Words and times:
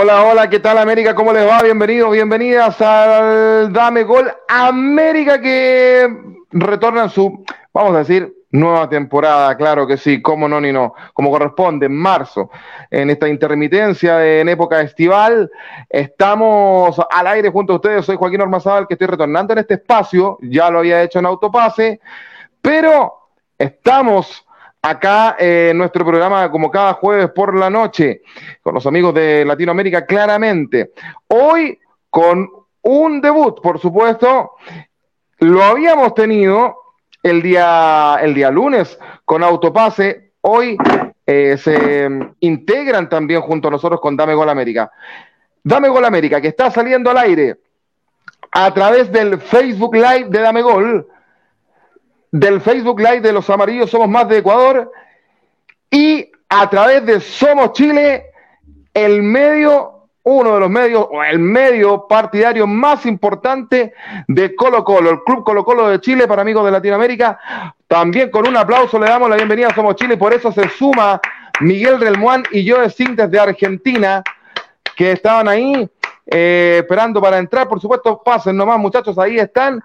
Hola, 0.00 0.22
hola, 0.22 0.48
¿qué 0.48 0.60
tal 0.60 0.78
América? 0.78 1.12
¿Cómo 1.12 1.32
les 1.32 1.44
va? 1.44 1.60
Bienvenidos, 1.60 2.12
bienvenidas 2.12 2.80
al 2.80 3.72
Dame 3.72 4.04
Gol 4.04 4.30
América 4.46 5.40
que 5.40 6.08
retorna 6.52 7.02
en 7.02 7.10
su, 7.10 7.44
vamos 7.74 7.96
a 7.96 7.98
decir, 7.98 8.32
nueva 8.52 8.88
temporada, 8.88 9.56
claro 9.56 9.88
que 9.88 9.96
sí, 9.96 10.22
cómo 10.22 10.48
no 10.48 10.60
ni 10.60 10.70
no, 10.70 10.94
como 11.14 11.32
corresponde, 11.32 11.86
en 11.86 11.96
marzo, 11.96 12.48
en 12.92 13.10
esta 13.10 13.26
intermitencia 13.26 14.24
en 14.24 14.48
época 14.48 14.80
estival, 14.82 15.50
estamos 15.88 16.96
al 17.10 17.26
aire 17.26 17.50
junto 17.50 17.72
a 17.72 17.76
ustedes, 17.76 18.04
soy 18.04 18.14
Joaquín 18.14 18.42
Ormazábal, 18.42 18.86
que 18.86 18.94
estoy 18.94 19.08
retornando 19.08 19.52
en 19.54 19.58
este 19.58 19.74
espacio, 19.74 20.38
ya 20.42 20.70
lo 20.70 20.78
había 20.78 21.02
hecho 21.02 21.18
en 21.18 21.26
Autopase, 21.26 22.00
pero 22.62 23.14
estamos 23.58 24.46
acá 24.82 25.36
en 25.38 25.76
nuestro 25.76 26.04
programa 26.04 26.50
como 26.50 26.70
cada 26.70 26.94
jueves 26.94 27.30
por 27.30 27.56
la 27.56 27.68
noche 27.68 28.22
con 28.62 28.74
los 28.74 28.86
amigos 28.86 29.14
de 29.14 29.44
Latinoamérica 29.44 30.06
claramente. 30.06 30.92
Hoy 31.28 31.78
con 32.10 32.48
un 32.82 33.20
debut, 33.20 33.60
por 33.60 33.78
supuesto, 33.78 34.52
lo 35.40 35.62
habíamos 35.62 36.14
tenido 36.14 36.76
el 37.22 37.42
día, 37.42 38.18
el 38.22 38.34
día 38.34 38.50
lunes 38.50 38.98
con 39.24 39.42
Autopase, 39.42 40.32
hoy 40.40 40.76
eh, 41.26 41.56
se 41.58 42.08
integran 42.40 43.08
también 43.08 43.42
junto 43.42 43.68
a 43.68 43.70
nosotros 43.72 44.00
con 44.00 44.16
Dame 44.16 44.34
Gol 44.34 44.48
América. 44.48 44.90
Dame 45.62 45.88
Gol 45.88 46.04
América, 46.04 46.40
que 46.40 46.48
está 46.48 46.70
saliendo 46.70 47.10
al 47.10 47.18
aire 47.18 47.56
a 48.52 48.72
través 48.72 49.12
del 49.12 49.38
Facebook 49.38 49.94
Live 49.94 50.28
de 50.30 50.40
Dame 50.40 50.62
Gol 50.62 51.06
del 52.30 52.60
Facebook 52.60 53.00
Live 53.00 53.20
de 53.20 53.32
los 53.32 53.48
Amarillos 53.50 53.90
Somos 53.90 54.08
Más 54.08 54.28
de 54.28 54.38
Ecuador 54.38 54.90
y 55.90 56.30
a 56.48 56.68
través 56.68 57.04
de 57.04 57.20
Somos 57.20 57.72
Chile, 57.72 58.26
el 58.92 59.22
medio, 59.22 60.08
uno 60.22 60.54
de 60.54 60.60
los 60.60 60.70
medios, 60.70 61.06
o 61.10 61.22
el 61.22 61.38
medio 61.38 62.06
partidario 62.06 62.66
más 62.66 63.06
importante 63.06 63.92
de 64.26 64.54
Colo 64.54 64.84
Colo, 64.84 65.10
el 65.10 65.22
Club 65.24 65.44
Colo 65.44 65.64
Colo 65.64 65.88
de 65.88 66.00
Chile 66.00 66.26
para 66.26 66.42
amigos 66.42 66.64
de 66.64 66.70
Latinoamérica. 66.70 67.74
También 67.86 68.30
con 68.30 68.46
un 68.46 68.56
aplauso 68.56 68.98
le 68.98 69.08
damos 69.08 69.30
la 69.30 69.36
bienvenida 69.36 69.68
a 69.68 69.74
Somos 69.74 69.96
Chile, 69.96 70.16
por 70.16 70.32
eso 70.32 70.52
se 70.52 70.68
suma 70.68 71.20
Miguel 71.60 72.00
Relmuán 72.00 72.44
y 72.52 72.68
Joe 72.68 72.90
Sintes 72.90 73.30
de 73.30 73.40
Argentina, 73.40 74.22
que 74.96 75.12
estaban 75.12 75.48
ahí 75.48 75.88
eh, 76.30 76.80
esperando 76.82 77.22
para 77.22 77.38
entrar. 77.38 77.66
Por 77.66 77.80
supuesto, 77.80 78.22
pasen 78.22 78.56
nomás, 78.56 78.78
muchachos, 78.78 79.18
ahí 79.18 79.38
están. 79.38 79.82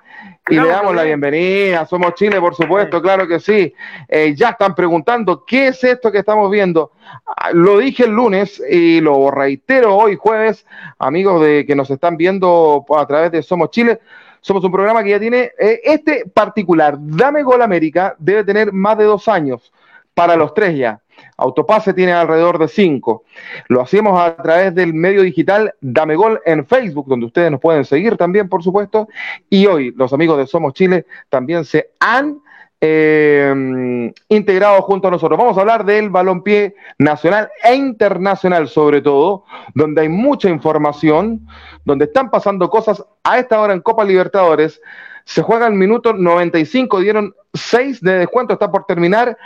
Y 0.49 0.55
le 0.55 0.67
damos 0.67 0.93
la 0.93 1.03
bienvenida. 1.03 1.85
Somos 1.85 2.15
Chile, 2.15 2.39
por 2.41 2.53
supuesto, 2.53 3.01
claro 3.01 3.25
que 3.25 3.39
sí. 3.39 3.73
Eh, 4.09 4.33
ya 4.35 4.49
están 4.49 4.75
preguntando, 4.75 5.45
¿qué 5.45 5.67
es 5.67 5.83
esto 5.85 6.11
que 6.11 6.19
estamos 6.19 6.51
viendo? 6.51 6.91
Ah, 7.25 7.51
lo 7.53 7.77
dije 7.77 8.03
el 8.03 8.11
lunes 8.11 8.61
y 8.69 8.99
lo 8.99 9.31
reitero 9.31 9.95
hoy 9.95 10.17
jueves, 10.17 10.65
amigos 10.99 11.41
de 11.41 11.65
que 11.65 11.75
nos 11.75 11.89
están 11.89 12.17
viendo 12.17 12.85
a 12.97 13.05
través 13.07 13.31
de 13.31 13.41
Somos 13.41 13.71
Chile. 13.71 14.01
Somos 14.41 14.61
un 14.65 14.73
programa 14.73 15.01
que 15.01 15.11
ya 15.11 15.19
tiene, 15.21 15.51
eh, 15.57 15.79
este 15.85 16.25
particular, 16.25 16.97
Dame 16.99 17.43
Gol 17.43 17.61
América, 17.61 18.13
debe 18.19 18.43
tener 18.43 18.73
más 18.73 18.97
de 18.97 19.05
dos 19.05 19.29
años 19.29 19.71
para 20.13 20.35
los 20.35 20.53
tres 20.53 20.77
ya. 20.77 20.99
Autopase 21.43 21.93
tiene 21.93 22.13
alrededor 22.13 22.57
de 22.57 22.69
cinco. 22.69 23.23
Lo 23.67 23.81
hacemos 23.81 24.17
a 24.17 24.33
través 24.37 24.73
del 24.73 24.93
medio 24.93 25.21
digital 25.23 25.73
Dame 25.81 26.15
Gol 26.15 26.39
en 26.45 26.65
Facebook, 26.65 27.05
donde 27.05 27.25
ustedes 27.25 27.51
nos 27.51 27.59
pueden 27.59 27.83
seguir 27.83 28.15
también, 28.15 28.47
por 28.47 28.63
supuesto. 28.63 29.09
Y 29.49 29.65
hoy 29.65 29.91
los 29.97 30.13
amigos 30.13 30.37
de 30.37 30.47
Somos 30.47 30.73
Chile 30.73 31.05
también 31.27 31.65
se 31.65 31.89
han 31.99 32.39
eh, 32.79 34.13
integrado 34.29 34.81
junto 34.83 35.09
a 35.09 35.11
nosotros. 35.11 35.37
Vamos 35.37 35.57
a 35.57 35.61
hablar 35.61 35.83
del 35.83 36.09
balompié 36.09 36.75
nacional 36.97 37.49
e 37.61 37.75
internacional, 37.75 38.69
sobre 38.69 39.01
todo, 39.01 39.43
donde 39.75 40.01
hay 40.01 40.09
mucha 40.09 40.49
información, 40.49 41.45
donde 41.83 42.05
están 42.05 42.31
pasando 42.31 42.69
cosas 42.69 43.03
a 43.21 43.37
esta 43.37 43.59
hora 43.59 43.73
en 43.73 43.81
Copa 43.81 44.05
Libertadores. 44.05 44.79
Se 45.25 45.41
juega 45.41 45.67
el 45.67 45.73
minuto 45.73 46.13
95, 46.13 46.99
dieron 46.99 47.33
6 47.53 48.01
de 48.01 48.19
descuento, 48.19 48.53
está 48.53 48.71
por 48.71 48.85
terminar. 48.85 49.37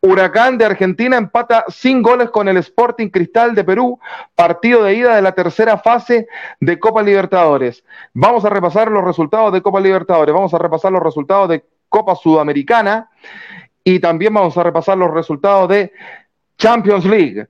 Huracán 0.00 0.56
de 0.56 0.64
Argentina 0.64 1.16
empata 1.16 1.64
sin 1.68 2.00
goles 2.00 2.30
con 2.30 2.48
el 2.48 2.56
Sporting 2.58 3.08
Cristal 3.08 3.54
de 3.54 3.64
Perú, 3.64 3.98
partido 4.34 4.84
de 4.84 4.94
ida 4.94 5.16
de 5.16 5.22
la 5.22 5.32
tercera 5.32 5.78
fase 5.78 6.28
de 6.60 6.78
Copa 6.78 7.02
Libertadores. 7.02 7.84
Vamos 8.14 8.44
a 8.44 8.50
repasar 8.50 8.90
los 8.90 9.04
resultados 9.04 9.52
de 9.52 9.62
Copa 9.62 9.80
Libertadores, 9.80 10.34
vamos 10.34 10.54
a 10.54 10.58
repasar 10.58 10.92
los 10.92 11.02
resultados 11.02 11.48
de 11.48 11.64
Copa 11.88 12.14
Sudamericana 12.14 13.10
y 13.84 14.00
también 14.00 14.32
vamos 14.32 14.56
a 14.56 14.62
repasar 14.62 14.96
los 14.96 15.12
resultados 15.12 15.68
de 15.68 15.92
Champions 16.56 17.04
League. 17.04 17.46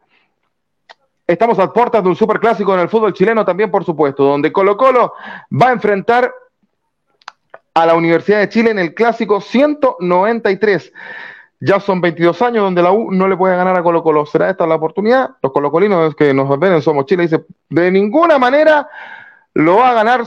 Estamos 1.26 1.58
a 1.58 1.72
puertas 1.72 2.02
de 2.02 2.08
un 2.08 2.16
superclásico 2.16 2.72
en 2.74 2.80
el 2.80 2.88
fútbol 2.88 3.12
chileno 3.12 3.44
también, 3.44 3.70
por 3.70 3.84
supuesto, 3.84 4.22
donde 4.22 4.52
Colo 4.52 4.76
Colo 4.76 5.14
va 5.50 5.68
a 5.68 5.72
enfrentar 5.72 6.32
a 7.76 7.84
la 7.84 7.94
Universidad 7.94 8.38
de 8.38 8.48
Chile 8.48 8.70
en 8.70 8.78
el 8.78 8.94
clásico 8.94 9.38
193. 9.38 10.94
Ya 11.60 11.78
son 11.78 12.00
22 12.00 12.40
años 12.40 12.62
donde 12.62 12.82
la 12.82 12.90
U 12.90 13.12
no 13.12 13.28
le 13.28 13.36
puede 13.36 13.54
ganar 13.54 13.76
a 13.76 13.82
Colo 13.82 14.02
Colo. 14.02 14.24
¿Será 14.24 14.48
esta 14.48 14.66
la 14.66 14.76
oportunidad? 14.76 15.32
Los 15.42 15.52
colocolinos 15.52 16.16
que 16.16 16.32
nos 16.32 16.58
ven 16.58 16.72
en 16.72 16.80
Somos 16.80 17.04
Chile 17.04 17.24
dice 17.24 17.44
de 17.68 17.90
ninguna 17.90 18.38
manera 18.38 18.88
lo 19.52 19.76
va 19.76 19.90
a 19.90 19.92
ganar, 19.92 20.24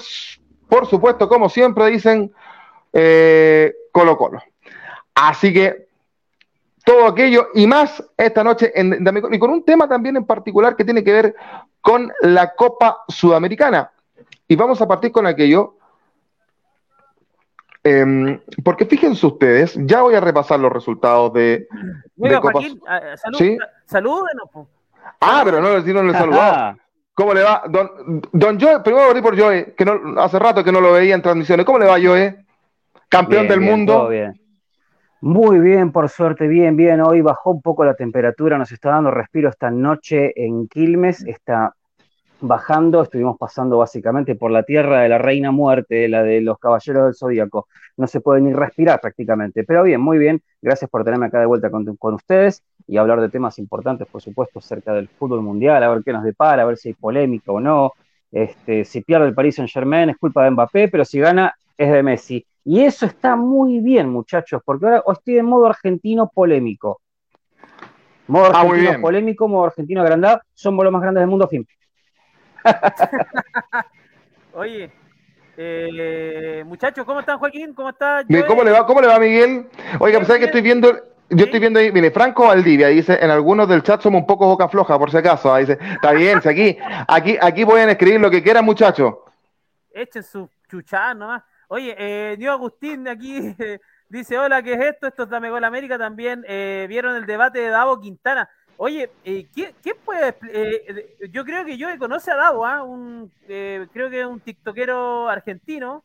por 0.67 0.85
supuesto, 0.85 1.27
como 1.27 1.49
siempre 1.49 1.87
dicen, 1.87 2.31
eh, 2.93 3.73
Colo 3.91 4.15
Colo. 4.15 4.43
Así 5.15 5.51
que 5.51 5.87
todo 6.85 7.07
aquello 7.07 7.47
y 7.55 7.65
más 7.65 8.03
esta 8.15 8.43
noche 8.43 8.71
en, 8.75 9.03
y 9.31 9.39
con 9.39 9.49
un 9.49 9.65
tema 9.65 9.89
también 9.89 10.17
en 10.17 10.25
particular 10.25 10.75
que 10.75 10.85
tiene 10.85 11.03
que 11.03 11.13
ver 11.13 11.35
con 11.81 12.13
la 12.21 12.53
Copa 12.53 13.05
Sudamericana. 13.07 13.91
Y 14.47 14.55
vamos 14.55 14.79
a 14.83 14.87
partir 14.87 15.11
con 15.11 15.25
aquello 15.25 15.78
Em, 17.83 18.39
porque 18.63 18.85
fíjense 18.85 19.25
ustedes, 19.25 19.77
ya 19.85 20.01
voy 20.01 20.15
a 20.15 20.19
repasar 20.19 20.59
los 20.59 20.71
resultados 20.71 21.31
de. 21.33 21.67
Mira, 22.17 22.41
Joaquín, 22.41 22.79
ah, 22.87 23.01
¿Sí? 23.37 23.57
salúdenos. 23.85 24.49
Ah, 25.21 25.41
pero 25.45 25.61
no, 25.61 25.79
no 25.79 26.03
le 26.03 26.13
saludado. 26.13 26.77
¿Cómo 27.13 27.33
le 27.33 27.43
va? 27.43 27.63
Don, 27.69 28.21
don 28.31 28.59
Joe, 28.59 28.79
primero 28.81 29.11
voy 29.11 29.21
por 29.21 29.37
Joe, 29.37 29.73
que 29.77 29.83
no, 29.83 30.21
hace 30.21 30.39
rato 30.39 30.63
que 30.63 30.71
no 30.71 30.79
lo 30.79 30.93
veía 30.93 31.15
en 31.15 31.21
transmisiones. 31.21 31.65
¿Cómo 31.65 31.79
le 31.79 31.85
va, 31.85 31.97
Joe? 32.01 32.45
Campeón 33.09 33.47
del 33.47 33.61
mundo. 33.61 34.07
bien. 34.07 34.39
Muy 35.21 35.59
bien, 35.59 35.91
por 35.91 36.07
suerte, 36.07 36.47
bien, 36.47 36.77
bien. 36.77 37.01
Hoy 37.01 37.19
bajó 37.21 37.51
un 37.51 37.61
poco 37.61 37.83
la 37.83 37.93
temperatura, 37.93 38.57
nos 38.57 38.71
está 38.71 38.91
dando 38.91 39.11
respiro 39.11 39.49
esta 39.49 39.69
noche 39.69 40.31
en 40.35 40.69
Quilmes. 40.69 41.25
Está 41.25 41.73
bajando, 42.41 43.01
estuvimos 43.01 43.37
pasando 43.37 43.77
básicamente 43.77 44.35
por 44.35 44.51
la 44.51 44.63
tierra 44.63 45.01
de 45.01 45.09
la 45.09 45.17
reina 45.17 45.51
muerte, 45.51 46.07
la 46.07 46.23
de 46.23 46.41
los 46.41 46.57
caballeros 46.59 47.05
del 47.05 47.15
zodíaco. 47.15 47.67
No 47.97 48.07
se 48.07 48.21
puede 48.21 48.41
ni 48.41 48.53
respirar 48.53 49.01
prácticamente. 49.01 49.63
Pero 49.63 49.83
bien, 49.83 50.01
muy 50.01 50.17
bien. 50.17 50.41
Gracias 50.61 50.89
por 50.89 51.03
tenerme 51.03 51.27
acá 51.27 51.39
de 51.39 51.45
vuelta 51.45 51.69
con, 51.69 52.13
ustedes 52.13 52.63
y 52.87 52.97
hablar 52.97 53.21
de 53.21 53.29
temas 53.29 53.59
importantes, 53.59 54.07
por 54.07 54.21
supuesto, 54.21 54.59
acerca 54.59 54.93
del 54.93 55.07
fútbol 55.07 55.41
mundial, 55.41 55.83
a 55.83 55.89
ver 55.89 56.03
qué 56.03 56.11
nos 56.11 56.23
depara, 56.23 56.63
a 56.63 56.65
ver 56.65 56.77
si 56.77 56.89
hay 56.89 56.93
polémica 56.93 57.51
o 57.51 57.59
no. 57.59 57.93
Este, 58.31 58.85
si 58.85 59.01
pierde 59.01 59.27
el 59.27 59.33
Paris 59.33 59.55
Saint 59.55 59.71
Germain 59.71 60.09
es 60.09 60.17
culpa 60.17 60.43
de 60.43 60.51
Mbappé, 60.51 60.87
pero 60.87 61.05
si 61.05 61.19
gana 61.19 61.53
es 61.77 61.91
de 61.91 62.03
Messi. 62.03 62.45
Y 62.65 62.81
eso 62.81 63.05
está 63.05 63.35
muy 63.35 63.79
bien, 63.79 64.09
muchachos, 64.09 64.61
porque 64.63 64.85
ahora 64.85 65.03
estoy 65.11 65.37
en 65.37 65.45
modo 65.45 65.67
argentino 65.67 66.29
polémico. 66.33 67.01
Modo 68.27 68.51
ah, 68.53 68.61
argentino 68.61 69.01
polémico, 69.01 69.47
modo 69.47 69.65
argentino 69.65 70.01
agrandado, 70.01 70.41
somos 70.53 70.83
los 70.83 70.93
más 70.93 71.01
grandes 71.01 71.21
del 71.21 71.29
mundo, 71.29 71.47
fin. 71.47 71.65
Oye, 74.53 74.91
eh, 75.57 76.63
muchachos, 76.65 77.05
¿cómo 77.05 77.19
están, 77.19 77.37
Joaquín? 77.37 77.73
¿Cómo 77.73 77.89
está? 77.89 78.23
¿Cómo 78.47 78.63
le 78.63 78.71
va? 78.71 78.85
¿Cómo 78.85 79.01
le 79.01 79.07
va, 79.07 79.19
Miguel? 79.19 79.67
Oiga, 79.99 80.19
pues 80.19 80.39
que 80.39 80.45
estoy 80.45 80.61
viendo, 80.61 80.89
yo 81.29 81.45
estoy 81.45 81.59
viendo 81.59 81.79
ahí, 81.79 81.91
mire, 81.91 82.11
Franco 82.11 82.47
Valdivia 82.47 82.87
dice, 82.87 83.19
en 83.21 83.29
algunos 83.29 83.67
del 83.67 83.83
chat 83.83 84.01
somos 84.01 84.21
un 84.21 84.27
poco 84.27 84.47
boca 84.47 84.69
floja, 84.69 84.97
por 84.97 85.11
si 85.11 85.17
acaso. 85.17 85.55
Dice, 85.57 85.77
está 85.93 86.11
bien, 86.11 86.41
si 86.41 86.49
aquí, 86.49 86.77
aquí, 87.07 87.37
aquí 87.41 87.65
pueden 87.65 87.89
escribir 87.89 88.19
lo 88.19 88.31
que 88.31 88.41
quieran, 88.41 88.65
muchachos. 88.65 89.15
Echen 89.91 90.23
su 90.23 90.49
chuchada 90.69 91.13
nomás. 91.13 91.43
Oye, 91.67 91.95
eh, 91.97 92.35
Diego 92.37 92.53
Agustín 92.53 93.03
de 93.03 93.11
aquí 93.11 93.55
dice, 94.09 94.39
hola, 94.39 94.63
¿qué 94.63 94.73
es 94.73 94.81
esto? 94.81 95.07
Esto 95.07 95.23
es 95.23 95.29
Dame 95.29 95.49
Gol 95.49 95.63
América 95.63 95.97
también. 95.97 96.43
Eh, 96.47 96.85
¿Vieron 96.89 97.15
el 97.15 97.25
debate 97.25 97.59
de 97.59 97.69
Davo 97.69 97.99
Quintana? 97.99 98.49
Oye, 98.81 99.11
eh, 99.25 99.45
¿quién, 99.53 99.97
puede? 100.05 100.33
Eh, 100.53 101.17
yo 101.33 101.43
creo 101.43 101.65
que 101.65 101.75
yo 101.77 101.89
conoce 101.99 102.31
a 102.31 102.37
Davo, 102.37 102.65
¿ah? 102.65 102.81
un, 102.81 103.29
eh, 103.49 103.85
creo 103.91 104.09
que 104.09 104.21
es 104.21 104.25
un 104.25 104.39
tiktokero 104.39 105.27
argentino. 105.27 106.01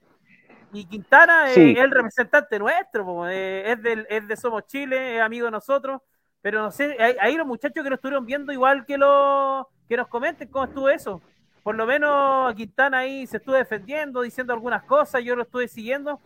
Y 0.73 0.85
Quintana 0.87 1.53
es 1.53 1.57
el 1.57 1.89
representante 1.93 2.59
nuestro, 2.59 3.29
es, 3.29 3.81
del, 3.81 4.05
es 4.11 4.27
de 4.27 4.37
Somos 4.37 4.67
Chile, 4.67 5.15
es 5.15 5.23
amigo 5.23 5.45
de 5.45 5.53
nosotros. 5.53 6.03
Pero 6.43 6.63
no 6.63 6.73
sé, 6.73 6.97
ahí 7.21 7.37
los 7.37 7.47
muchachos 7.47 7.85
que 7.85 7.89
lo 7.89 7.95
estuvieron 7.95 8.27
viendo, 8.27 8.53
igual 8.53 8.85
que, 8.85 8.99
lo, 8.99 9.69
que 9.89 9.97
nos 9.97 10.09
comenten 10.09 10.49
cómo 10.49 10.65
estuvo 10.65 10.89
eso. 10.89 11.23
Por 11.63 11.77
lo 11.77 11.87
menos 11.87 12.53
Quintana 12.57 12.99
ahí 12.99 13.25
se 13.29 13.37
estuvo 13.37 13.55
defendiendo, 13.55 14.23
diciendo 14.23 14.53
algunas 14.53 14.83
cosas, 14.83 15.23
yo 15.23 15.37
lo 15.37 15.45
estuve 15.45 15.69
siguiendo. 15.69 16.21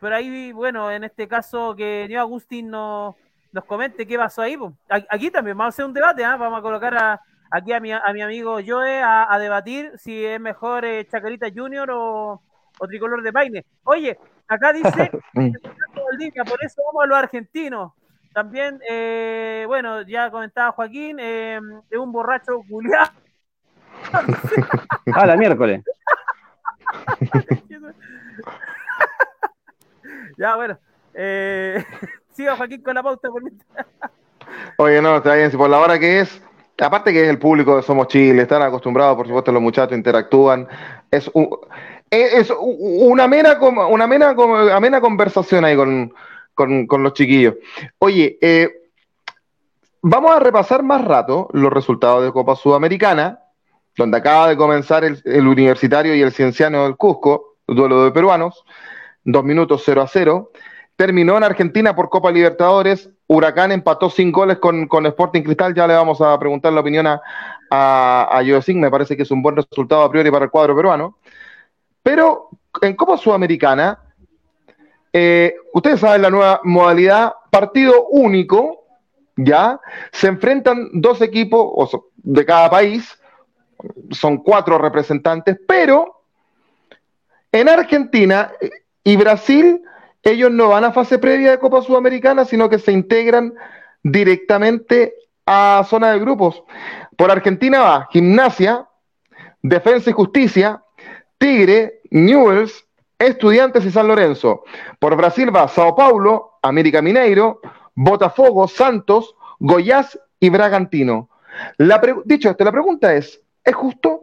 Pero 0.00 0.16
ahí, 0.16 0.50
bueno, 0.52 0.90
en 0.90 1.04
este 1.04 1.28
caso 1.28 1.76
que 1.76 2.06
Neo 2.08 2.20
Agustín 2.20 2.70
no 2.70 3.16
nos 3.52 3.64
comente 3.64 4.06
qué 4.06 4.16
pasó 4.16 4.42
ahí. 4.42 4.56
Aquí 4.88 5.30
también 5.30 5.56
vamos 5.56 5.72
a 5.72 5.74
hacer 5.74 5.84
un 5.84 5.92
debate, 5.92 6.24
¿ah? 6.24 6.36
vamos 6.36 6.58
a 6.58 6.62
colocar 6.62 6.96
a, 6.96 7.20
aquí 7.50 7.72
a 7.72 7.80
mi, 7.80 7.92
a 7.92 8.12
mi 8.12 8.22
amigo 8.22 8.58
Joe 8.64 9.02
a, 9.02 9.36
debatir 9.38 9.92
si 9.98 10.24
es 10.24 10.40
mejor 10.40 10.84
eh, 10.84 11.06
Chacarita 11.06 11.48
Junior 11.54 11.88
o, 11.92 12.40
Tricolor 12.88 13.22
de 13.22 13.32
Paine. 13.32 13.66
Oye, 13.84 14.18
acá 14.48 14.72
dice, 14.72 15.10
por 15.34 16.64
eso 16.64 16.82
vamos 16.86 17.04
a 17.04 17.06
los 17.06 17.18
argentinos. 17.18 17.92
También, 18.32 18.80
eh, 18.88 19.64
bueno, 19.66 20.02
ya 20.02 20.30
comentaba 20.30 20.72
Joaquín, 20.72 21.18
eh, 21.20 21.60
es 21.90 21.98
un 21.98 22.12
borracho 22.12 22.62
culiado. 22.68 23.10
ah, 25.14 25.26
la 25.26 25.36
miércoles. 25.36 25.82
ya, 30.38 30.56
bueno. 30.56 30.78
Eh, 31.12 31.84
con 33.32 33.42
Oye, 34.78 35.02
no, 35.02 35.16
está 35.16 35.34
bien. 35.34 35.50
Si 35.50 35.56
por 35.56 35.70
la 35.70 35.78
hora 35.78 35.98
que 35.98 36.20
es, 36.20 36.42
aparte 36.80 37.12
que 37.12 37.24
es 37.24 37.28
el 37.28 37.38
público 37.38 37.76
de 37.76 37.82
Somos 37.82 38.08
Chile, 38.08 38.42
están 38.42 38.62
acostumbrados, 38.62 39.16
por 39.16 39.26
supuesto, 39.26 39.52
los 39.52 39.62
muchachos 39.62 39.96
interactúan. 39.96 40.66
Es, 41.10 41.30
es 42.10 42.52
una 42.58 43.28
mera, 43.28 43.58
una 43.60 44.06
mera, 44.06 44.34
amena 44.74 45.00
conversación 45.00 45.64
ahí 45.64 45.76
con, 45.76 46.12
con, 46.54 47.02
los 47.02 47.12
chiquillos. 47.14 47.54
Oye, 47.98 48.38
eh, 48.40 48.68
vamos 50.02 50.34
a 50.34 50.40
repasar 50.40 50.82
más 50.82 51.04
rato 51.04 51.48
los 51.52 51.72
resultados 51.72 52.24
de 52.24 52.32
Copa 52.32 52.56
Sudamericana, 52.56 53.40
donde 53.96 54.18
acaba 54.18 54.48
de 54.48 54.56
comenzar 54.56 55.04
el, 55.04 55.20
el 55.24 55.46
Universitario 55.46 56.14
y 56.14 56.22
el 56.22 56.32
Cienciano 56.32 56.84
del 56.84 56.96
Cusco, 56.96 57.56
duelo 57.66 58.04
de 58.04 58.10
peruanos, 58.10 58.64
dos 59.24 59.44
minutos 59.44 59.82
0 59.84 60.02
a 60.02 60.08
0. 60.08 60.50
Terminó 61.00 61.38
en 61.38 61.44
Argentina 61.44 61.96
por 61.96 62.10
Copa 62.10 62.30
Libertadores. 62.30 63.08
Huracán 63.26 63.72
empató 63.72 64.10
sin 64.10 64.30
goles 64.30 64.58
con, 64.58 64.86
Sporting 65.06 65.40
Cristal. 65.40 65.74
Ya 65.74 65.86
le 65.86 65.94
vamos 65.94 66.20
a 66.20 66.38
preguntar 66.38 66.74
la 66.74 66.82
opinión 66.82 67.06
a, 67.06 67.22
a, 67.70 68.38
a 68.38 68.42
Me 68.74 68.90
parece 68.90 69.16
que 69.16 69.22
es 69.22 69.30
un 69.30 69.40
buen 69.40 69.56
resultado 69.56 70.02
a 70.02 70.10
priori 70.10 70.30
para 70.30 70.44
el 70.44 70.50
cuadro 70.50 70.76
peruano. 70.76 71.16
Pero 72.02 72.50
en 72.82 72.94
Copa 72.96 73.16
Sudamericana, 73.16 73.98
eh, 75.10 75.54
ustedes 75.72 76.00
saben 76.00 76.20
la 76.20 76.28
nueva 76.28 76.60
modalidad, 76.64 77.32
partido 77.50 78.08
único, 78.10 78.84
¿ya? 79.38 79.80
Se 80.12 80.26
enfrentan 80.26 80.90
dos 80.92 81.22
equipos 81.22 81.98
de 82.16 82.44
cada 82.44 82.68
país, 82.68 83.18
son 84.10 84.36
cuatro 84.36 84.76
representantes, 84.76 85.58
pero 85.66 86.24
en 87.50 87.70
Argentina 87.70 88.52
y 89.02 89.16
Brasil 89.16 89.80
ellos 90.22 90.50
no 90.50 90.68
van 90.68 90.84
a 90.84 90.92
fase 90.92 91.18
previa 91.18 91.50
de 91.50 91.58
Copa 91.58 91.82
Sudamericana, 91.82 92.44
sino 92.44 92.68
que 92.68 92.78
se 92.78 92.92
integran 92.92 93.54
directamente 94.02 95.14
a 95.46 95.84
zona 95.88 96.12
de 96.12 96.18
grupos. 96.18 96.62
Por 97.16 97.30
Argentina 97.30 97.80
va 97.80 98.08
Gimnasia, 98.10 98.86
Defensa 99.62 100.10
y 100.10 100.12
Justicia, 100.12 100.82
Tigre, 101.38 102.00
Newells, 102.10 102.86
Estudiantes 103.18 103.84
y 103.84 103.90
San 103.90 104.08
Lorenzo. 104.08 104.64
Por 104.98 105.16
Brasil 105.16 105.54
va 105.54 105.68
Sao 105.68 105.94
Paulo, 105.94 106.58
América 106.62 107.02
Mineiro, 107.02 107.60
Botafogo, 107.94 108.68
Santos, 108.68 109.34
Goiás 109.58 110.18
y 110.38 110.48
Bragantino. 110.48 111.28
dicho 112.24 112.50
esto, 112.50 112.64
la 112.64 112.72
pregunta 112.72 113.14
es, 113.14 113.40
¿es 113.64 113.74
justo? 113.74 114.20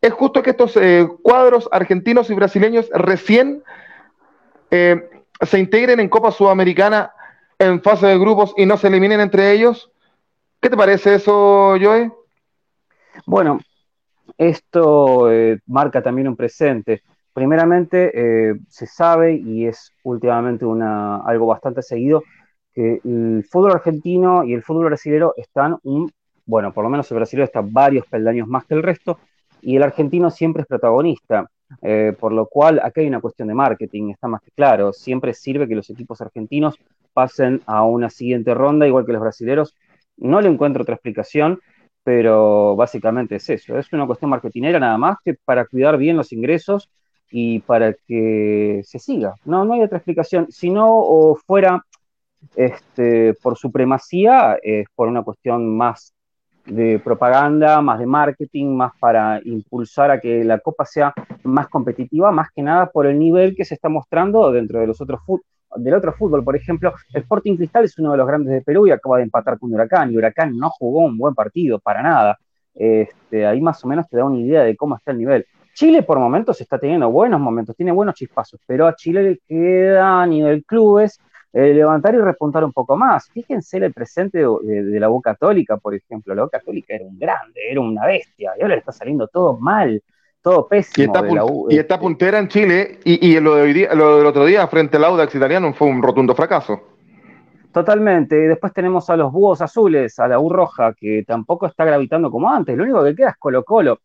¿Es 0.00 0.12
justo 0.12 0.42
que 0.42 0.50
estos 0.50 0.76
eh, 0.76 1.08
cuadros 1.22 1.68
argentinos 1.70 2.28
y 2.28 2.34
brasileños 2.34 2.88
recién 2.92 3.62
eh, 4.70 5.10
se 5.40 5.58
integren 5.58 6.00
en 6.00 6.08
Copa 6.08 6.30
Sudamericana 6.30 7.12
en 7.58 7.82
fase 7.82 8.06
de 8.06 8.18
grupos 8.18 8.54
y 8.56 8.66
no 8.66 8.76
se 8.76 8.88
eliminen 8.88 9.20
entre 9.20 9.52
ellos. 9.52 9.90
¿Qué 10.60 10.68
te 10.70 10.76
parece 10.76 11.14
eso, 11.14 11.76
Joe? 11.80 12.10
Bueno, 13.26 13.60
esto 14.36 15.30
eh, 15.30 15.58
marca 15.66 16.02
también 16.02 16.28
un 16.28 16.36
presente. 16.36 17.02
Primeramente, 17.32 18.10
eh, 18.14 18.54
se 18.68 18.86
sabe, 18.86 19.34
y 19.34 19.66
es 19.66 19.92
últimamente 20.02 20.64
una, 20.64 21.18
algo 21.18 21.46
bastante 21.46 21.82
seguido, 21.82 22.22
que 22.72 23.00
el 23.04 23.46
fútbol 23.48 23.72
argentino 23.72 24.44
y 24.44 24.54
el 24.54 24.62
fútbol 24.62 24.86
brasileño 24.86 25.32
están 25.36 25.76
un, 25.82 26.12
bueno, 26.44 26.72
por 26.72 26.84
lo 26.84 26.90
menos 26.90 27.10
el 27.10 27.16
brasileño 27.16 27.44
está 27.44 27.62
varios 27.62 28.06
peldaños 28.06 28.48
más 28.48 28.64
que 28.64 28.74
el 28.74 28.82
resto, 28.82 29.18
y 29.62 29.76
el 29.76 29.82
argentino 29.82 30.30
siempre 30.30 30.62
es 30.62 30.68
protagonista. 30.68 31.50
Eh, 31.82 32.14
por 32.18 32.32
lo 32.32 32.46
cual, 32.46 32.80
aquí 32.82 33.00
hay 33.00 33.08
una 33.08 33.20
cuestión 33.20 33.48
de 33.48 33.54
marketing, 33.54 34.10
está 34.10 34.28
más 34.28 34.42
que 34.42 34.50
claro. 34.50 34.92
Siempre 34.92 35.34
sirve 35.34 35.68
que 35.68 35.74
los 35.74 35.88
equipos 35.90 36.20
argentinos 36.20 36.76
pasen 37.12 37.62
a 37.66 37.84
una 37.84 38.10
siguiente 38.10 38.54
ronda, 38.54 38.86
igual 38.86 39.06
que 39.06 39.12
los 39.12 39.20
brasileños. 39.20 39.74
No 40.16 40.40
le 40.40 40.48
encuentro 40.48 40.82
otra 40.82 40.94
explicación, 40.94 41.60
pero 42.02 42.76
básicamente 42.76 43.36
es 43.36 43.48
eso. 43.50 43.78
Es 43.78 43.92
una 43.92 44.06
cuestión 44.06 44.30
marketinera 44.30 44.78
nada 44.78 44.98
más 44.98 45.16
que 45.24 45.34
para 45.44 45.66
cuidar 45.66 45.96
bien 45.96 46.16
los 46.16 46.32
ingresos 46.32 46.90
y 47.30 47.60
para 47.60 47.94
que 48.06 48.82
se 48.84 48.98
siga. 48.98 49.34
No, 49.44 49.64
no 49.64 49.74
hay 49.74 49.82
otra 49.82 49.98
explicación. 49.98 50.46
Si 50.50 50.70
no 50.70 51.36
fuera 51.46 51.84
este, 52.56 53.34
por 53.34 53.56
supremacía, 53.56 54.58
es 54.62 54.86
por 54.94 55.08
una 55.08 55.22
cuestión 55.22 55.76
más 55.76 56.14
de 56.66 56.98
propaganda, 56.98 57.80
más 57.80 57.98
de 57.98 58.06
marketing, 58.06 58.74
más 58.76 58.92
para 58.98 59.40
impulsar 59.44 60.10
a 60.10 60.20
que 60.20 60.44
la 60.44 60.58
Copa 60.58 60.84
sea 60.84 61.12
más 61.42 61.68
competitiva, 61.68 62.30
más 62.30 62.48
que 62.54 62.62
nada 62.62 62.86
por 62.86 63.06
el 63.06 63.18
nivel 63.18 63.54
que 63.56 63.64
se 63.64 63.74
está 63.74 63.88
mostrando 63.88 64.50
dentro 64.52 64.80
de 64.80 64.86
los 64.86 65.00
otros 65.00 65.20
del 65.76 65.94
otro 65.94 66.12
fútbol. 66.12 66.44
Por 66.44 66.56
ejemplo, 66.56 66.92
el 67.12 67.22
Sporting 67.22 67.56
Cristal 67.56 67.84
es 67.84 67.98
uno 67.98 68.12
de 68.12 68.18
los 68.18 68.26
grandes 68.26 68.52
de 68.52 68.62
Perú 68.62 68.86
y 68.86 68.90
acaba 68.90 69.18
de 69.18 69.24
empatar 69.24 69.58
con 69.58 69.72
Huracán, 69.72 70.12
y 70.12 70.16
Huracán 70.16 70.56
no 70.56 70.70
jugó 70.70 71.00
un 71.00 71.16
buen 71.16 71.34
partido, 71.34 71.78
para 71.78 72.02
nada. 72.02 72.38
Este, 72.74 73.46
ahí 73.46 73.60
más 73.60 73.84
o 73.84 73.88
menos 73.88 74.08
te 74.08 74.16
da 74.16 74.24
una 74.24 74.38
idea 74.38 74.62
de 74.62 74.76
cómo 74.76 74.96
está 74.96 75.12
el 75.12 75.18
nivel. 75.18 75.46
Chile 75.74 76.02
por 76.02 76.18
momentos 76.18 76.60
está 76.60 76.78
teniendo 76.78 77.10
buenos 77.10 77.40
momentos, 77.40 77.76
tiene 77.76 77.92
buenos 77.92 78.14
chispazos, 78.14 78.60
pero 78.66 78.86
a 78.86 78.94
Chile 78.94 79.22
le 79.22 79.38
queda 79.46 80.22
a 80.22 80.26
nivel 80.26 80.64
clubes 80.64 81.18
eh, 81.52 81.74
levantar 81.74 82.14
y 82.14 82.18
repuntar 82.18 82.64
un 82.64 82.72
poco 82.72 82.96
más. 82.96 83.28
Fíjense 83.28 83.78
el 83.78 83.92
presente 83.92 84.38
de, 84.38 85.00
la 85.00 85.10
U 85.10 85.20
Católica, 85.20 85.76
por 85.78 85.94
ejemplo. 85.94 86.34
La 86.34 86.44
U 86.44 86.48
Católica 86.48 86.94
era 86.94 87.04
un 87.04 87.18
grande, 87.18 87.60
era 87.68 87.80
una 87.80 88.06
bestia, 88.06 88.52
y 88.56 88.62
ahora 88.62 88.74
le 88.74 88.80
está 88.80 88.92
saliendo 88.92 89.26
todo 89.26 89.58
mal, 89.58 90.00
todo 90.42 90.68
pésimo. 90.68 91.12
Y 91.68 91.78
está, 91.78 91.98
puntera 91.98 92.38
en 92.38 92.48
Chile, 92.48 93.00
y, 93.04 93.38
lo, 93.40 93.56
de 93.56 93.62
hoy 93.62 93.72
día, 93.72 93.94
lo 93.94 94.18
del 94.18 94.26
otro 94.26 94.44
día 94.44 94.66
frente 94.68 94.96
al 94.96 95.04
Audax 95.04 95.34
italiano 95.34 95.74
fue 95.74 95.88
un 95.88 96.00
rotundo 96.00 96.34
fracaso. 96.34 96.80
Totalmente. 97.72 98.36
Y 98.36 98.46
después 98.46 98.72
tenemos 98.72 99.10
a 99.10 99.16
los 99.16 99.32
búhos 99.32 99.60
azules, 99.60 100.18
a 100.18 100.28
la 100.28 100.38
U 100.38 100.50
roja, 100.50 100.94
que 100.94 101.24
tampoco 101.26 101.66
está 101.66 101.84
gravitando 101.84 102.30
como 102.30 102.50
antes. 102.50 102.76
Lo 102.76 102.84
único 102.84 103.02
que 103.02 103.14
queda 103.14 103.30
es 103.30 103.36
Colo 103.36 103.64
Colo. 103.64 104.00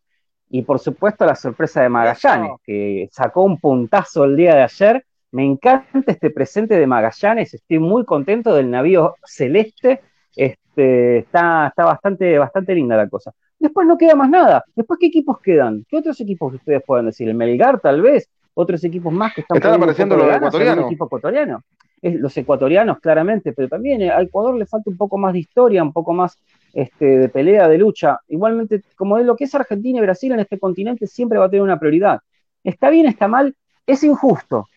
Y 0.50 0.62
por 0.62 0.80
supuesto 0.80 1.26
la 1.26 1.36
sorpresa 1.36 1.82
de 1.82 1.90
Magallanes, 1.90 2.52
que 2.64 3.08
sacó 3.12 3.44
un 3.44 3.60
puntazo 3.60 4.24
el 4.26 4.36
día 4.36 4.56
de 4.56 4.62
ayer 4.62 5.06
me 5.36 5.44
encanta 5.44 6.02
este 6.08 6.30
presente 6.30 6.80
de 6.80 6.88
Magallanes, 6.88 7.54
estoy 7.54 7.78
muy 7.78 8.06
contento 8.06 8.56
del 8.56 8.72
navío 8.72 9.16
celeste, 9.26 10.00
este, 10.34 11.18
está, 11.18 11.68
está 11.68 11.84
bastante, 11.84 12.38
bastante 12.38 12.74
linda 12.74 12.96
la 12.96 13.10
cosa. 13.10 13.34
Después 13.60 13.86
no 13.86 13.98
queda 13.98 14.16
más 14.16 14.30
nada. 14.30 14.64
Después, 14.74 14.98
¿qué 14.98 15.08
equipos 15.08 15.42
quedan? 15.42 15.86
¿Qué 15.90 15.98
otros 15.98 16.22
equipos 16.22 16.54
ustedes 16.54 16.82
pueden 16.84 17.08
decir? 17.08 17.28
¿El 17.28 17.36
Melgar, 17.36 17.82
tal 17.82 18.02
vez? 18.02 18.30
¿Otros 18.54 18.82
equipos 18.86 19.12
más 19.12 19.34
que 19.34 19.42
están, 19.42 19.58
están 19.58 19.74
apareciendo 19.74 20.16
los 20.16 20.34
ecuatorianos? 20.34 20.86
Equipo 20.86 21.06
ecuatoriano. 21.08 21.64
Es, 22.02 22.16
los 22.16 22.38
ecuatorianos, 22.38 23.00
claramente, 23.00 23.52
pero 23.52 23.68
también 23.68 24.04
a 24.04 24.22
Ecuador 24.22 24.56
le 24.56 24.66
falta 24.66 24.90
un 24.90 24.96
poco 24.96 25.18
más 25.18 25.34
de 25.34 25.40
historia, 25.40 25.84
un 25.84 25.92
poco 25.92 26.14
más 26.14 26.38
este, 26.74 27.18
de 27.18 27.28
pelea, 27.28 27.68
de 27.68 27.78
lucha. 27.78 28.20
Igualmente, 28.30 28.84
como 28.96 29.18
es 29.18 29.26
lo 29.26 29.36
que 29.36 29.44
es 29.44 29.56
Argentina 29.56 30.00
y 30.00 30.02
Brasil 30.02 30.32
en 30.32 30.40
este 30.40 30.58
continente, 30.58 31.08
siempre 31.08 31.38
va 31.40 31.48
a 31.48 31.50
tener 31.50 31.64
una 31.64 31.78
prioridad. 31.78 32.22
Está 32.64 32.90
bien, 32.90 33.06
está 33.06 33.28
mal, 33.28 33.54
es 33.86 34.02
injusto, 34.04 34.68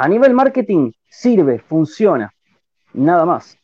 a 0.00 0.08
nivel 0.08 0.32
marketing 0.32 0.92
sirve, 1.10 1.58
funciona, 1.58 2.32
nada 2.94 3.26
más. 3.26 3.58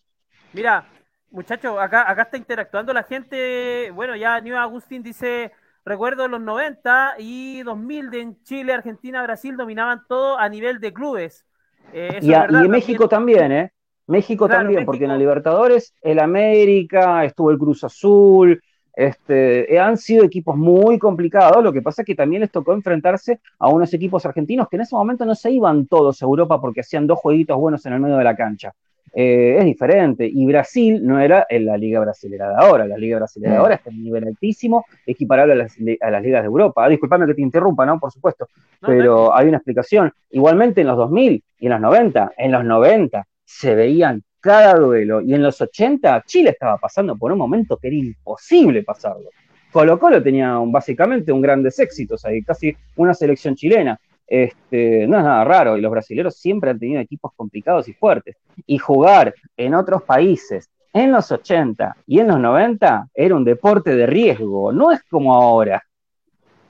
Mira, 0.52 0.87
muchachos, 1.31 1.78
acá, 1.81 2.11
acá 2.11 2.23
está 2.23 2.37
interactuando 2.37 2.93
la 2.93 3.05
gente. 3.05 3.90
Bueno, 3.93 4.14
ya 4.16 4.38
New 4.43 4.55
Agustín 4.55 5.02
dice, 5.02 5.52
recuerdo 5.87 6.28
los 6.28 6.43
90 6.43 7.14
y 7.21 7.62
2000 7.62 8.11
de 8.11 8.21
en 8.21 8.43
Chile, 8.43 8.75
Argentina, 8.75 9.23
Brasil 9.23 9.57
dominaban 9.57 10.02
todo 10.07 10.38
a 10.38 10.47
nivel 10.50 10.78
de 10.78 10.93
clubes. 10.93 11.47
Eh, 11.95 12.19
y, 12.21 12.35
en 12.35 12.71
México 12.71 13.09
también, 13.09 13.52
¿eh? 13.52 13.73
México 14.07 14.47
también, 14.47 14.85
porque 14.85 15.05
en 15.05 15.11
la 15.11 15.16
Libertadores, 15.16 15.95
el 16.02 16.19
América, 16.19 17.25
estuvo 17.25 17.50
el 17.50 17.57
Cruz 17.57 17.83
Azul, 17.83 18.62
este, 18.97 19.73
eh, 19.73 19.79
han 19.79 19.99
sido 19.99 20.25
equipos 20.25 20.57
muy 20.57 20.99
complicados, 20.99 21.62
lo 21.62 21.73
que 21.73 21.83
pasa 21.83 22.00
es 22.00 22.07
que 22.07 22.15
también 22.15 22.41
les 22.41 22.50
tocó 22.50 22.73
enfrentarse 22.73 23.41
a 23.59 23.69
unos 23.69 23.93
equipos 23.93 24.25
argentinos 24.25 24.69
que 24.69 24.76
en 24.76 24.83
ese 24.83 24.97
momento 24.97 25.26
no 25.26 25.35
se 25.35 25.50
iban 25.50 25.87
todos 25.87 26.23
a 26.23 26.25
Europa 26.25 26.61
porque 26.61 26.81
hacían 26.81 27.07
dos 27.07 27.19
jueguitos 27.19 27.59
buenos 27.59 27.85
en 27.85 27.93
el 27.93 28.00
medio 28.00 28.17
de 28.17 28.25
la 28.25 28.35
cancha. 28.35 28.73
Eh, 29.19 29.57
es 29.59 29.65
diferente. 29.65 30.29
Y 30.31 30.45
Brasil 30.47 31.00
no 31.03 31.19
era 31.19 31.47
en 31.49 31.65
la 31.65 31.79
Liga 31.79 32.00
Brasilera 32.00 32.50
de 32.50 32.55
ahora. 32.57 32.87
La 32.87 32.99
Liga 32.99 33.17
Brasilera 33.17 33.53
de 33.53 33.59
mm. 33.59 33.61
ahora 33.62 33.75
está 33.76 33.88
en 33.88 33.97
un 33.97 34.05
nivel 34.05 34.25
altísimo, 34.25 34.85
equiparable 35.07 35.55
a 35.55 35.57
las, 35.57 35.79
ligas 35.79 36.43
de 36.43 36.47
Europa. 36.47 36.85
Ah, 36.85 36.88
disculpame 36.88 37.26
que 37.26 37.33
te 37.33 37.41
interrumpa, 37.41 37.87
¿no? 37.87 37.99
Por 37.99 38.12
supuesto. 38.12 38.47
pero 38.81 39.35
hay 39.35 39.49
una 39.49 39.57
explicación. 39.57 40.12
Igualmente 40.31 40.83
en 40.83 40.88
los 40.88 40.99
2000 40.99 41.43
y 41.61 41.67
en 41.67 41.73
los 41.73 41.81
90, 41.81 42.33
en 42.37 42.53
los 42.53 42.65
90 42.65 43.26
se 43.45 43.75
veían 43.75 44.23
cada 44.47 44.75
duelo. 44.75 45.21
Y 45.21 45.35
en 45.35 45.43
los 45.43 45.61
80 45.61 46.23
Chile 46.26 46.50
estaba 46.50 46.79
pasando 46.79 47.17
por 47.17 47.33
un 47.33 47.38
momento 47.38 47.76
que 47.76 47.88
era 47.88 47.97
imposible 47.97 48.83
pasarlo. 48.83 49.29
Colo 49.73 49.99
Colo 49.99 50.23
tenía 50.23 50.57
básicamente 50.65 51.33
un 51.33 51.43
grandes 51.43 51.79
éxitos 51.79 52.25
ahí, 52.25 52.43
casi 52.43 52.75
una 52.97 53.12
selección 53.12 53.55
chilena. 53.55 54.00
Este, 54.26 55.07
no 55.07 55.19
es 55.19 55.25
nada 55.25 55.45
raro, 55.45 55.76
y 55.76 55.81
los 55.81 55.91
brasileños 55.91 56.37
siempre 56.37 56.71
han 56.71 56.79
tenido 56.79 57.00
equipos 57.00 57.33
complicados 57.37 57.88
y 57.88 57.93
fuertes. 57.93 58.37
Y 58.67 58.79
jugar 58.79 59.35
en 59.57 59.75
otros 59.75 60.03
países 60.03 60.71
en 60.93 61.12
los 61.12 61.31
80 61.31 61.95
y 62.07 62.21
en 62.21 62.29
los 62.29 62.41
90 62.41 63.09
era 63.15 63.35
un 63.35 63.45
deporte 63.45 63.95
de 63.95 64.07
riesgo, 64.07 64.73
no 64.73 64.93
es 64.93 65.03
como 65.11 65.35
ahora. 65.35 65.83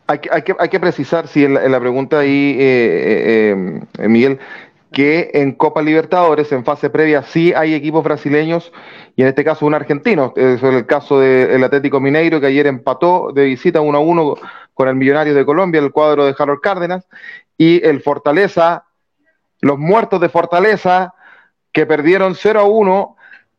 Hay 0.08 0.18
que, 0.18 0.54
hay 0.58 0.68
que, 0.68 0.80
precisar, 0.80 1.26
sí, 1.26 1.44
en 1.44 1.54
la, 1.54 1.80
pregunta 1.80 2.20
ahí, 2.20 2.56
eh, 2.58 3.52
eh, 3.52 3.80
eh, 3.98 4.08
Miguel, 4.08 4.38
que 4.96 5.30
en 5.34 5.52
Copa 5.52 5.82
Libertadores, 5.82 6.50
en 6.52 6.64
fase 6.64 6.88
previa, 6.88 7.22
sí 7.22 7.52
hay 7.52 7.74
equipos 7.74 8.02
brasileños 8.02 8.72
y 9.14 9.20
en 9.20 9.28
este 9.28 9.44
caso 9.44 9.66
un 9.66 9.74
argentino. 9.74 10.32
Es 10.34 10.62
el 10.62 10.86
caso 10.86 11.20
del 11.20 11.62
Atlético 11.62 12.00
Mineiro, 12.00 12.40
que 12.40 12.46
ayer 12.46 12.66
empató 12.66 13.30
de 13.30 13.44
visita 13.44 13.82
1 13.82 13.98
a 13.98 14.00
1 14.00 14.34
con 14.72 14.88
el 14.88 14.94
Millonario 14.94 15.34
de 15.34 15.44
Colombia, 15.44 15.82
el 15.82 15.92
cuadro 15.92 16.24
de 16.24 16.34
Harold 16.38 16.62
Cárdenas, 16.62 17.06
y 17.58 17.86
el 17.86 18.00
Fortaleza, 18.00 18.86
los 19.60 19.78
muertos 19.78 20.18
de 20.18 20.30
Fortaleza, 20.30 21.12
que 21.72 21.84
perdieron 21.84 22.34
0 22.34 22.60
a 22.60 22.64
1 22.64 23.16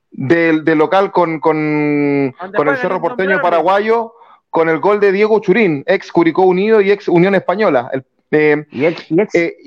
del, 0.09 0.63
local 0.75 1.11
con, 1.11 1.39
con, 1.39 2.33
el 2.41 2.77
Cerro 2.77 2.99
Porteño 2.99 3.43
Paraguayo, 3.43 4.15
con 4.49 4.69
el 4.69 4.79
gol 4.79 4.99
de 4.99 5.11
Diego 5.11 5.39
Churín, 5.39 5.83
ex 5.85 6.11
Curicó 6.11 6.47
Unido 6.47 6.81
y 6.81 6.89
ex 6.89 7.07
Unión 7.07 7.35
Española. 7.35 7.91
Eh, 8.31 8.65
y, 8.71 8.85
eh, 8.85 9.57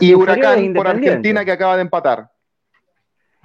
y, 0.00 0.14
Huracán 0.14 0.72
por 0.74 0.86
Argentina 0.86 1.44
que 1.44 1.52
acaba 1.52 1.76
de 1.76 1.82
empatar. 1.82 2.28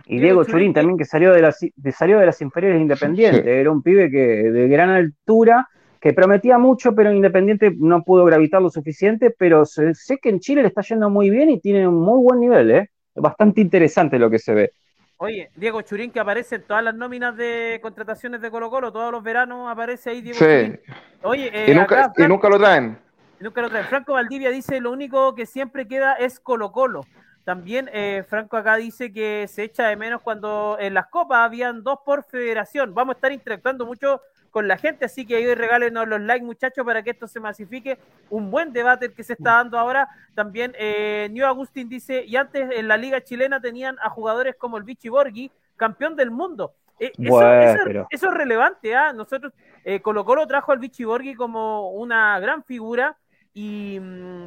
Y 0.06 0.20
Diego 0.20 0.44
Churín 0.44 0.74
también 0.74 0.98
que 0.98 1.06
salió 1.06 1.34
de 1.34 1.42
las, 1.42 1.60
salió 1.94 2.20
de 2.20 2.26
las 2.26 2.42
inferiores 2.42 2.82
independientes. 2.82 3.46
Era 3.46 3.72
un 3.72 3.82
pibe 3.82 4.10
que 4.12 4.20
de 4.52 4.68
gran 4.68 4.90
altura, 4.90 5.70
que 6.00 6.14
prometía 6.14 6.58
mucho, 6.58 6.94
pero 6.94 7.14
Independiente 7.14 7.74
no 7.78 8.04
pudo 8.04 8.26
gravitar 8.26 8.62
lo 8.62 8.70
suficiente. 8.70 9.34
Pero 9.38 9.66
sé, 9.66 9.94
que 10.22 10.30
en 10.30 10.40
Chile 10.40 10.64
le 10.64 10.68
está 10.68 10.82
yendo 10.82 11.10
muy 11.10 11.30
bien 11.30 11.50
y 11.50 11.60
tiene 11.60 11.88
un 11.88 12.02
muy 12.02 12.22
buen 12.22 12.40
nivel. 12.40 12.72
¿eh? 12.72 12.90
Bastante 13.16 13.62
interesante 13.62 14.20
lo 14.20 14.30
que 14.30 14.40
se 14.40 14.54
ve. 14.54 14.74
Oye, 15.18 15.52
Diego 15.56 15.84
Churín 15.84 16.10
que 16.10 16.20
aparece 16.20 16.56
en 16.56 16.64
todas 16.64 16.84
las 16.84 16.96
nóminas 16.96 17.38
de 17.38 17.78
contrataciones 17.80 18.42
de 18.42 18.50
Colo 18.50 18.72
Colo, 18.72 18.92
todos 18.92 19.12
los 19.12 19.22
veranos 19.22 19.70
aparece 19.70 20.10
ahí 20.10 20.22
Diego 20.24 20.40
sí. 20.40 20.80
Oye, 21.22 21.52
eh, 21.54 21.72
y, 21.72 21.76
nunca, 21.76 22.12
y, 22.18 22.24
nunca, 22.24 22.50
lo 22.50 22.58
traen. 22.58 22.98
Nunca 23.42 23.62
lo 23.62 23.70
traen. 23.70 23.88
Franco 23.88 24.14
Valdivia 24.14 24.52
dice, 24.52 24.80
lo 24.80 24.92
único 24.92 25.34
que 25.34 25.46
siempre 25.46 25.88
queda 25.88 26.14
es 26.14 26.40
Colo 26.40 26.72
Colo. 26.72 27.06
También 27.44 27.90
eh, 27.92 28.24
Franco 28.30 28.56
acá 28.56 28.76
dice 28.76 29.12
que 29.12 29.48
se 29.48 29.64
echa 29.64 29.88
de 29.88 29.96
menos 29.96 30.22
cuando 30.22 30.78
en 30.80 30.94
las 30.94 31.08
copas 31.08 31.40
habían 31.40 31.84
dos 31.84 32.00
por 32.06 32.24
federación. 32.24 32.94
Vamos 32.94 33.16
a 33.16 33.18
estar 33.18 33.32
interactuando 33.32 33.86
mucho 33.86 34.22
con 34.52 34.68
la 34.68 34.78
gente, 34.78 35.06
así 35.06 35.26
que 35.26 35.38
ahí 35.38 35.56
regálenos 35.56 36.08
los 36.08 36.22
likes, 36.22 36.46
muchachos, 36.46 36.86
para 36.86 37.02
que 37.02 37.12
esto 37.12 37.28
se 37.28 37.40
masifique. 37.40 37.98
Un 38.30 38.52
buen 38.52 38.74
debate 38.74 39.12
que 39.12 39.24
se 39.24 39.34
está 39.34 39.54
dando 39.54 39.80
ahora. 39.80 40.08
También 40.36 40.74
eh, 40.78 41.30
New 41.32 41.46
Agustín 41.48 41.90
dice, 41.90 42.24
y 42.26 42.36
antes 42.36 42.70
en 42.72 42.88
la 42.88 42.98
liga 42.98 43.22
chilena 43.22 43.60
tenían 43.60 43.98
a 44.04 44.10
jugadores 44.10 44.56
como 44.56 44.78
el 44.78 44.84
Vichy 44.84 45.10
Borghi, 45.10 45.52
campeón 45.78 46.16
del 46.16 46.30
mundo. 46.30 46.74
Eh, 47.00 47.12
eso, 47.18 47.42
es 48.12 48.22
relevante, 48.22 48.94
¿ah? 48.96 49.12
Nosotros, 49.14 49.54
eh, 49.84 50.02
Colo 50.02 50.24
Colo 50.24 50.46
trajo 50.46 50.72
al 50.72 50.78
Vichy 50.78 51.06
Borghi 51.06 51.34
como 51.34 51.90
una 51.90 52.40
gran 52.40 52.64
figura 52.64 53.18
y, 53.54 54.00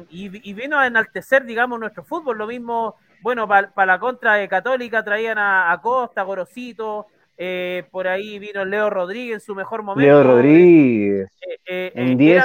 y, 0.09 0.53
vino 0.53 0.77
a 0.77 0.87
enaltecer, 0.87 1.45
digamos, 1.45 1.79
nuestro 1.79 2.03
fútbol. 2.03 2.37
Lo 2.37 2.47
mismo, 2.47 2.95
bueno, 3.21 3.47
para 3.47 3.85
la 3.85 3.99
contra 3.99 4.35
de 4.35 4.47
Católica 4.47 5.03
traían 5.03 5.37
a, 5.37 5.71
a 5.71 5.81
Costa, 5.81 6.23
Gorosito, 6.23 7.07
eh, 7.37 7.83
por 7.91 8.07
ahí 8.07 8.39
vino 8.39 8.63
Leo 8.63 8.89
Rodríguez 8.89 9.35
en 9.35 9.39
su 9.41 9.55
mejor 9.55 9.83
momento. 9.83 10.07
Leo 10.07 10.23
Rodríguez. 10.23 11.29
Eh, 11.65 11.91
eh, 11.95 12.39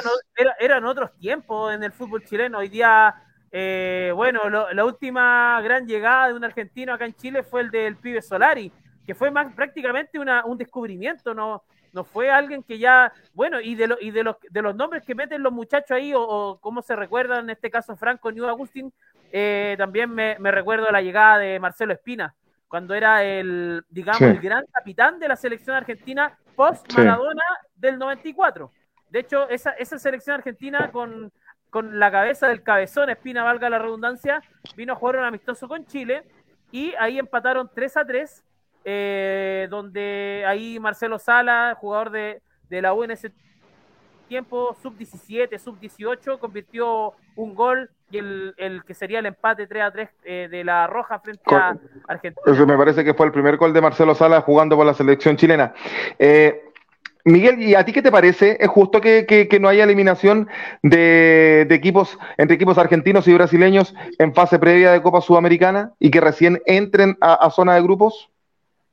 eran, 0.58 0.84
otros 0.84 1.16
tiempos 1.16 1.72
en 1.72 1.84
el 1.84 1.92
fútbol 1.92 2.24
chileno. 2.24 2.58
Hoy 2.58 2.68
día, 2.68 3.14
bueno, 4.14 4.40
la 4.72 4.84
última 4.84 5.60
gran 5.62 5.86
llegada 5.86 6.28
de 6.28 6.34
un 6.34 6.44
argentino 6.44 6.92
acá 6.92 7.04
en 7.04 7.14
Chile 7.14 7.42
fue 7.42 7.60
el 7.60 7.70
del 7.70 7.96
pibe 7.96 8.20
Solari, 8.20 8.72
que 9.06 9.14
fue 9.14 9.30
más 9.30 9.52
prácticamente 9.54 10.18
un 10.18 10.58
descubrimiento, 10.58 11.34
¿no? 11.34 11.62
No 11.92 12.04
fue 12.04 12.30
alguien 12.30 12.62
que 12.62 12.78
ya, 12.78 13.12
bueno, 13.34 13.60
y 13.60 13.74
de, 13.74 13.88
lo, 13.88 13.96
y 14.00 14.10
de, 14.10 14.24
los, 14.24 14.36
de 14.48 14.62
los 14.62 14.74
nombres 14.74 15.02
que 15.04 15.14
meten 15.14 15.42
los 15.42 15.52
muchachos 15.52 15.90
ahí, 15.92 16.14
o, 16.14 16.22
o 16.22 16.60
cómo 16.60 16.82
se 16.82 16.94
recuerdan, 16.96 17.44
en 17.44 17.50
este 17.50 17.70
caso 17.70 17.96
Franco 17.96 18.30
New 18.30 18.46
Agustín, 18.46 18.92
también 19.78 20.10
me, 20.10 20.36
me 20.38 20.50
recuerdo 20.50 20.90
la 20.90 21.02
llegada 21.02 21.38
de 21.38 21.60
Marcelo 21.60 21.92
Espina 21.92 22.34
cuando 22.70 22.94
era 22.94 23.24
el, 23.24 23.84
digamos, 23.88 24.20
el 24.20 24.38
gran 24.38 24.64
capitán 24.72 25.18
de 25.18 25.26
la 25.26 25.34
selección 25.34 25.74
argentina 25.74 26.38
post 26.54 26.86
Maradona 26.96 27.42
del 27.74 27.98
94. 27.98 28.70
De 29.08 29.18
hecho, 29.18 29.48
esa, 29.48 29.72
esa 29.72 29.98
selección 29.98 30.36
argentina 30.36 30.92
con, 30.92 31.32
con 31.68 31.98
la 31.98 32.12
cabeza 32.12 32.46
del 32.46 32.62
cabezón, 32.62 33.10
Espina, 33.10 33.42
valga 33.42 33.68
la 33.68 33.80
redundancia, 33.80 34.40
vino 34.76 34.92
a 34.92 34.96
jugar 34.96 35.16
un 35.16 35.24
amistoso 35.24 35.66
con 35.66 35.84
Chile 35.84 36.22
y 36.70 36.94
ahí 37.00 37.18
empataron 37.18 37.68
3 37.74 37.96
a 37.96 38.04
3, 38.04 38.44
eh, 38.84 39.66
donde 39.70 40.44
ahí 40.46 40.78
Marcelo 40.78 41.18
Sala, 41.18 41.76
jugador 41.78 42.10
de, 42.10 42.42
de 42.68 42.82
la 42.82 42.94
U 42.94 43.04
en 43.04 43.10
ese 43.10 43.32
tiempo, 44.28 44.76
sub-17, 44.80 45.58
sub-18, 45.58 46.38
convirtió 46.38 47.14
un 47.34 47.54
gol 47.54 47.90
y 48.10 48.18
el, 48.18 48.82
que 48.86 48.94
sería 48.94 49.20
el 49.20 49.26
empate 49.26 49.66
3 49.66 49.82
a 49.82 49.90
3 49.90 50.08
eh, 50.24 50.48
de 50.50 50.64
la 50.64 50.86
Roja 50.86 51.18
frente 51.20 51.42
a 51.54 51.76
Argentina. 52.08 52.42
Eso 52.46 52.66
me 52.66 52.76
parece 52.76 53.04
que 53.04 53.14
fue 53.14 53.26
el 53.26 53.32
primer 53.32 53.56
gol 53.56 53.72
de 53.72 53.80
Marcelo 53.80 54.14
Sala 54.14 54.40
jugando 54.40 54.76
por 54.76 54.86
la 54.86 54.94
selección 54.94 55.36
chilena. 55.36 55.74
Eh, 56.18 56.62
Miguel, 57.24 57.62
¿y 57.62 57.74
a 57.74 57.84
ti 57.84 57.92
qué 57.92 58.02
te 58.02 58.10
parece? 58.10 58.56
¿Es 58.60 58.68
justo 58.68 59.00
que, 59.00 59.58
no 59.60 59.68
haya 59.68 59.84
eliminación 59.84 60.48
de, 60.82 61.66
equipos 61.70 62.18
entre 62.38 62.56
equipos 62.56 62.78
argentinos 62.78 63.28
y 63.28 63.34
brasileños 63.34 63.94
en 64.18 64.34
fase 64.34 64.58
previa 64.58 64.92
de 64.92 65.02
Copa 65.02 65.20
Sudamericana 65.20 65.92
y 65.98 66.10
que 66.10 66.20
recién 66.20 66.62
entren 66.66 67.16
a, 67.20 67.50
zona 67.50 67.74
de 67.74 67.82
grupos? 67.82 68.29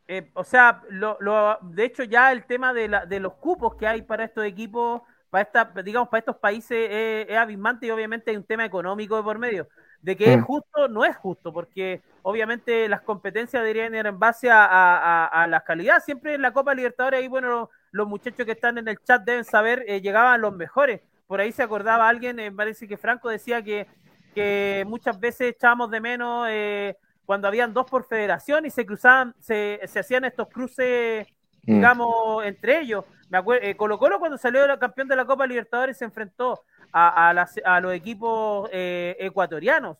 Eh, 0.07 0.29
o 0.33 0.43
sea, 0.43 0.81
lo, 0.89 1.17
de 1.61 1.83
hecho 1.83 2.03
ya 2.03 2.31
el 2.31 2.45
tema 2.45 2.73
de, 2.73 2.87
la, 2.87 3.05
de 3.05 3.19
los 3.19 3.33
cupos 3.33 3.75
que 3.75 3.87
hay 3.87 4.01
para 4.03 4.23
estos 4.23 4.45
equipos 4.45 5.01
para 5.29 5.43
esta, 5.43 5.81
digamos, 5.83 6.09
para 6.09 6.19
estos 6.19 6.37
países 6.37 6.89
es, 6.89 7.37
abismante 7.37 7.87
y 7.87 7.91
obviamente 7.91 8.31
hay 8.31 8.37
un 8.37 8.45
tema 8.45 8.65
económico 8.65 9.17
de 9.17 9.23
por 9.23 9.37
medio. 9.37 9.67
De 10.01 10.15
que 10.15 10.33
es 10.33 10.39
mm. 10.39 10.43
justo, 10.43 10.87
no 10.87 11.03
es 11.03 11.17
justo, 11.17 11.51
porque 11.51 12.01
obviamente 12.21 12.87
las 12.87 13.01
competencias 13.01 13.61
deberían 13.61 13.95
ir 13.95 14.05
en 14.05 14.19
base 14.19 14.49
a, 14.49 15.25
a, 15.25 15.47
la 15.47 15.63
calidad. 15.63 16.01
Siempre 16.03 16.35
en 16.35 16.41
la 16.41 16.53
Copa 16.53 16.73
Libertadores, 16.73 17.19
ahí, 17.19 17.27
bueno, 17.27 17.69
los, 17.91 18.07
muchachos 18.07 18.45
que 18.45 18.53
están 18.53 18.77
en 18.77 18.87
el 18.87 18.99
chat 19.03 19.23
deben 19.23 19.43
saber, 19.43 19.83
eh, 19.87 20.01
llegaban 20.01 20.39
los 20.39 20.55
mejores. 20.55 21.01
Por 21.25 21.41
ahí 21.41 21.51
se 21.51 21.63
acordaba 21.63 22.07
alguien, 22.07 22.37
me 22.37 22.51
parece 22.51 22.87
que 22.87 22.95
Franco 22.95 23.27
decía 23.27 23.61
que, 23.61 23.87
que 24.33 24.85
muchas 24.87 25.19
veces 25.19 25.55
echábamos 25.55 25.91
de 25.91 25.99
menos 25.99 26.47
eh, 26.49 26.95
cuando 27.27 27.49
habían 27.49 27.73
dos 27.73 27.85
por 27.85 28.05
federación 28.05 28.65
y 28.65 28.69
se 28.69 28.85
cruzaban, 28.85 29.35
se, 29.37 29.81
se 29.85 29.99
hacían 29.99 30.23
estos 30.23 30.47
cruces, 30.47 31.27
mm. 31.63 31.73
digamos, 31.73 32.45
entre 32.45 32.79
ellos. 32.79 33.03
Me 33.29 33.37
acuerdo, 33.37 33.67
eh, 33.67 33.75
Colo 33.75 33.99
Colo 33.99 34.17
cuando 34.17 34.37
salió 34.37 34.63
el 34.63 34.79
campeón 34.79 35.09
de 35.09 35.17
la 35.17 35.25
Copa 35.25 35.45
Libertadores 35.45 35.97
se 35.97 36.05
enfrentó 36.05 36.63
a, 36.93 37.31
a, 37.31 37.81
los 37.81 37.93
equipos 37.93 38.69
eh, 38.71 39.17
ecuatorianos. 39.19 39.97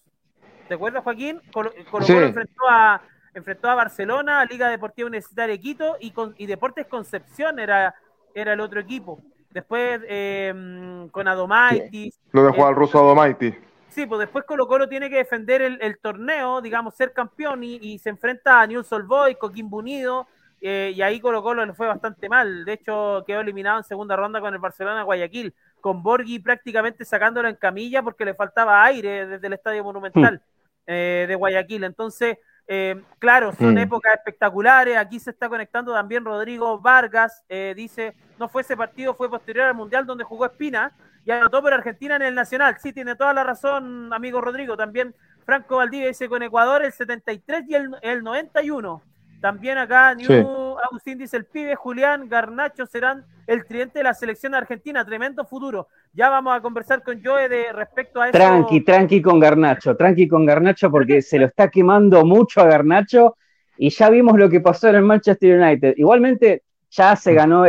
¿Te 0.69 0.75
acuerdas, 0.75 1.03
Joaquín? 1.03 1.41
Colo, 1.51 1.73
Colo, 1.91 2.05
enfrentó 2.07 2.61
a 2.69 3.01
enfrentó 3.33 3.69
a 3.69 3.75
Barcelona, 3.75 4.45
Liga 4.45 4.69
Deportiva 4.69 5.07
Universitaria 5.07 5.57
Quito 5.57 5.97
y, 5.99 6.11
con, 6.11 6.33
y 6.37 6.45
Deportes 6.45 6.87
Concepción 6.87 7.59
era, 7.59 7.93
era 8.33 8.53
el 8.53 8.61
otro 8.61 8.79
equipo. 8.79 9.21
Después 9.51 9.99
em, 10.07 11.09
con 11.09 11.27
Adomaitis. 11.27 12.19
Lo 12.31 12.45
dejó 12.45 12.67
al 12.67 12.75
ruso 12.75 12.99
Adomaitis. 12.99 13.53
Sí, 13.97 14.05
pues 14.05 14.19
después 14.19 14.45
Colo 14.45 14.67
Colo 14.67 14.87
tiene 14.87 15.09
que 15.09 15.15
defender 15.15 15.59
el, 15.59 15.97
torneo, 15.97 16.61
digamos, 16.61 16.93
ser 16.93 17.13
campeón 17.13 17.63
y, 17.63 17.77
y, 17.77 17.97
se 17.97 18.09
enfrenta 18.09 18.61
a 18.61 18.67
Newell's 18.67 18.91
Old 18.91 19.07
Boys, 19.07 19.37
Coquimbo 19.37 19.77
Unido, 19.77 20.27
eh, 20.61 20.93
y 20.95 21.01
ahí 21.01 21.19
Colo 21.19 21.41
Colo 21.41 21.65
le 21.65 21.73
fue 21.73 21.87
bastante 21.87 22.29
mal. 22.29 22.63
De 22.63 22.73
hecho, 22.73 23.23
quedó 23.25 23.41
eliminado 23.41 23.79
en 23.79 23.83
segunda 23.83 24.15
ronda 24.15 24.39
con 24.39 24.53
el 24.53 24.59
Barcelona 24.59 25.01
Guayaquil, 25.01 25.51
con 25.81 26.03
Borghi 26.03 26.37
prácticamente 26.37 27.05
sacándolo 27.05 27.49
en 27.49 27.55
camilla 27.55 28.03
porque 28.03 28.23
le 28.23 28.35
faltaba 28.35 28.83
aire 28.83 29.25
desde 29.25 29.47
el 29.47 29.53
Estadio 29.53 29.83
Monumental 29.83 30.35
hmm. 30.35 30.83
eh, 30.85 31.25
de 31.27 31.33
Guayaquil. 31.33 31.83
Entonces, 31.83 32.37
eh, 32.67 33.01
claro, 33.17 33.51
son 33.53 33.73
hmm. 33.73 33.79
épocas 33.79 34.13
espectaculares. 34.13 34.95
Aquí 34.95 35.19
se 35.19 35.31
está 35.31 35.49
conectando 35.49 35.91
también 35.91 36.23
Rodrigo 36.23 36.79
Vargas. 36.79 37.43
dice, 37.75 38.15
no 38.37 38.47
fue 38.47 38.61
ese 38.61 38.77
partido, 38.77 39.15
fue 39.15 39.27
posterior 39.27 39.65
al 39.65 39.73
Mundial 39.73 40.05
donde 40.05 40.23
jugó 40.23 40.45
Espina 40.45 40.93
y 41.27 41.31
anotó 41.31 41.61
por 41.61 41.73
Argentina 41.73 42.15
en 42.15 42.21
el 42.21 42.33
Nacional. 42.33 42.77
Sí, 42.81 42.93
tiene 42.93 43.17
toda 43.17 43.33
la 43.33 43.43
razón, 43.43 44.13
amigo 44.13 44.39
Rodrigo. 44.39 44.77
También 44.77 45.13
Franco 45.45 45.75
Valdivia 45.75 46.07
dice 46.07 46.29
con 46.29 46.41
Ecuador 46.41 46.85
el 46.85 46.93
73 46.93 47.65
y 47.67 47.75
el, 47.75 47.89
el 48.01 48.23
91. 48.23 49.01
También 49.41 49.77
acá 49.77 50.15
New 50.15 50.77
Agustín 50.89 51.17
dice 51.17 51.35
el 51.35 51.43
pibe 51.43 51.75
Julián 51.75 52.29
Garnacho 52.29 52.85
serán 52.85 53.25
el 53.45 53.65
tridente 53.65 53.99
de 53.99 54.03
la 54.03 54.13
selección 54.13 54.55
argentina, 54.55 55.03
tremendo 55.03 55.43
futuro. 55.43 55.89
Ya 56.13 56.29
vamos 56.29 56.55
a 56.55 56.61
conversar 56.61 57.03
con 57.03 57.21
Joe 57.21 57.49
de 57.49 57.73
respecto 57.73 58.21
a 58.21 58.29
eso. 58.29 58.37
Tranqui, 58.37 58.79
tranqui 58.85 59.21
con 59.21 59.37
Garnacho, 59.37 59.97
tranqui 59.97 60.29
con 60.29 60.45
Garnacho 60.45 60.89
porque 60.89 61.21
se 61.21 61.39
lo 61.39 61.47
está 61.47 61.69
quemando 61.69 62.23
mucho 62.23 62.61
a 62.61 62.67
Garnacho 62.67 63.35
y 63.77 63.89
ya 63.89 64.09
vimos 64.09 64.39
lo 64.39 64.49
que 64.49 64.61
pasó 64.61 64.87
en 64.87 64.95
el 64.95 65.03
Manchester 65.03 65.59
United. 65.59 65.95
Igualmente, 65.97 66.63
ya 66.89 67.17
se 67.17 67.33
ganó, 67.33 67.65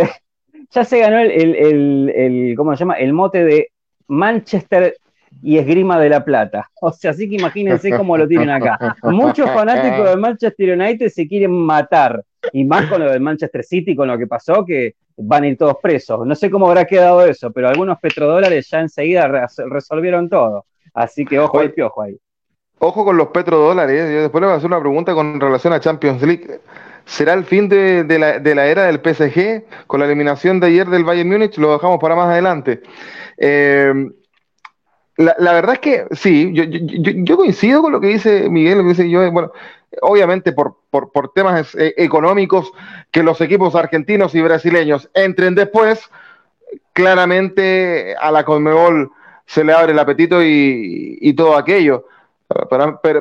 ya 0.71 0.85
se 0.85 0.99
ganó 0.99 1.19
el, 1.19 1.31
el, 1.31 2.13
el, 2.15 2.55
¿cómo 2.57 2.75
se 2.75 2.81
llama? 2.81 2.95
El 2.95 3.13
mote 3.13 3.45
de 3.45 3.71
Manchester 4.07 4.97
y 5.43 5.59
Esgrima 5.59 5.99
de 5.99 6.09
la 6.09 6.25
Plata. 6.25 6.71
O 6.81 6.93
sea, 6.93 7.11
así 7.11 7.29
que 7.29 7.37
imagínense 7.37 7.97
cómo 7.97 8.17
lo 8.17 8.29
tienen 8.29 8.51
acá. 8.51 8.97
Muchos 9.03 9.51
fanáticos 9.51 10.09
del 10.09 10.19
Manchester 10.19 10.79
United 10.79 11.09
se 11.09 11.27
quieren 11.27 11.53
matar, 11.53 12.25
y 12.53 12.65
más 12.65 12.87
con 12.87 13.03
lo 13.03 13.11
del 13.11 13.21
Manchester 13.21 13.65
City, 13.65 13.97
con 13.97 14.09
lo 14.09 14.17
que 14.17 14.27
pasó, 14.27 14.65
que 14.65 14.95
van 15.17 15.43
a 15.43 15.49
ir 15.49 15.59
todos 15.59 15.77
presos. 15.83 16.25
No 16.25 16.35
sé 16.35 16.51
cómo 16.51 16.69
habrá 16.69 16.85
quedado 16.85 17.25
eso, 17.27 17.51
pero 17.51 17.69
algunos 17.69 17.99
petrodólares 17.99 18.69
ya 18.71 18.81
enseguida 18.81 19.49
resolvieron 19.69 20.29
todo. 20.29 20.67
Así 20.95 21.25
que 21.25 21.39
ojo 21.39 21.59
al 21.59 21.73
piojo 21.73 22.03
ahí. 22.03 22.17
Ojo 22.79 23.05
con 23.05 23.17
los 23.17 23.29
petrodólares. 23.29 24.11
Yo 24.13 24.23
después 24.23 24.41
le 24.41 24.47
voy 24.47 24.55
a 24.55 24.59
hacer 24.59 24.69
una 24.69 24.81
pregunta 24.81 25.15
con 25.15 25.41
relación 25.41 25.73
a 25.73 25.81
Champions 25.81 26.23
League. 26.23 26.61
¿Será 27.09 27.33
el 27.33 27.45
fin 27.45 27.71
de, 27.71 28.05
la, 28.19 28.67
era 28.67 28.85
del 28.85 29.01
PSG 29.01 29.87
con 29.87 29.99
la 29.99 30.07
eliminación 30.07 30.61
de 30.61 30.67
ayer 30.67 30.87
del 30.89 31.05
Bayern 31.05 31.31
Múnich? 31.31 31.57
Lo 31.57 31.73
dejamos 31.73 31.99
para 31.99 32.15
más 32.15 32.29
adelante. 32.29 32.83
Eh, 33.39 34.11
la, 35.17 35.53
verdad 35.55 35.73
es 35.73 35.79
que 35.79 36.07
sí, 36.13 36.53
yo, 36.53 37.37
coincido 37.39 37.81
con 37.81 37.93
lo 37.93 38.01
que 38.01 38.09
dice 38.09 38.51
Miguel, 38.51 38.83
bueno, 39.33 39.53
obviamente 40.03 40.53
por, 40.53 40.77
temas 41.35 41.75
eh, 41.77 41.95
económicos, 41.97 42.71
que 43.11 43.23
los 43.23 43.41
equipos 43.41 43.75
argentinos 43.75 44.35
y 44.35 44.43
brasileños 44.43 45.09
entren 45.15 45.55
después, 45.55 46.11
claramente 46.93 48.17
a 48.21 48.31
la 48.31 48.45
Conmebol 48.45 49.11
se 49.47 49.65
le 49.65 49.73
abre 49.73 49.93
el 49.93 49.99
apetito 49.99 50.43
y, 50.45 51.33
todo 51.35 51.57
aquello, 51.57 52.05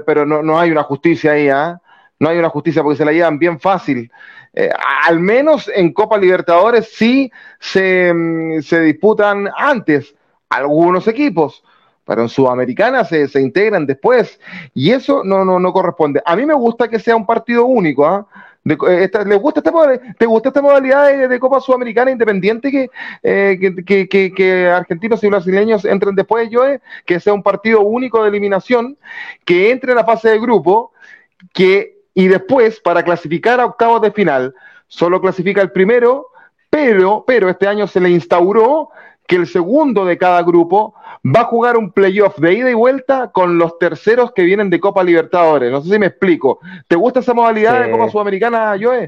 pero, 0.05 0.25
no, 0.25 0.59
hay 0.59 0.71
una 0.71 0.83
justicia 0.83 1.31
ahí, 1.31 1.47
¿ah? 1.47 1.81
No 2.19 2.29
hay 2.29 2.37
una 2.37 2.49
justicia 2.49 2.83
porque 2.83 2.97
se 2.97 3.05
la 3.05 3.11
llevan 3.11 3.39
bien 3.39 3.59
fácil. 3.59 4.11
Eh, 4.53 4.69
al 5.05 5.19
menos 5.19 5.69
en 5.73 5.93
Copa 5.93 6.17
Libertadores 6.17 6.89
sí 6.93 7.31
se, 7.59 8.13
mm, 8.13 8.61
se 8.61 8.81
disputan 8.81 9.49
antes 9.55 10.15
algunos 10.49 11.07
equipos 11.07 11.63
pero 12.07 12.21
en 12.21 12.29
Sudamericana 12.29 13.03
se, 13.03 13.27
se, 13.27 13.41
integran 13.41 13.85
después 13.85 14.39
y 14.73 14.91
eso 14.91 15.23
no, 15.25 15.43
no, 15.43 15.59
no 15.59 15.73
corresponde. 15.73 16.21
A 16.25 16.37
mí 16.37 16.45
me 16.45 16.53
gusta 16.53 16.87
que 16.87 16.99
sea 16.99 17.17
un 17.17 17.25
partido 17.25 17.65
único. 17.65 18.05
¿ah? 18.05 18.25
Eh, 18.69 19.09
gusta 19.39 19.59
esta, 19.59 19.71
¿Te 20.17 20.25
gusta 20.25 20.49
esta 20.49 20.61
modalidad 20.61 21.29
de, 21.29 21.39
Copa 21.39 21.61
Sudamericana 21.61 22.11
independiente 22.11 22.89
eh, 23.23 23.57
que, 23.85 24.07
que, 24.07 24.33
que, 24.33 24.67
argentinos 24.67 25.23
y 25.23 25.27
brasileños 25.27 25.85
entren 25.85 26.15
después, 26.15 26.49
yo 26.49 26.63
que 27.05 27.19
sea 27.19 27.33
un 27.33 27.43
partido 27.43 27.81
único 27.81 28.23
de 28.23 28.29
eliminación, 28.29 28.97
que 29.45 29.71
entre 29.71 29.91
en 29.91 29.97
la 29.97 30.03
fase 30.03 30.29
de 30.29 30.39
grupo, 30.39 30.91
que 31.53 31.96
y 32.17 32.27
después 32.27 32.79
para 32.79 33.03
clasificar 33.03 33.59
a 33.59 33.65
octavos 33.67 34.01
de 34.01 34.11
final 34.11 34.55
solo 34.87 35.21
clasifica 35.21 35.61
el 35.61 35.71
primero, 35.71 36.29
pero, 36.67 37.23
pero 37.27 37.47
este 37.47 37.67
año 37.67 37.85
se 37.85 37.99
le 37.99 38.09
instauró 38.09 38.89
que 39.27 39.35
el 39.35 39.45
segundo 39.45 40.03
de 40.03 40.17
cada 40.17 40.41
grupo 40.41 40.95
va 41.23 41.41
a 41.41 41.43
jugar 41.43 41.77
un 41.77 41.91
playoff 41.91 42.39
de 42.39 42.55
ida 42.55 42.71
y 42.71 42.73
vuelta 42.73 43.29
con 43.31 43.59
los 43.59 43.77
terceros 43.77 44.31
que 44.31 44.41
vienen 44.41 44.71
de 44.71 44.79
Copa 44.79 45.03
Libertadores. 45.03 45.71
No 45.71 45.79
sé 45.81 45.93
si 45.93 45.99
me 45.99 46.07
explico. 46.07 46.57
¿Te 46.87 46.95
gusta 46.95 47.19
esa 47.19 47.35
modalidad 47.35 47.83
de 47.83 47.91
Copa 47.91 48.09
Sudamericana, 48.09 48.75
Joe? 48.81 49.07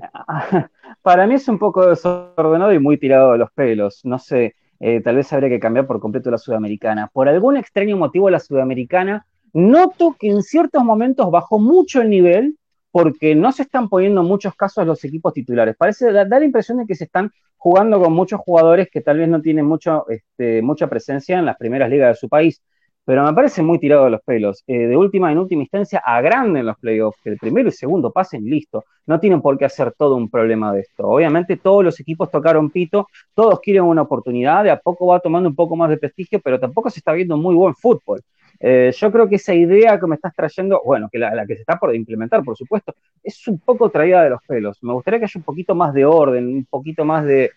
Para 1.01 1.25
mí 1.25 1.34
es 1.34 1.48
un 1.48 1.58
poco 1.58 1.88
desordenado 1.88 2.72
y 2.74 2.78
muy 2.78 3.00
tirado 3.00 3.32
de 3.32 3.39
los 3.39 3.50
pelos. 3.54 4.01
No 4.04 4.20
sé, 4.20 4.54
eh, 4.80 5.01
tal 5.01 5.16
vez 5.16 5.34
habría 5.34 5.50
que 5.50 5.60
cambiar 5.60 5.88
por 5.88 6.00
completo 6.00 6.30
la 6.30 6.38
Sudamericana. 6.38 7.10
Por 7.12 7.28
algún 7.28 7.58
extraño 7.58 7.98
motivo, 7.98 8.30
la 8.30 8.39
Sudamericana 8.39 9.25
noto 9.51 10.16
que 10.20 10.29
en 10.29 10.44
ciertos 10.44 10.83
momentos 10.83 11.31
bajó 11.31 11.57
mucho 11.57 12.01
el 12.01 12.12
nivel 12.12 12.58
porque 12.92 13.36
no 13.36 13.52
se 13.52 13.64
están 13.64 13.90
poniendo 13.90 14.24
muchos 14.24 14.56
casos 14.56 14.86
los 14.86 15.04
equipos 15.04 15.34
titulares. 15.34 15.75
Parece 15.78 16.12
dar 16.12 16.28
la 16.28 16.46
impresión 16.46 16.80
de 16.80 16.86
que 16.86 16.96
se 16.96 17.06
están 17.06 17.32
jugando 17.58 18.02
con 18.02 18.14
muchos 18.14 18.40
jugadores 18.40 18.90
que 18.92 19.02
tal 19.02 19.18
vez 19.18 19.28
no 19.28 19.42
tienen 19.42 19.66
mucho, 19.66 20.08
este, 20.10 20.62
mucha 20.62 20.88
presencia 20.88 21.38
en 21.38 21.46
las 21.46 21.58
primeras 21.58 21.90
ligas 21.90 22.16
de 22.16 22.20
su 22.20 22.30
país, 22.30 22.62
pero 23.05 23.24
me 23.24 23.33
parece 23.33 23.64
muy 23.64 23.79
tirado 23.79 24.05
de 24.05 24.12
los 24.12 24.22
pelos. 24.22 24.64
Eh, 24.68 24.88
de 24.88 24.96
última, 24.96 25.31
en 25.31 25.40
última 25.40 25.64
instancia, 25.64 26.01
agranden 26.05 26.66
los 26.66 26.77
playoffs, 26.77 27.20
que 27.24 27.31
el 27.31 27.38
primero 27.38 27.70
y 27.70 27.72
segundo 27.72 28.12
pasen 28.12 28.46
listo. 28.46 28.85
No 29.07 29.20
tienen 29.20 29.42
por 29.42 29.57
qué 29.57 29.66
hacer 29.66 29.94
todo 29.98 30.16
un 30.16 30.29
problema 30.29 30.72
de 30.72 30.81
esto. 30.81 31.07
Obviamente 31.07 31.57
todos 31.57 31.83
los 31.83 32.00
equipos 32.00 32.29
tocaron 32.29 32.70
pito, 32.70 33.07
todos 33.33 33.59
quieren 33.62 33.83
una 33.83 34.03
oportunidad, 34.03 34.64
de 34.64 34.72
a 34.72 34.79
poco 34.79 35.07
va 35.07 35.20
tomando 35.20 35.50
un 35.50 35.55
poco 35.55 35.75
más 35.75 35.90
de 35.90 35.98
prestigio, 35.98 36.40
pero 36.40 36.59
tampoco 36.59 36.90
se 36.90 37.00
está 37.00 37.14
viendo 37.14 37.35
muy 37.35 37.55
buen 37.55 37.74
fútbol. 37.74 38.22
Eh, 38.59 38.92
yo 38.96 39.12
creo 39.12 39.27
que 39.29 39.35
esa 39.35 39.53
idea 39.53 40.00
que 40.00 40.05
me 40.05 40.16
estás 40.16 40.35
trayendo, 40.35 40.81
bueno, 40.85 41.07
que 41.12 41.18
la, 41.18 41.46
que 41.46 41.55
se 41.55 41.62
está 41.62 41.77
por 41.79 41.96
implementar, 41.96 42.44
por 42.44 42.57
supuesto, 42.57 42.94
es 43.24 43.48
un 43.48 43.59
poco 43.59 43.90
traída 43.90 44.24
de 44.24 44.31
los 44.31 44.42
pelos. 44.46 44.77
Me 44.83 44.94
gustaría 44.94 45.20
que 45.20 45.25
haya 45.25 45.38
un 45.38 45.44
poquito 45.44 45.75
más 45.75 45.94
de 45.94 46.05
orden, 46.05 46.48
un 46.48 46.66
poquito 46.66 47.05
más 47.05 47.25
de, 47.25 47.51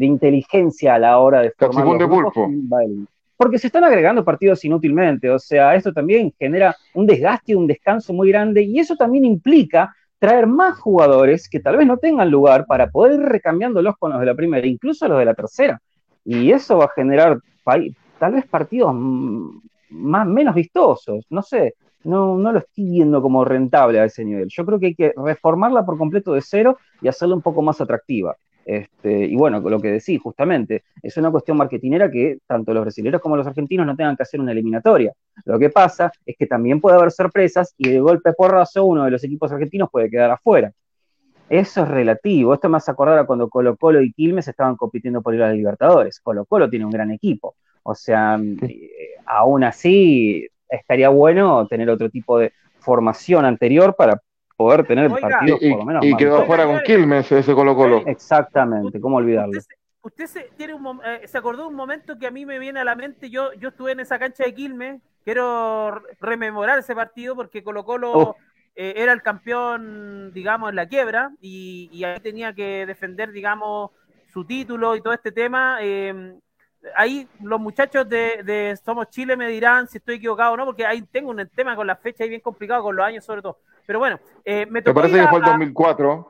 inteligencia 0.00 0.94
a 0.94 0.98
la 0.98 1.18
hora 1.18 1.40
de 1.40 1.50
formar 1.50 1.86
los 1.86 2.08
grupos, 2.08 2.48
Porque 3.36 3.58
se 3.58 3.66
están 3.66 3.84
agregando 3.84 4.24
partidos 4.24 4.64
inútilmente, 4.64 5.28
o 5.30 5.38
sea, 5.38 5.74
esto 5.74 5.92
también 5.92 6.32
genera 6.38 6.76
un 6.94 7.06
desgaste 7.06 7.52
y 7.52 7.54
un 7.54 7.66
descanso 7.66 8.12
muy 8.12 8.28
grande, 8.28 8.62
y 8.62 8.78
eso 8.78 8.96
también 8.96 9.24
implica 9.24 9.94
traer 10.18 10.46
más 10.46 10.78
jugadores 10.78 11.48
que 11.48 11.60
tal 11.60 11.76
vez 11.76 11.86
no 11.86 11.98
tengan 11.98 12.30
lugar 12.30 12.64
para 12.66 12.88
poder 12.88 13.20
ir 13.20 13.26
recambiándolos 13.26 13.96
con 13.98 14.10
los 14.12 14.20
de 14.20 14.26
la 14.26 14.34
primera, 14.34 14.66
incluso 14.66 15.08
los 15.08 15.18
de 15.18 15.24
la 15.24 15.34
tercera. 15.34 15.80
Y 16.24 16.50
eso 16.52 16.78
va 16.78 16.86
a 16.86 16.92
generar 16.94 17.38
tal 18.18 18.32
vez 18.32 18.46
partidos 18.46 18.94
más, 18.94 20.26
menos 20.26 20.54
vistosos, 20.54 21.26
no 21.28 21.42
sé, 21.42 21.74
no, 22.04 22.36
no 22.36 22.52
lo 22.52 22.58
estoy 22.58 22.84
viendo 22.84 23.20
como 23.20 23.44
rentable 23.44 24.00
a 24.00 24.04
ese 24.04 24.24
nivel. 24.24 24.48
Yo 24.48 24.64
creo 24.64 24.78
que 24.78 24.86
hay 24.86 24.94
que 24.94 25.12
reformarla 25.16 25.84
por 25.84 25.98
completo 25.98 26.32
de 26.32 26.42
cero 26.42 26.78
y 27.00 27.08
hacerla 27.08 27.34
un 27.34 27.42
poco 27.42 27.62
más 27.62 27.80
atractiva. 27.80 28.36
Este, 28.64 29.26
y 29.26 29.36
bueno, 29.36 29.60
lo 29.60 29.78
que 29.78 29.90
decís, 29.90 30.20
justamente, 30.20 30.84
es 31.02 31.16
una 31.16 31.30
cuestión 31.30 31.56
marketinera 31.56 32.10
que 32.10 32.38
tanto 32.46 32.72
los 32.72 32.82
brasileños 32.82 33.20
como 33.20 33.36
los 33.36 33.46
argentinos 33.46 33.86
no 33.86 33.94
tengan 33.94 34.16
que 34.16 34.22
hacer 34.22 34.40
una 34.40 34.52
eliminatoria. 34.52 35.12
Lo 35.44 35.58
que 35.58 35.70
pasa 35.70 36.10
es 36.24 36.36
que 36.36 36.46
también 36.46 36.80
puede 36.80 36.96
haber 36.96 37.10
sorpresas 37.10 37.74
y 37.76 37.90
de 37.90 38.00
golpe 38.00 38.32
porrazo 38.32 38.84
uno 38.84 39.04
de 39.04 39.10
los 39.10 39.22
equipos 39.24 39.52
argentinos 39.52 39.90
puede 39.90 40.10
quedar 40.10 40.30
afuera. 40.30 40.72
Eso 41.48 41.82
es 41.82 41.88
relativo. 41.88 42.54
Esto 42.54 42.68
me 42.70 42.78
hace 42.78 42.90
acordar 42.90 43.18
a 43.18 43.26
cuando 43.26 43.48
Colo 43.48 43.76
Colo 43.76 44.00
y 44.00 44.12
Quilmes 44.12 44.48
estaban 44.48 44.76
compitiendo 44.76 45.20
por 45.20 45.34
ir 45.34 45.42
a 45.42 45.48
los 45.48 45.56
Libertadores. 45.56 46.20
Colo 46.20 46.46
Colo 46.46 46.70
tiene 46.70 46.86
un 46.86 46.90
gran 46.90 47.10
equipo. 47.10 47.56
O 47.82 47.94
sea, 47.94 48.40
eh, 48.62 48.90
aún 49.26 49.62
así 49.62 50.48
estaría 50.68 51.10
bueno 51.10 51.66
tener 51.66 51.90
otro 51.90 52.08
tipo 52.08 52.38
de 52.38 52.52
formación 52.78 53.44
anterior 53.44 53.94
para 53.96 54.20
poder 54.56 54.86
tener 54.86 55.10
partidos 55.10 55.60
por 55.60 55.78
lo 55.78 55.84
menos. 55.84 56.04
Y, 56.04 56.16
quedó 56.16 56.44
fuera 56.44 56.66
con 56.66 56.80
Quilmes 56.80 57.30
ese 57.30 57.54
Colo 57.54 57.74
Colo. 57.74 58.02
Exactamente, 58.06 59.00
¿cómo 59.00 59.16
olvidarlo? 59.16 59.60
Usted, 60.02 60.26
se, 60.26 60.50
tiene 60.56 60.74
un, 60.74 61.00
eh, 61.04 61.26
se 61.26 61.38
acordó 61.38 61.62
de 61.62 61.68
un 61.68 61.74
momento 61.74 62.18
que 62.18 62.26
a 62.26 62.30
mí 62.30 62.44
me 62.44 62.58
viene 62.58 62.80
a 62.80 62.84
la 62.84 62.94
mente, 62.94 63.30
yo, 63.30 63.54
yo 63.54 63.70
estuve 63.70 63.92
en 63.92 64.00
esa 64.00 64.18
cancha 64.18 64.44
de 64.44 64.54
Quilmes, 64.54 65.00
quiero 65.24 66.02
rememorar 66.20 66.78
ese 66.78 66.94
partido 66.94 67.34
porque 67.34 67.64
Colo 67.64 67.84
Colo 67.86 68.12
oh. 68.12 68.36
eh, 68.76 68.92
era 68.96 69.12
el 69.12 69.22
campeón, 69.22 70.30
digamos, 70.34 70.68
en 70.68 70.76
la 70.76 70.86
quiebra 70.86 71.32
y, 71.40 71.88
y, 71.90 72.04
ahí 72.04 72.20
tenía 72.20 72.52
que 72.52 72.84
defender, 72.84 73.32
digamos, 73.32 73.92
su 74.30 74.44
título 74.44 74.94
y 74.94 75.00
todo 75.00 75.14
este 75.14 75.32
tema. 75.32 75.78
Eh, 75.80 76.34
ahí 76.96 77.28
los 77.40 77.60
muchachos 77.60 78.08
de, 78.08 78.78
Somos 78.84 79.08
Chile 79.10 79.36
me 79.36 79.48
dirán 79.48 79.88
si 79.88 79.98
estoy 79.98 80.16
equivocado 80.16 80.52
o 80.52 80.56
no, 80.56 80.64
porque 80.64 80.86
ahí 80.86 81.02
tengo 81.02 81.30
un 81.30 81.48
tema 81.54 81.76
con 81.76 81.86
la 81.86 81.96
fecha 81.96 82.24
ahí 82.24 82.30
bien 82.30 82.40
complicado, 82.40 82.82
con 82.82 82.96
los 82.96 83.04
años 83.04 83.24
sobre 83.24 83.42
todo. 83.42 83.58
Pero 83.86 83.98
bueno, 83.98 84.18
eh, 84.44 84.66
me 84.66 84.82
tocó. 84.82 85.00
parece 85.00 85.20
que 85.20 85.28
fue 85.28 85.38
el 85.38 85.44
2004? 85.44 86.28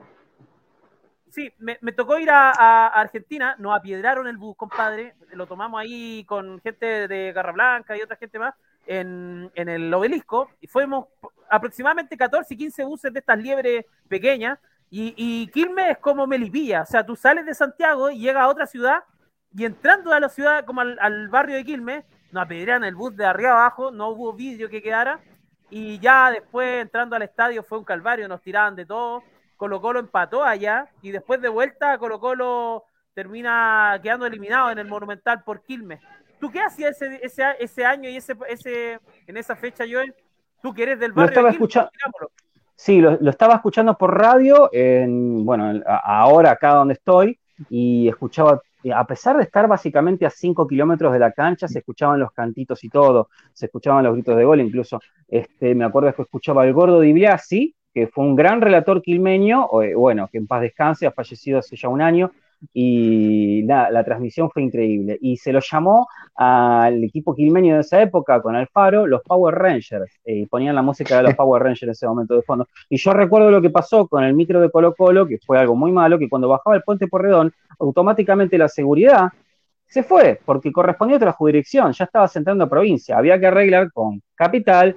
sí, 1.35 1.53
me, 1.59 1.93
tocó 1.93 2.19
ir 2.19 2.31
a, 2.31 2.87
Argentina, 2.89 3.57
nos 3.59 3.77
apiedraron 3.77 4.29
el 4.29 4.37
bus, 4.37 4.57
compadre, 4.57 5.15
lo 5.33 5.47
tomamos 5.47 5.81
ahí 5.81 6.25
con 6.25 6.61
gente 6.61 7.09
de 7.09 7.33
Garra 7.33 7.53
Blanca 7.53 7.97
y 7.97 8.03
otra 8.03 8.17
gente 8.17 8.39
más 8.39 8.55
en, 8.87 9.51
el 9.55 9.93
obelisco, 9.93 10.49
y 10.61 10.69
fuimos 10.69 11.07
aproximadamente 11.51 12.17
14 12.17 12.55
y 12.55 12.57
15 12.57 12.85
buses 12.85 13.13
de 13.13 13.19
estas 13.19 13.39
liebres 13.39 13.85
pequeñas, 14.09 14.59
y, 14.91 15.13
y 15.17 15.49
Quilmes 15.49 15.93
es 15.93 15.99
como 15.99 16.27
Melipilla, 16.27 16.83
o 16.83 16.87
sea, 16.87 17.05
tú 17.05 17.17
sales 17.17 17.45
de 17.45 17.55
Santiago 17.55 18.11
y 18.11 18.21
llegas 18.21 18.45
a 18.45 18.49
otra 18.49 18.67
ciudad 18.67 19.03
y 19.57 19.65
entrando 19.65 20.13
a 20.13 20.19
la 20.19 20.29
ciudad, 20.29 20.65
como 20.65 20.81
al, 20.81 21.29
barrio 21.29 21.57
de 21.57 21.65
Quilmes, 21.65 22.05
nos 22.33 22.45
apedrearon 22.45 22.85
el 22.85 22.97
bus 22.97 23.17
de 23.17 23.25
arriba 23.25 23.53
abajo, 23.53 23.93
no 23.93 24.09
hubo 24.09 24.33
vídeo 24.33 24.69
que 24.69 24.83
quedara. 24.83 25.21
Y 25.71 25.99
ya 26.01 26.31
después, 26.31 26.83
entrando 26.83 27.15
al 27.15 27.23
estadio, 27.23 27.63
fue 27.63 27.79
un 27.79 27.85
calvario, 27.85 28.27
nos 28.27 28.43
tiraban 28.43 28.75
de 28.75 28.85
todo. 28.85 29.23
Colo 29.57 29.81
Colo 29.81 30.01
empató 30.01 30.43
allá 30.43 30.89
y 31.03 31.13
después 31.13 31.41
de 31.41 31.49
vuelta, 31.49 31.97
Colo 31.99 32.19
Colo 32.19 32.85
termina 33.15 33.99
quedando 34.03 34.27
eliminado 34.27 34.73
en 34.73 34.79
el 34.79 34.89
Monumental 34.89 35.45
por 35.45 35.63
Quilmes. 35.63 36.01
¿Tú 36.41 36.51
qué 36.51 36.61
hacías 36.61 37.01
ese, 37.01 37.21
ese, 37.23 37.45
ese 37.61 37.85
año 37.85 38.11
y 38.11 38.17
ese, 38.17 38.37
ese, 38.49 38.99
en 39.27 39.37
esa 39.37 39.55
fecha, 39.55 39.85
Joel? 39.89 40.13
¿Tú 40.61 40.75
que 40.75 40.83
eres 40.83 40.99
del 40.99 41.13
barrio? 41.13 41.27
Lo 41.27 41.31
estaba 41.31 41.51
escuchando. 41.51 41.91
Sí, 42.75 43.01
lo, 43.01 43.17
lo, 43.21 43.31
estaba 43.31 43.55
escuchando 43.55 43.97
por 43.97 44.19
radio, 44.19 44.69
en, 44.73 45.45
bueno, 45.45 45.81
ahora 45.87 46.51
acá 46.51 46.75
donde 46.75 46.95
estoy, 46.95 47.39
y 47.71 48.09
escuchaba 48.09 48.61
a 48.93 49.07
pesar 49.07 49.37
de 49.37 49.45
estar 49.45 49.67
básicamente 49.67 50.27
a 50.27 50.31
5 50.31 50.67
kilómetros 50.67 51.13
de 51.13 51.19
la 51.19 51.33
cancha, 51.33 51.69
se 51.69 51.79
escuchaban 51.79 52.21
los 52.21 52.33
cantitos 52.33 52.83
y 52.85 52.89
todo, 52.89 53.29
se 53.53 53.67
escuchaban 53.67 54.05
los 54.05 54.15
gritos 54.15 54.37
de 54.37 54.45
gol, 54.45 54.61
incluso 54.61 55.01
este, 55.29 55.75
me 55.75 55.85
acuerdo 55.85 56.15
que 56.15 56.23
escuchaba 56.23 56.67
el 56.67 56.73
gordo 56.73 57.01
Di 57.01 57.13
Biasi, 57.13 57.75
que 57.93 58.09
fue 58.09 58.25
un 58.25 58.35
gran 58.35 58.61
relator 58.61 59.01
quilmeño, 59.01 59.69
eh, 59.83 59.95
bueno, 59.95 60.29
que 60.31 60.39
en 60.39 60.47
paz 60.47 60.63
descanse, 60.63 61.07
ha 61.07 61.13
fallecido 61.13 61.61
hace 61.61 61.77
ya 61.77 61.89
un 61.89 62.03
año, 62.03 62.33
y 62.73 63.63
la, 63.65 64.05
transmisión 64.05 64.51
fue 64.51 64.63
increíble. 64.63 65.19
Y 65.21 65.37
se 65.37 65.53
lo 65.53 65.61
llamó 65.61 66.09
al 66.35 67.03
equipo 67.05 67.35
quilmeño 67.35 67.75
de 67.75 67.81
esa 67.81 68.03
época, 68.03 68.41
con 68.41 68.57
Alfaro, 68.57 69.07
los 69.07 69.23
Power 69.23 69.55
Rangers. 69.55 70.11
y 70.25 70.43
eh, 70.43 70.47
ponían 70.49 70.75
la 70.75 70.83
música 70.83 71.17
de 71.19 71.25
los 71.25 71.35
Power 71.37 71.63
Rangers 71.63 71.83
en 71.83 71.91
ese 71.91 72.07
momento 72.07 72.35
de 72.35 72.43
fondo. 72.43 72.69
Y 72.89 72.97
yo 72.97 73.13
recuerdo 73.13 73.51
lo 73.51 73.61
que 73.61 73.71
pasó 73.71 74.07
con 74.07 74.25
el 74.25 74.35
micro 74.35 74.61
de 74.61 74.71
Colo 74.71 74.95
Colo, 74.95 75.27
que 75.27 75.39
fue 75.39 75.59
algo 75.59 75.77
muy 75.77 75.93
malo, 75.93 76.19
que 76.19 76.29
cuando 76.29 76.49
bajaba 76.49 76.77
el 76.77 76.83
puente 76.83 77.09
Porredón, 77.09 77.53
automáticamente 77.79 78.59
la 78.59 78.69
seguridad 78.69 79.29
se 79.87 80.03
fue, 80.03 80.41
porque 80.45 80.73
correspondía 80.73 81.17
a 81.17 81.19
otra 81.19 81.33
jurisdicción, 81.33 81.93
ya 81.93 82.05
estaba 82.05 82.27
centrando 82.27 82.65
a 82.65 82.69
provincia. 82.69 83.17
Había 83.17 83.39
que 83.39 83.47
arreglar 83.47 83.93
con 83.93 84.21
capital, 84.35 84.97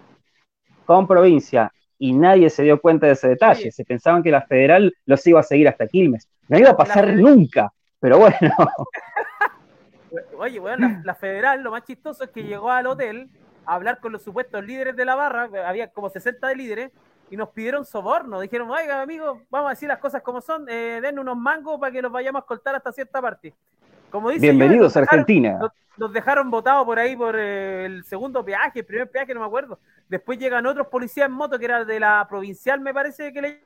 con 0.86 1.06
provincia 1.06 1.72
y 2.00 2.14
nadie 2.14 2.50
se 2.50 2.64
dio 2.64 2.80
cuenta 2.80 3.08
de 3.08 3.14
ese 3.14 3.28
detalle. 3.30 3.72
Se 3.72 3.86
pensaban 3.86 4.24
que 4.24 4.32
la 4.32 4.42
federal 4.42 4.94
los 5.06 5.26
iba 5.28 5.40
a 5.40 5.44
seguir 5.44 5.68
hasta 5.68 5.88
Quilmes. 5.88 6.28
No 6.48 6.58
iba 6.58 6.70
a 6.70 6.78
pasar 6.78 7.14
nunca, 7.14 7.72
pero 8.00 8.18
bueno. 8.18 8.38
Oye, 10.38 10.60
bueno, 10.60 11.02
la, 11.04 11.16
federal, 11.16 11.62
lo 11.62 11.72
más 11.72 11.84
chistoso 11.84 12.24
es 12.24 12.30
que 12.30 12.44
llegó 12.44 12.72
al 12.72 12.88
hotel 12.88 13.30
a 13.66 13.76
hablar 13.76 14.00
con 14.00 14.12
los 14.12 14.24
supuestos 14.24 14.64
líderes 14.64 14.96
de 14.96 15.04
la 15.04 15.16
barra, 15.16 15.50
había 15.68 15.90
como 15.90 16.10
60 16.10 16.48
de 16.48 16.56
líderes, 16.56 16.92
y 17.30 17.36
nos 17.36 17.50
pidieron 17.50 17.86
soborno. 17.86 18.40
Dijeron, 18.40 18.70
oiga, 18.70 19.02
amigo, 19.02 19.42
vamos 19.50 19.68
a 19.68 19.70
decir 19.72 19.90
las 19.90 20.00
cosas 20.00 20.22
como 20.22 20.42
son, 20.42 20.68
eh, 20.70 21.00
den 21.02 21.20
unos 21.20 21.38
mangos 21.38 21.80
para 21.80 21.92
que 21.92 22.02
los 22.02 22.12
vayamos 22.12 22.40
a 22.40 22.44
escoltar 22.44 22.76
hasta 22.76 22.92
cierta 22.92 23.22
parte. 23.22 23.54
Como 24.10 24.30
dice 24.30 24.42
Bienvenidos 24.42 24.96
a 24.96 25.02
Argentina. 25.02 25.60
Nos, 25.98 26.14
dejaron 26.14 26.50
votados 26.50 26.86
por 26.86 27.00
ahí 27.00 27.16
por 27.16 27.36
eh, 27.36 27.86
el 27.86 28.04
segundo 28.06 28.46
peaje, 28.46 28.80
el 28.80 28.86
primer 28.86 29.10
peaje, 29.10 29.34
no 29.34 29.42
me 29.42 29.48
acuerdo. 29.48 29.80
Después 30.08 30.40
llegan 30.40 30.66
otros 30.66 30.88
policías 30.88 31.28
en 31.28 31.34
moto, 31.34 31.60
que 31.60 31.66
era 31.66 31.84
de 31.84 32.00
la 32.00 32.26
provincial, 32.30 32.80
me 32.80 32.94
parece 32.94 33.34
que 33.34 33.42
le 33.42 33.64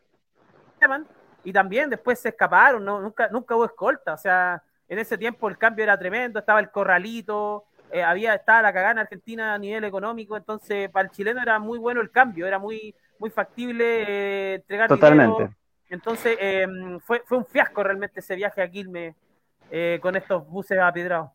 llaman, 0.82 1.06
y 1.44 1.52
también 1.54 1.90
después 1.90 2.20
se 2.20 2.30
escaparon, 2.30 2.84
¿no? 2.84 3.00
nunca, 3.00 3.28
nunca 3.30 3.56
hubo 3.56 3.66
escolta. 3.66 4.14
O 4.14 4.18
sea, 4.18 4.62
en 4.88 5.00
ese 5.00 5.18
tiempo 5.18 5.50
el 5.50 5.58
cambio 5.58 5.84
era 5.84 5.98
tremendo, 5.98 6.40
estaba 6.40 6.60
el 6.60 6.70
corralito, 6.70 7.66
eh, 7.92 8.04
había, 8.04 8.36
estaba 8.36 8.62
la 8.62 8.74
cagada 8.74 8.92
en 8.92 9.00
Argentina 9.00 9.54
a 9.54 9.58
nivel 9.58 9.84
económico, 9.84 10.38
entonces 10.38 10.90
para 10.90 11.06
el 11.08 11.12
chileno 11.12 11.42
era 11.42 11.60
muy 11.60 11.78
bueno 11.80 12.02
el 12.02 12.12
cambio, 12.12 12.48
era 12.48 12.60
muy, 12.60 12.96
muy 13.20 13.30
factible 13.30 14.04
eh, 14.08 14.54
entregar 14.56 14.88
Totalmente. 14.88 15.50
Entonces 15.90 16.38
em, 16.40 17.00
fue, 17.02 17.22
fue 17.26 17.38
un 17.38 17.46
fiasco 17.46 17.84
realmente 17.84 18.22
ese 18.22 18.36
viaje 18.36 18.62
a 18.62 18.70
Quilmes 18.70 19.14
eh, 19.70 20.00
con 20.02 20.16
estos 20.16 20.48
buses 20.48 20.80
apidrados. 20.80 21.30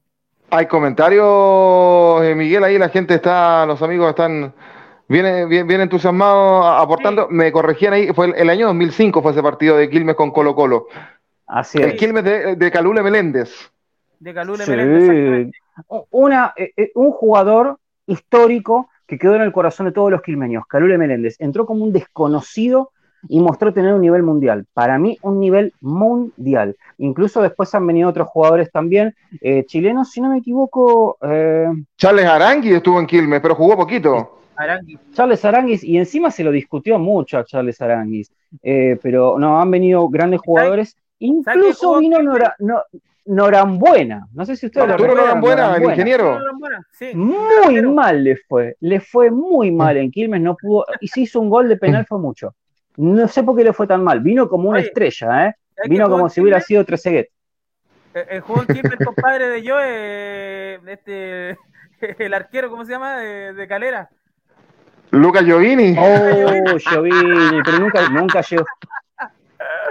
Hay 0.51 0.67
comentarios, 0.67 2.23
eh, 2.25 2.35
Miguel, 2.35 2.65
ahí 2.65 2.79
la 2.79 2.89
gente 2.89 3.15
está, 3.15 3.67
los 3.67 3.83
amigos 3.83 4.11
están 4.11 4.55
bien, 5.09 5.49
bien, 5.49 5.81
entusiasmados 5.81 6.67
aportando. 6.67 7.29
Me 7.29 7.53
corregían 7.53 7.93
ahí, 7.93 8.13
fue 8.13 8.33
el, 8.37 8.51
año 8.51 8.67
2005 8.69 9.23
fue 9.23 9.33
ese 9.33 9.43
partido 9.43 9.77
de 9.77 9.89
Quilmes 9.91 10.17
con 10.17 10.31
Colo 10.31 10.55
Colo. 10.55 10.87
Así 11.47 11.79
es. 11.79 11.87
El 11.87 11.97
Quilmes 11.97 12.25
de, 12.25 12.71
Calule 12.71 13.03
Meléndez. 13.03 13.71
De 14.19 14.35
Calule 14.35 14.67
Meléndez. 14.67 15.53
Una, 16.11 16.55
eh, 16.57 16.91
un 16.95 17.13
jugador 17.13 17.79
histórico 18.07 18.89
que 19.07 19.19
quedó 19.19 19.37
en 19.37 19.43
el 19.43 19.53
corazón 19.53 19.87
de 19.87 19.93
todos 19.93 20.11
los 20.11 20.23
quilmeños, 20.23 20.67
Calule 20.67 20.99
Meléndez. 20.99 21.37
Entró 21.39 21.67
como 21.67 21.85
un 21.85 21.93
desconocido 21.93 22.91
y 23.29 23.41
mostró 23.41 23.73
tener 23.73 23.95
un 23.95 24.01
nivel 24.01 24.23
mundial. 24.23 24.67
Para 24.73 24.99
mí, 24.99 25.19
un 25.23 25.41
nivel 25.41 25.73
mundial. 25.81 26.77
Incluso 26.99 27.43
después 27.43 27.75
han 27.75 27.87
venido 27.87 28.09
otros 28.09 28.29
jugadores 28.29 28.71
también, 28.71 29.15
eh, 29.41 29.65
chilenos, 29.67 30.11
si 30.11 30.21
no 30.21 30.31
me 30.31 30.39
equivoco. 30.39 31.19
Eh, 31.23 31.69
Charles 31.97 32.27
Aranguis 32.27 32.75
estuvo 32.75 33.01
en 33.01 33.07
Quilmes, 33.07 33.41
pero 33.41 33.55
jugó 33.55 33.77
poquito. 33.77 34.39
Charles 35.13 35.45
Aranguis, 35.45 35.85
y 35.85 35.97
encima 35.99 36.31
se 36.31 36.45
lo 36.45 36.51
discutió 36.51 36.99
mucho 36.99 37.39
a 37.39 37.45
Charles 37.45 37.81
Aranguis. 37.81 38.31
Eh, 38.63 38.99
pero 39.03 39.39
no, 39.39 39.61
han 39.61 39.71
venido 39.71 40.09
grandes 40.09 40.41
jugadores. 40.41 40.97
Incluso 41.19 41.99
vino 41.99 42.23
Nora, 42.23 42.55
no, 42.59 42.83
Norambuena. 43.27 44.29
No 44.33 44.45
sé 44.47 44.57
si 44.57 44.67
ustedes 44.67 44.89
lo 44.89 44.97
recuerdan. 44.97 45.27
Norambuena, 45.27 45.77
el 45.77 45.85
ingeniero. 45.85 46.39
Muy 47.15 47.83
mal 47.83 48.23
le 48.23 48.37
fue. 48.37 48.77
Le 48.81 49.01
fue 49.01 49.31
muy 49.31 49.73
mal 49.73 49.97
en 49.97 50.11
Quilmes. 50.11 50.41
No 50.41 50.57
pudo. 50.57 50.85
Y 51.01 51.09
si 51.09 51.23
hizo 51.23 51.41
un 51.41 51.51
gol 51.51 51.69
de 51.69 51.77
penal 51.77 52.07
fue 52.07 52.19
mucho. 52.19 52.55
No 52.97 53.29
sé 53.29 53.43
por 53.43 53.57
qué 53.57 53.65
le 53.65 53.73
fue 53.73 53.87
tan 53.87 54.03
mal. 54.03 54.21
Vino 54.21 54.49
como 54.49 54.71
una 54.71 54.81
estrella, 54.81 55.49
¿eh? 55.49 55.55
Vino 55.89 56.09
como 56.09 56.29
si 56.29 56.41
hubiera 56.41 56.61
sido 56.61 56.85
Trezeguet. 56.85 57.29
El, 58.15 58.27
el 58.31 58.41
juego 58.41 58.63
en 58.69 58.77
el 58.77 59.05
compadre 59.05 59.49
de 59.49 59.63
yo, 59.63 59.79
este, 59.79 61.59
el 62.19 62.35
arquero, 62.35 62.71
¿cómo 62.71 62.85
se 62.85 62.93
llama? 62.93 63.19
De, 63.19 63.67
Calera. 63.69 64.09
Luca 65.11 65.43
Giovini. 65.43 65.97
Oh, 65.99 66.79
Giovini, 66.79 67.63
pero 67.65 67.79
nunca, 67.79 68.09
nunca 68.09 68.41
llegó. 68.43 68.65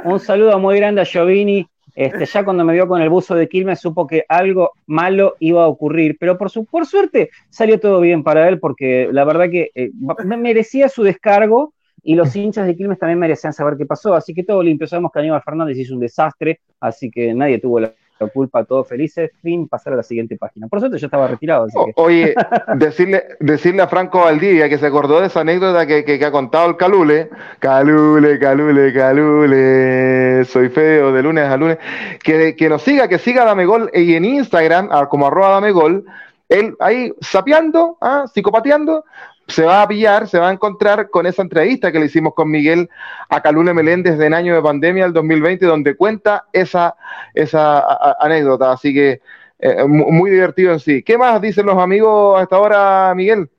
Un 0.04 0.20
saludo 0.20 0.60
muy 0.60 0.78
grande 0.78 1.02
a 1.02 1.06
Giovini. 1.06 1.68
Este, 1.96 2.26
ya 2.26 2.44
cuando 2.44 2.66
me 2.66 2.74
vio 2.74 2.88
con 2.88 3.02
el 3.02 3.10
buzo 3.10 3.36
de 3.36 3.48
Quilmes 3.48 3.80
supo 3.80 4.06
que 4.06 4.26
algo 4.28 4.74
malo 4.86 5.36
iba 5.40 5.64
a 5.64 5.68
ocurrir, 5.68 6.18
pero 6.20 6.38
por, 6.38 6.52
su, 6.52 6.66
por 6.66 6.86
suerte 6.86 7.30
salió 7.50 7.80
todo 7.80 8.02
bien 8.02 8.22
para 8.22 8.50
él 8.50 8.60
porque 8.60 9.08
la 9.14 9.24
verdad 9.24 9.50
que 9.50 9.72
eh, 9.74 9.92
merecía 10.26 10.90
su 10.90 11.04
descargo 11.04 11.74
y 12.04 12.16
los 12.16 12.36
hinchas 12.36 12.68
de 12.68 12.76
Quilmes 12.76 13.00
también 13.00 13.18
merecían 13.18 13.54
saber 13.54 13.78
qué 13.78 13.86
pasó, 13.86 14.14
así 14.14 14.34
que 14.34 14.44
todo 14.44 14.62
limpio. 14.62 14.88
Sabemos 14.88 15.12
que 15.12 15.20
Aníbal 15.20 15.42
Fernández 15.42 15.78
hizo 15.78 15.94
un 15.94 16.02
desastre, 16.02 16.60
así 16.82 17.10
que 17.10 17.34
nadie 17.34 17.60
tuvo 17.60 17.80
la, 17.80 17.94
culpa, 18.34 18.64
todos 18.64 18.88
felices. 18.88 19.32
Fin, 19.42 19.68
pasar 19.68 19.94
a 19.94 19.98
la 19.98 20.04
siguiente 20.04 20.38
página. 20.38 20.68
Por 20.68 20.80
suerte 20.80 20.98
yo 20.98 21.08
estaba 21.08 21.28
retirado. 21.28 21.68
Oye, 21.96 22.36
decirle, 22.76 23.24
decirle 23.40 23.82
a 23.82 23.88
Franco 23.88 24.20
Valdivia 24.20 24.70
que 24.70 24.78
se 24.78 24.88
acordó 24.88 25.22
de 25.22 25.28
esa 25.28 25.42
anécdota 25.42 25.86
que, 25.86 26.26
ha 26.26 26.32
contado 26.32 26.70
el 26.70 26.78
Calule. 26.78 27.30
Calule, 27.60 28.40
Calule, 28.40 28.94
Calule. 28.94 30.46
Soy 30.46 30.70
feo 30.70 31.12
de 31.12 31.24
lunes 31.24 31.46
a 31.46 31.58
lunes. 31.58 31.78
Que, 32.24 32.56
que 32.56 32.70
nos 32.70 32.82
siga, 32.82 33.08
que 33.08 33.20
siga 33.20 33.46
Dame 33.46 33.66
Gol 33.66 33.90
y 33.94 34.16
en 34.16 34.26
Instagram, 34.26 34.90
como 35.10 35.28
arroba 35.28 35.50
Dame 35.50 35.72
Gol. 35.72 36.06
Él 36.48 36.76
ahí 36.80 37.12
sapeando, 37.22 37.98
¿ah? 38.02 38.26
psicopateando, 38.32 39.04
se 39.48 39.64
va 39.64 39.82
a 39.82 39.88
pillar, 39.88 40.28
se 40.28 40.40
va 40.40 40.50
a 40.50 40.54
encontrar 40.54 41.10
con 41.10 41.26
esa 41.26 41.42
entrevista 41.42 41.92
que 41.92 42.00
le 42.00 42.06
hicimos 42.08 42.34
con 42.34 42.50
Miguel 42.50 42.90
a 43.30 43.42
Calule 43.42 43.74
Meléndez 43.74 44.20
en 44.20 44.34
año 44.34 44.56
de 44.56 44.62
pandemia 44.62 45.04
del 45.04 45.14
2020, 45.14 45.66
donde 45.66 45.96
cuenta 45.96 46.46
esa, 46.52 46.96
esa 47.34 48.16
anécdota. 48.20 48.72
Así 48.72 48.94
que 48.94 49.22
eh, 49.60 49.86
muy 49.86 50.32
divertido 50.32 50.74
en 50.74 50.80
sí. 50.80 51.04
¿Qué 51.04 51.18
más 51.18 51.40
dicen 51.42 51.66
los 51.66 51.78
amigos 51.78 52.42
hasta 52.42 52.56
ahora, 52.56 53.14
Miguel? 53.16 53.50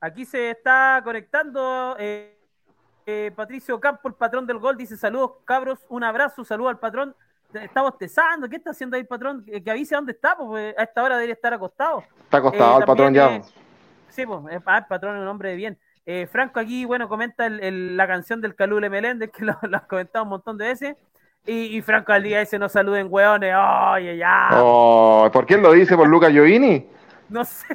Aquí 0.00 0.24
se 0.24 0.50
está 0.50 1.00
conectando 1.04 1.96
eh, 1.98 2.36
eh, 3.06 3.30
Patricio 3.34 3.78
Campo, 3.78 4.08
el 4.08 4.14
patrón 4.14 4.46
del 4.46 4.58
gol, 4.58 4.76
dice 4.76 4.96
saludos 4.96 5.32
cabros, 5.44 5.78
un 5.88 6.04
abrazo, 6.04 6.44
saludo 6.44 6.68
al 6.68 6.78
patrón. 6.78 7.14
Está 7.52 7.82
bostezando, 7.82 8.48
¿qué 8.48 8.56
está 8.56 8.70
haciendo 8.70 8.96
ahí, 8.96 9.04
patrón? 9.04 9.44
Que, 9.44 9.70
avise 9.70 9.94
dónde 9.94 10.12
está, 10.12 10.36
porque 10.36 10.74
a 10.76 10.84
esta 10.84 11.02
hora 11.02 11.16
debería 11.16 11.34
estar 11.34 11.52
acostado. 11.52 12.02
Está 12.24 12.38
acostado 12.38 12.78
el 12.78 12.84
patrón 12.86 13.12
ya. 13.12 13.42
Sí, 14.12 14.26
pues, 14.26 14.40
el 14.54 14.62
patrón 14.62 15.16
es 15.16 15.22
un 15.22 15.28
hombre 15.28 15.50
de 15.50 15.56
bien. 15.56 15.78
Eh, 16.04 16.26
Franco 16.30 16.60
aquí, 16.60 16.84
bueno, 16.84 17.08
comenta 17.08 17.48
la 17.48 18.06
canción 18.06 18.40
del 18.40 18.54
Calule 18.54 18.90
Meléndez, 18.90 19.30
que 19.30 19.44
lo, 19.44 19.56
lo 19.62 19.76
has 19.76 19.84
comentado 19.84 20.24
un 20.24 20.30
montón 20.30 20.58
de 20.58 20.66
veces. 20.66 20.96
Y, 21.44 21.80
Franco 21.82 22.12
al 22.12 22.22
día 22.22 22.40
ese 22.40 22.56
no 22.58 22.68
saluden, 22.68 23.08
hueones. 23.10 23.52
Oye, 23.94 24.16
ya. 24.16 24.50
Oh, 24.52 25.28
¿Por 25.32 25.44
quién 25.44 25.60
lo 25.60 25.72
dice? 25.72 25.96
¿Por 25.96 26.08
Luca 26.08 26.30
Giovini? 26.30 26.88
No 27.28 27.46
sé. 27.46 27.66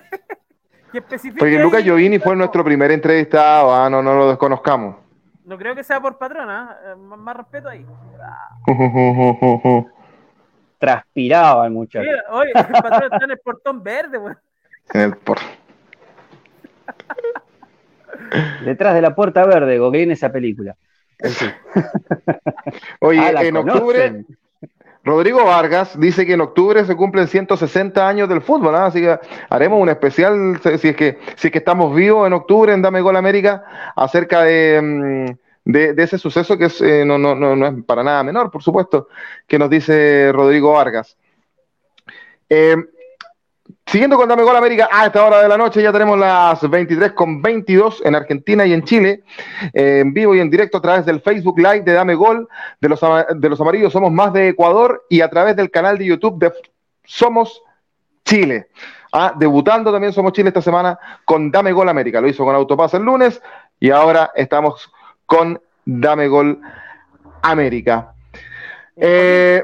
¿Qué 0.92 1.02
Porque 1.02 1.58
Luca 1.58 1.80
Giovini 1.82 2.20
fue 2.20 2.36
nuestro 2.36 2.64
primer 2.64 2.92
entrevistado. 2.92 3.74
Ah, 3.74 3.90
no, 3.90 4.04
no 4.04 4.14
lo 4.14 4.30
desconozcamos. 4.30 4.96
No 5.44 5.58
creo 5.58 5.74
que 5.74 5.84
sea 5.84 6.00
por 6.00 6.20
patrona. 6.20 6.78
¿eh? 6.86 6.96
Más, 6.96 7.36
respeto 7.36 7.68
ahí. 7.68 7.84
Transpiraba 10.78 11.66
el 11.66 11.72
muchacho. 11.72 12.08
oye, 12.30 12.52
el 12.54 12.68
patrón 12.68 13.12
está 13.12 13.26
en 13.26 13.32
el 13.32 13.40
portón 13.40 13.82
verde, 13.82 14.20
weón. 14.20 14.38
En 14.94 15.02
el 15.02 15.18
portón. 15.18 15.67
Detrás 18.66 18.94
de 18.96 19.02
la 19.02 19.16
puerta 19.16 19.46
verde, 19.46 19.78
googleen 19.80 20.12
esa 20.12 20.32
película. 20.32 20.76
Oye, 23.00 23.20
ah, 23.20 23.44
en 23.44 23.58
octubre, 23.58 24.26
Rodrigo 25.04 25.46
Vargas 25.46 26.00
dice 26.00 26.26
que 26.26 26.34
en 26.34 26.42
octubre 26.42 26.84
se 26.86 26.96
cumplen 26.96 27.28
160 27.28 28.08
años 28.08 28.30
del 28.30 28.42
fútbol, 28.42 28.76
así 28.76 29.02
que 29.02 29.18
haremos 29.50 29.82
un 29.82 29.90
especial, 29.90 30.60
si 30.62 30.90
es 30.90 30.96
que, 30.96 31.18
si 31.36 31.48
es 31.48 31.52
que 31.52 31.60
estamos 31.60 31.96
vivos 31.96 32.28
en 32.28 32.34
octubre 32.34 32.74
en 32.74 32.82
Dame 32.82 33.02
Gol 33.02 33.16
América, 33.16 33.64
acerca 33.96 34.44
de, 34.44 34.82
mm, 34.82 35.72
de, 35.72 36.04
ese 36.04 36.18
suceso 36.18 36.58
que 36.58 36.66
es, 36.66 36.82
eh, 36.82 37.06
no, 37.06 37.18
no, 37.18 37.36
no, 37.36 37.56
no, 37.56 37.68
es 37.68 37.74
para 37.86 38.04
nada 38.04 38.24
menor, 38.24 38.52
por 38.52 38.62
supuesto, 38.62 39.08
que 39.48 39.58
nos 39.58 39.70
dice 39.70 40.32
Rodrigo 40.34 40.74
Vargas. 40.74 41.18
Eh, 42.50 42.76
Siguiendo 43.88 44.18
con 44.18 44.28
Dame 44.28 44.44
Gol 44.44 44.58
América, 44.58 44.90
a 44.92 45.06
esta 45.06 45.26
hora 45.26 45.42
de 45.42 45.48
la 45.48 45.58
noche 45.58 45.82
ya 45.82 45.94
tenemos 45.94 46.20
las 46.20 46.70
23 46.70 47.14
con 47.14 47.42
22 47.42 48.02
en 48.04 48.16
Argentina 48.16 48.66
y 48.66 48.74
en 48.74 48.84
Chile, 48.84 49.24
eh, 49.74 50.00
en 50.02 50.14
vivo 50.14 50.36
y 50.36 50.42
en 50.42 50.50
directo 50.50 50.80
a 50.80 50.82
través 50.82 51.06
del 51.06 51.22
Facebook 51.22 51.58
Live 51.58 51.84
de 51.84 51.94
Dame 51.94 52.14
Gol, 52.14 52.50
de 52.82 52.90
los, 52.90 53.00
de 53.00 53.50
los 53.50 53.62
amarillos 53.62 53.94
Somos 53.94 54.12
Más 54.12 54.34
de 54.34 54.50
Ecuador 54.50 55.06
y 55.10 55.22
a 55.22 55.30
través 55.30 55.56
del 55.56 55.72
canal 55.72 55.98
de 55.98 56.04
YouTube 56.04 56.38
de 56.38 56.52
Somos 57.06 57.64
Chile. 58.26 58.68
Ah, 59.14 59.34
debutando 59.34 59.90
también 59.90 60.12
Somos 60.12 60.34
Chile 60.34 60.50
esta 60.50 60.62
semana 60.62 61.00
con 61.24 61.50
Dame 61.50 61.72
Gol 61.72 61.88
América. 61.88 62.20
Lo 62.20 62.28
hizo 62.28 62.44
con 62.44 62.56
Autopaz 62.56 62.94
el 62.94 63.04
lunes 63.04 63.42
y 63.80 63.90
ahora 63.90 64.32
estamos 64.36 64.92
con 65.26 65.62
Dame 65.86 66.28
Gol 66.28 66.60
América. 67.42 68.14
Eh, 68.98 69.64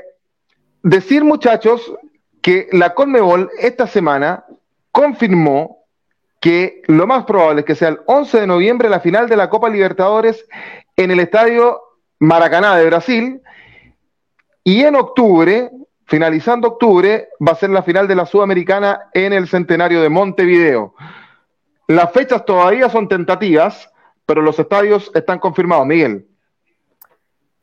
decir, 0.82 1.26
muchachos, 1.26 1.94
que 2.44 2.68
la 2.74 2.94
Conmebol 2.94 3.50
esta 3.58 3.88
semana 3.88 4.44
confirmó 4.92 5.86
que 6.42 6.82
lo 6.88 7.08
más 7.08 7.24
probable 7.24 7.62
es 7.62 7.66
que 7.66 7.74
sea 7.74 7.88
el 7.88 8.00
11 8.06 8.42
de 8.42 8.48
noviembre 8.48 8.90
la 8.90 9.00
final 9.00 9.30
de 9.30 9.38
la 9.38 9.50
Copa 9.50 9.70
Libertadores 9.70 10.46
en 10.98 11.10
el 11.10 11.22
estadio 11.22 11.82
Maracaná 12.20 12.76
de 12.76 12.86
Brasil. 12.86 13.42
Y 14.62 14.84
en 14.84 14.98
octubre, 14.98 15.72
finalizando 16.06 16.68
octubre, 16.68 17.30
va 17.40 17.54
a 17.54 17.56
ser 17.56 17.70
la 17.70 17.82
final 17.82 18.10
de 18.10 18.16
la 18.16 18.26
Sudamericana 18.26 19.10
en 19.14 19.32
el 19.32 19.48
centenario 19.48 20.02
de 20.02 20.10
Montevideo. 20.10 20.96
Las 21.88 22.12
fechas 22.12 22.44
todavía 22.44 22.90
son 22.90 23.08
tentativas, 23.08 23.90
pero 24.26 24.42
los 24.42 24.60
estadios 24.60 25.12
están 25.16 25.40
confirmados, 25.40 25.88
Miguel. 25.88 26.28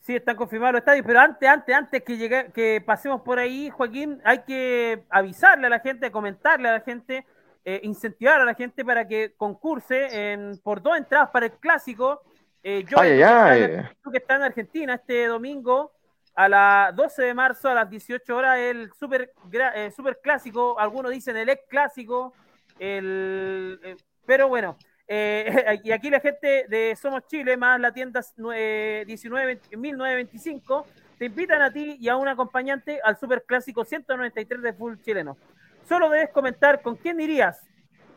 Sí, 0.00 0.16
están 0.16 0.36
confirmados 0.36 0.72
los 0.72 0.80
estadios, 0.80 1.04
pero 1.06 1.20
antes, 1.20 1.48
antes, 1.48 1.74
antes 1.74 2.02
que 2.02 2.16
llegue, 2.16 2.50
que 2.52 2.82
pasemos 2.84 3.20
por 3.20 3.38
ahí, 3.38 3.70
Joaquín, 3.70 4.20
hay 4.24 4.40
que 4.44 5.04
avisarle 5.10 5.66
a 5.66 5.70
la 5.70 5.80
gente, 5.80 6.10
comentarle 6.10 6.68
a 6.68 6.72
la 6.72 6.80
gente, 6.80 7.26
eh, 7.64 7.80
incentivar 7.82 8.40
a 8.40 8.44
la 8.44 8.54
gente 8.54 8.84
para 8.84 9.06
que 9.06 9.34
concurse 9.36 10.32
en, 10.32 10.58
por 10.62 10.80
dos 10.80 10.96
entradas 10.96 11.28
para 11.30 11.46
el 11.46 11.52
clásico. 11.52 12.22
Eh, 12.62 12.84
yo, 12.88 12.98
ay, 12.98 13.22
ay, 13.22 13.88
que 14.10 14.18
está 14.18 14.36
en 14.36 14.42
Argentina 14.42 14.94
este 14.94 15.26
domingo 15.26 15.92
a 16.34 16.48
las 16.48 16.96
12 16.96 17.22
de 17.22 17.34
marzo 17.34 17.68
a 17.68 17.74
las 17.74 17.90
18 17.90 18.36
horas 18.36 18.58
el 18.58 18.90
super, 18.98 19.32
eh, 19.74 19.90
super 19.94 20.20
clásico, 20.22 20.78
algunos 20.78 21.12
dicen 21.12 21.36
el 21.36 21.48
ex 21.48 21.62
clásico, 21.68 22.32
el, 22.78 23.78
eh, 23.82 23.96
pero 24.24 24.48
bueno, 24.48 24.76
eh, 25.12 25.81
y 25.85 25.90
aquí 25.90 26.09
la 26.09 26.20
gente 26.20 26.66
de 26.68 26.94
Somos 26.94 27.27
Chile, 27.27 27.57
más 27.57 27.81
la 27.81 27.92
tienda 27.92 28.20
19, 28.37 29.61
1925, 29.77 30.87
te 31.18 31.25
invitan 31.25 31.61
a 31.62 31.73
ti 31.73 31.96
y 31.99 32.09
a 32.09 32.16
un 32.16 32.29
acompañante 32.29 33.01
al 33.03 33.18
Super 33.18 33.42
Clásico 33.44 33.85
193 33.85 34.62
de 34.62 34.73
Full 34.73 34.99
Chileno. 35.05 35.37
Solo 35.88 36.09
debes 36.11 36.31
comentar 36.31 36.81
con 36.81 36.94
quién 36.94 37.20
irías 37.20 37.61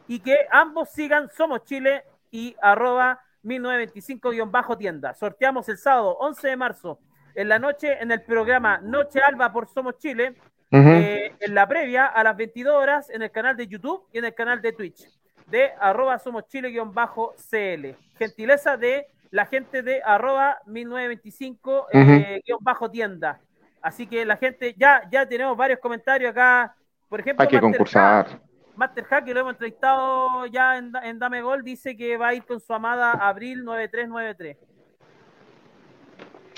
y 0.08 0.20
que 0.20 0.38
ambos 0.52 0.92
sigan 0.92 1.30
Somos 1.36 1.64
Chile 1.66 2.04
y 2.30 2.56
arroba 2.62 3.20
1925-tienda. 3.44 5.16
Sorteamos 5.16 5.68
el 5.70 5.80
sábado 5.80 6.16
11 6.20 6.48
de 6.48 6.56
marzo 6.58 7.00
en 7.34 7.50
la 7.50 7.58
noche 7.58 7.98
en 8.00 8.12
el 8.12 8.22
programa 8.22 8.78
Noche 8.78 9.20
Alba 9.20 9.52
por 9.52 9.68
Somos 9.68 9.98
Chile, 9.98 10.36
eh, 10.70 11.36
en 11.40 11.56
la 11.56 11.68
previa 11.68 12.06
a 12.06 12.24
las 12.24 12.38
22 12.38 12.72
horas 12.76 13.10
en 13.10 13.24
el 13.24 13.32
canal 13.32 13.58
de 13.58 13.66
YouTube 13.66 14.08
y 14.14 14.20
en 14.20 14.26
el 14.26 14.36
canal 14.36 14.62
de 14.62 14.74
Twitch 14.74 15.23
de 15.54 15.72
arroba 15.80 16.18
somos 16.18 16.48
chile-cl. 16.48 17.96
Gentileza 18.18 18.76
de 18.76 19.06
la 19.30 19.46
gente 19.46 19.84
de 19.84 20.02
arroba 20.04 20.58
1925-tienda. 20.66 23.40
Eh, 23.40 23.44
Así 23.84 24.08
que 24.08 24.26
la 24.26 24.38
gente, 24.38 24.74
ya, 24.76 25.04
ya 25.12 25.28
tenemos 25.28 25.56
varios 25.56 25.80
comentarios 25.80 26.32
acá. 26.32 26.76
Por 27.08 27.20
ejemplo, 27.20 27.44
hay 27.44 27.50
que 27.50 27.60
concursar. 27.60 28.42
Master 28.76 29.04
Hack, 29.04 29.26
que 29.26 29.34
lo 29.36 29.42
hemos 29.42 29.54
entrevistado 29.54 30.48
ya 30.48 30.78
en, 30.78 30.92
en, 31.04 31.20
Dame 31.20 31.44
Gol, 31.44 31.64
dice 31.64 31.96
que 31.96 32.18
va 32.18 32.30
a 32.30 32.34
ir 32.34 32.44
con 32.46 32.60
su 32.60 32.74
amada 32.74 33.12
Abril 33.12 33.64
9393. 33.64 34.58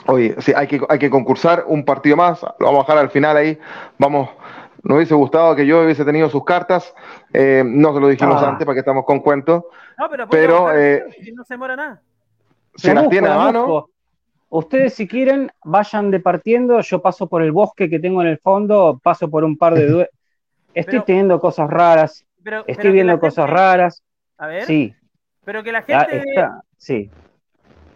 Oye, 0.07 0.35
sí, 0.39 0.53
hay 0.55 0.67
que, 0.67 0.79
hay 0.87 0.99
que 0.99 1.09
concursar 1.09 1.65
un 1.67 1.83
partido 1.83 2.15
más, 2.15 2.43
lo 2.43 2.67
vamos 2.67 2.75
a 2.75 2.83
bajar 2.83 2.99
al 2.99 3.09
final 3.09 3.35
ahí, 3.35 3.59
vamos 3.97 4.29
nos 4.85 4.97
hubiese 4.97 5.15
gustado 5.15 5.55
que 5.55 5.65
yo 5.65 5.83
hubiese 5.83 6.05
tenido 6.05 6.29
sus 6.29 6.45
cartas. 6.45 6.93
Eh, 7.33 7.63
no 7.65 7.93
se 7.93 7.99
lo 7.99 8.07
dijimos 8.07 8.41
ah. 8.41 8.49
antes 8.49 8.65
para 8.65 8.75
que 8.75 8.79
estamos 8.79 9.03
con 9.03 9.19
cuentos. 9.19 9.63
No, 9.97 10.09
pero, 10.09 10.29
pero 10.29 10.77
eh, 10.77 11.03
no 11.33 11.43
se 11.43 11.57
muera 11.57 11.75
nada. 11.75 12.01
Se 12.75 12.93
las 12.93 13.09
tiene 13.09 13.27
a 13.27 13.37
mano. 13.37 13.89
Ustedes 14.49 14.93
si 14.93 15.07
quieren, 15.07 15.51
vayan 15.63 16.11
departiendo. 16.11 16.79
Yo 16.81 17.01
paso 17.01 17.27
por 17.27 17.41
el 17.41 17.51
bosque 17.51 17.89
que 17.89 17.99
tengo 17.99 18.21
en 18.21 18.27
el 18.27 18.37
fondo, 18.37 18.99
paso 19.03 19.29
por 19.29 19.43
un 19.43 19.57
par 19.57 19.73
de... 19.73 20.09
Estoy 20.75 21.01
teniendo 21.01 21.39
cosas 21.39 21.69
raras. 21.69 22.25
estoy 22.67 22.91
viendo 22.91 23.19
cosas 23.19 23.49
raras. 23.49 24.03
A 24.37 24.47
ver. 24.47 24.65
Sí. 24.65 24.93
Pero 25.43 25.63
que 25.63 25.71
la 25.71 25.81
gente... 25.81 26.23
Sí 26.77 27.09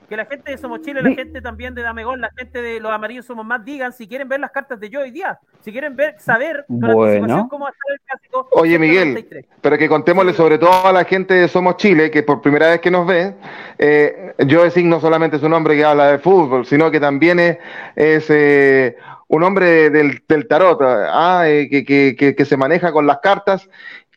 que 0.10 0.18
la 0.18 0.26
gente 0.26 0.52
de 0.52 0.58
Somos 0.58 0.82
Chile, 0.82 1.02
la 1.04 1.12
gente 1.12 1.40
también 1.42 1.76
de 1.76 1.84
Damegón, 1.84 2.20
la 2.20 2.32
gente 2.36 2.62
de 2.62 2.80
Los 2.80 2.92
Amarillos 2.92 3.26
Somos 3.26 3.46
Más, 3.46 3.64
digan 3.64 3.94
si 3.94 4.08
quieren 4.08 4.28
ver 4.28 4.40
las 4.40 4.52
cartas 4.52 4.80
de 4.80 4.90
yo 4.90 5.02
hoy 5.02 5.12
día, 5.12 5.40
si 5.62 5.72
quieren 5.72 5.96
ver, 5.96 6.16
saber 6.20 6.66
bueno. 6.68 7.48
cómo 7.50 7.66
va 7.66 7.70
a 7.70 7.74
estar 7.74 7.92
el 7.94 8.00
clásico. 8.02 8.50
Oye, 8.54 8.80
Miguel, 8.80 9.46
pero 9.62 9.78
que 9.78 9.88
contémosle 9.88 10.34
sobre 10.34 10.58
todo 10.58 10.88
a 10.88 10.92
la 10.92 11.06
gente 11.06 11.36
de 11.36 11.48
Somos 11.48 11.78
Chile, 11.78 12.10
que 12.10 12.24
por 12.24 12.42
primera 12.42 12.70
vez 12.70 12.82
que 12.82 12.90
nos 12.90 13.06
ve, 13.06 13.36
eh, 13.78 14.34
yo 14.48 14.64
designo 14.64 15.00
solamente 15.00 15.38
su 15.38 15.48
nombre 15.48 15.76
que 15.76 15.86
habla 15.86 16.12
de 16.12 16.18
fútbol, 16.18 16.66
sino 16.66 16.90
que 16.90 17.00
también 17.00 17.40
es, 17.40 18.26
eh, 18.30 18.98
un 19.28 19.44
hombre 19.44 19.92
del, 19.92 20.48
tarot, 20.48 20.80
ah, 20.82 21.44
eh, 21.46 21.70
que, 21.70 22.16
que, 22.36 22.46
se 22.46 22.58
maneja 22.58 22.92
con 22.92 23.06
las 23.06 23.20
cartas 23.20 23.70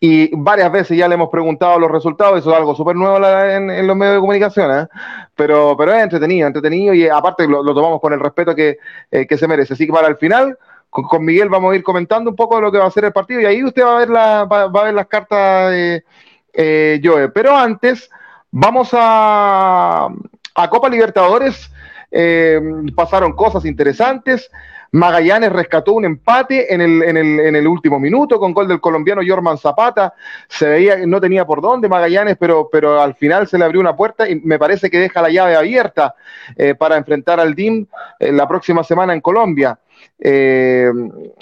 y 0.05 0.35
varias 0.35 0.73
veces 0.73 0.99
ya 0.99 1.07
le 1.07 1.15
hemos 1.15 1.29
preguntado 1.29 1.79
los 1.79 1.89
resultados, 1.89 2.41
eso 2.41 2.51
es 2.51 2.57
algo 2.57 2.75
súper 2.75 2.97
nuevo 2.97 3.25
en, 3.25 3.87
los 3.87 3.97
medios 3.97 4.17
de 4.17 4.21
comunicación, 4.21 4.77
¿eh? 4.77 4.89
pero, 5.37 5.77
pero 5.79 5.93
es 5.93 6.03
entretenido, 6.03 6.49
entretenido 6.49 6.93
y 6.93 7.07
aparte 7.07 7.47
lo, 7.47 7.65
tomamos 7.73 8.01
con 8.01 8.13
el 8.13 8.19
respeto 8.19 8.53
que, 8.53 8.79
eh, 9.13 9.29
que, 9.29 9.39
se 9.39 9.47
merece. 9.47 9.75
Así 9.75 9.87
que 9.87 9.93
para 9.93 10.09
el 10.09 10.17
final, 10.17 10.59
con, 10.91 11.25
Miguel 11.25 11.49
vamos 11.49 11.73
a 11.73 11.77
ir 11.77 11.85
comentando 11.85 12.31
un 12.31 12.35
poco 12.35 12.57
de 12.57 12.63
lo 12.63 12.73
que 12.73 12.79
va 12.79 12.87
a 12.87 12.91
ser 12.91 13.05
el 13.05 13.13
partido 13.13 13.43
y 13.43 13.45
ahí 13.45 13.63
usted 13.63 13.85
va 13.85 13.95
a 13.95 13.99
ver, 14.01 14.11
la, 14.11 14.45
va, 14.45 14.63
a 14.63 14.85
ver 14.85 14.95
las 14.95 15.07
cartas 15.07 15.71
de 15.71 16.05
eh, 16.53 17.01
Joe. 17.01 17.29
Pero 17.29 17.57
antes, 17.57 18.11
vamos 18.51 18.89
a, 18.95 20.09
a 20.57 20.69
Copa 20.69 20.89
Libertadores, 20.89 21.71
eh, 22.11 22.61
pasaron 22.97 23.35
cosas 23.35 23.65
interesantes. 23.65 24.51
Magallanes 24.93 25.51
rescató 25.51 25.95
un 25.95 26.05
empate 26.05 26.73
en 26.73 26.83
el, 26.83 27.03
en 27.03 27.17
el, 27.17 27.41
en 27.41 27.57
el 27.57 27.67
último 27.67 27.99
minuto 27.99 28.39
con 28.39 28.53
gol 28.53 28.69
del 28.69 28.81
colombiano 28.81 29.23
Jorman 29.27 29.57
Zapata. 29.57 30.13
Se 30.49 30.69
veía 30.69 30.99
que 30.99 31.07
no 31.07 31.19
tenía 31.19 31.47
por 31.47 31.63
dónde 31.63 31.89
Magallanes, 31.89 32.37
pero, 32.39 32.69
pero 32.71 33.01
al 33.01 33.15
final 33.15 33.49
se 33.49 33.57
le 33.57 33.65
abrió 33.65 33.81
una 33.81 33.97
puerta 33.97 34.29
y 34.29 34.37
me 34.37 34.59
parece 34.59 34.91
que 34.91 34.99
deja 34.99 35.23
la 35.23 35.31
llave 35.31 35.57
abierta 35.57 36.15
eh, 36.57 36.75
para 36.75 36.99
enfrentar 36.99 37.41
al 37.41 37.55
DIM 37.55 37.87
eh, 38.19 38.33
la 38.33 38.47
próxima 38.47 38.85
semana 38.85 39.15
en 39.15 39.23
Colombia. 39.23 39.79
Eh, 40.19 40.91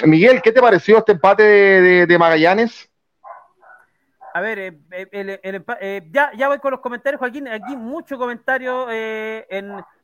Miguel, 0.04 0.40
¿qué 0.42 0.52
te 0.52 0.60
pareció 0.60 0.98
este 0.98 1.12
empate 1.12 1.42
de, 1.42 2.18
Magallanes? 2.18 2.88
A 4.32 4.40
ver, 4.40 4.78
ya, 6.12 6.30
ya 6.36 6.46
voy 6.46 6.60
con 6.60 6.70
los 6.70 6.80
comentarios, 6.80 7.18
Joaquín. 7.18 7.48
Aquí 7.48 7.76
mucho 7.76 8.16
comentario 8.16 8.88
en, 8.88 9.44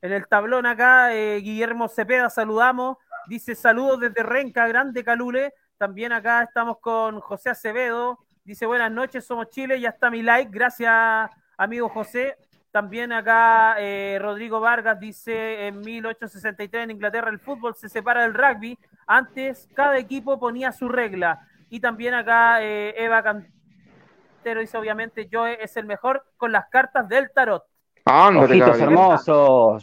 en, 0.03 0.13
el 0.13 0.27
tablón 0.27 0.67
acá. 0.67 1.11
Guillermo 1.11 1.87
Cepeda, 1.87 2.29
saludamos. 2.29 2.97
Dice 3.27 3.57
saludos 3.57 4.01
desde 4.01 4.23
Renca, 4.23 4.69
Grande 4.69 5.03
Calule. 5.03 5.53
También 5.79 6.13
acá 6.13 6.45
estamos 6.45 6.79
con 6.79 7.21
José 7.21 7.51
Acevedo. 7.51 8.21
Dice 8.45 8.67
buenas 8.67 8.93
noches, 8.93 9.25
somos 9.27 9.51
Chile. 9.51 9.81
Ya 9.81 9.89
está 9.89 10.11
mi 10.11 10.23
like. 10.23 10.51
Gracias, 10.53 11.29
amigo 11.57 11.89
José. 11.89 12.37
También 12.71 13.11
acá 13.13 13.77
eh, 13.81 14.19
Rodrigo 14.21 14.61
Vargas 14.61 15.01
dice 15.01 15.67
en 15.67 15.81
1863 15.81 16.85
en 16.85 16.91
Inglaterra 16.93 17.31
el 17.31 17.41
fútbol 17.41 17.75
se 17.75 17.89
separa 17.89 18.23
del 18.23 18.35
rugby. 18.35 18.79
Antes 19.07 19.69
cada 19.75 19.99
equipo 19.99 20.39
ponía 20.39 20.71
su 20.71 20.89
regla. 20.89 21.49
Y 21.69 21.81
también 21.81 22.15
acá 22.15 22.63
eh, 22.63 22.95
Eva 22.97 23.23
Cantero 23.23 24.61
dice 24.61 24.79
obviamente 24.79 25.29
Joe 25.33 25.59
es 25.61 25.77
el 25.77 25.87
mejor 25.87 26.25
con 26.37 26.53
las 26.53 26.69
cartas 26.69 27.09
del 27.09 27.33
tarot. 27.33 27.65
Ah, 28.05 28.31
Ojitos 28.37 28.79
hermosos. 28.79 29.83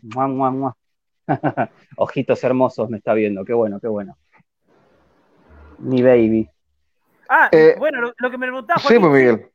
Ojitos 1.98 2.44
hermosos 2.44 2.90
me 2.90 2.98
está 2.98 3.14
viendo, 3.14 3.46
qué 3.46 3.54
bueno, 3.54 3.80
qué 3.80 3.88
bueno. 3.88 4.18
Mi 5.80 6.02
baby. 6.02 6.50
Ah, 7.30 7.50
eh, 7.52 7.76
bueno, 7.78 8.14
lo, 8.18 8.32
que 8.32 8.38
me 8.38 8.48
preguntaba. 8.48 8.80
Sí, 8.80 9.00
pues, 9.00 9.12
Miguel. 9.12 9.52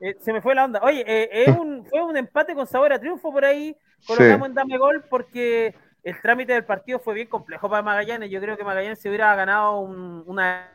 Eh, 0.00 0.16
se 0.20 0.32
me 0.32 0.40
fue 0.40 0.54
la 0.54 0.64
onda. 0.64 0.80
Oye, 0.82 1.04
eh, 1.06 1.50
un, 1.50 1.84
fue 1.90 2.02
un 2.02 2.16
empate 2.16 2.54
con 2.54 2.66
sabor 2.66 2.92
a 2.92 2.98
triunfo 2.98 3.32
por 3.32 3.44
ahí. 3.44 3.76
Colocamos 4.06 4.48
en 4.48 4.54
Dame 4.54 4.78
Gol 4.78 5.04
porque 5.08 5.74
el 6.02 6.20
trámite 6.20 6.52
del 6.52 6.64
partido 6.64 6.98
fue 6.98 7.14
bien 7.14 7.28
complejo 7.28 7.68
para 7.68 7.82
Magallanes. 7.82 8.30
Yo 8.30 8.40
creo 8.40 8.56
que 8.56 8.64
Magallanes 8.64 9.00
se 9.00 9.08
hubiera 9.08 9.34
ganado 9.34 9.80
una 9.80 10.70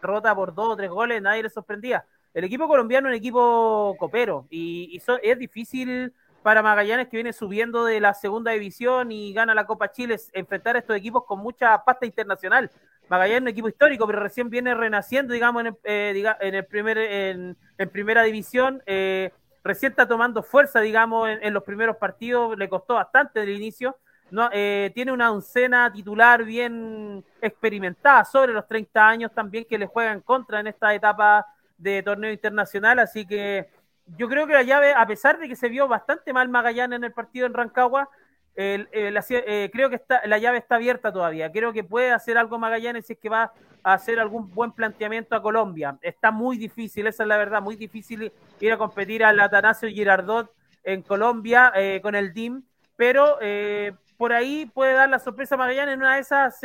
derrota 0.00 0.34
por 0.34 0.54
dos 0.54 0.70
o 0.70 0.76
tres 0.76 0.90
goles, 0.90 1.20
nadie 1.20 1.42
le 1.42 1.50
sorprendía. 1.50 2.04
El 2.32 2.44
equipo 2.44 2.68
colombiano 2.68 3.08
es 3.08 3.12
un 3.12 3.18
equipo 3.18 3.96
copero 3.98 4.46
y, 4.50 5.00
es 5.22 5.38
difícil 5.38 6.12
para 6.44 6.62
Magallanes 6.62 7.08
que 7.08 7.16
viene 7.16 7.32
subiendo 7.32 7.86
de 7.86 8.00
la 8.00 8.12
segunda 8.12 8.50
división 8.50 9.10
y 9.10 9.32
gana 9.32 9.54
la 9.54 9.64
Copa 9.64 9.90
Chile, 9.90 10.20
enfrentar 10.34 10.76
a 10.76 10.80
estos 10.80 10.94
equipos 10.94 11.24
con 11.24 11.38
mucha 11.38 11.82
pasta 11.82 12.04
internacional. 12.04 12.70
Magallanes 13.08 13.38
es 13.38 13.42
un 13.44 13.48
equipo 13.48 13.68
histórico, 13.68 14.06
pero 14.06 14.20
recién 14.20 14.50
viene 14.50 14.74
renaciendo, 14.74 15.32
digamos, 15.32 15.62
en 15.62 15.66
el, 15.68 15.76
eh, 15.84 16.62
primer, 16.68 16.98
en, 16.98 17.56
primera 17.90 18.22
división. 18.24 18.82
Eh, 18.84 19.32
recién 19.62 19.92
está 19.92 20.06
tomando 20.06 20.42
fuerza, 20.42 20.82
digamos, 20.82 21.30
en, 21.30 21.54
los 21.54 21.62
primeros 21.62 21.96
partidos. 21.96 22.58
Le 22.58 22.68
costó 22.68 22.96
bastante 22.96 23.42
el 23.42 23.48
inicio. 23.48 23.96
No, 24.30 24.50
eh, 24.52 24.92
tiene 24.94 25.12
una 25.12 25.32
oncena 25.32 25.90
titular 25.90 26.44
bien 26.44 27.24
experimentada, 27.40 28.22
sobre 28.26 28.52
los 28.52 28.68
30 28.68 29.08
años 29.08 29.32
también, 29.32 29.64
que 29.64 29.78
le 29.78 29.86
juega 29.86 30.12
en 30.12 30.20
contra 30.20 30.60
en 30.60 30.66
esta 30.66 30.92
etapa 30.94 31.46
de 31.78 32.02
torneo 32.02 32.30
internacional. 32.30 32.98
Así 32.98 33.26
que 33.26 33.70
yo 34.06 34.28
creo 34.28 34.46
que 34.46 34.52
la 34.52 34.62
llave, 34.62 34.92
a 34.92 35.06
pesar 35.06 35.38
de 35.38 35.48
que 35.48 35.56
se 35.56 35.68
vio 35.68 35.88
bastante 35.88 36.32
mal 36.32 36.48
Magallanes 36.48 36.96
en 36.96 37.04
el 37.04 37.12
partido 37.12 37.46
en 37.46 37.54
Rancagua, 37.54 38.08
eh, 38.56 39.70
creo 39.72 39.90
que 39.90 39.96
está, 39.96 40.24
la 40.26 40.38
llave 40.38 40.58
está 40.58 40.76
abierta 40.76 41.12
todavía. 41.12 41.50
Creo 41.50 41.72
que 41.72 41.84
puede 41.84 42.12
hacer 42.12 42.38
algo 42.38 42.58
Magallanes 42.58 43.06
si 43.06 43.14
es 43.14 43.18
que 43.18 43.28
va 43.28 43.52
a 43.82 43.94
hacer 43.94 44.20
algún 44.20 44.50
buen 44.54 44.72
planteamiento 44.72 45.34
a 45.34 45.42
Colombia. 45.42 45.98
Está 46.02 46.30
muy 46.30 46.56
difícil, 46.56 47.06
esa 47.06 47.24
es 47.24 47.28
la 47.28 47.36
verdad, 47.36 47.62
muy 47.62 47.76
difícil 47.76 48.32
ir 48.60 48.72
a 48.72 48.78
competir 48.78 49.24
al 49.24 49.40
Atanasio 49.40 49.88
Girardot 49.88 50.52
en 50.82 51.02
Colombia 51.02 51.72
eh, 51.74 52.00
con 52.02 52.14
el 52.14 52.32
DIM, 52.32 52.62
pero 52.96 53.38
eh, 53.40 53.92
por 54.16 54.32
ahí 54.32 54.66
puede 54.66 54.94
dar 54.94 55.08
la 55.08 55.18
sorpresa 55.18 55.56
Magallanes. 55.56 55.94
En 55.94 56.00
una 56.00 56.14
de 56.14 56.20
esas, 56.20 56.60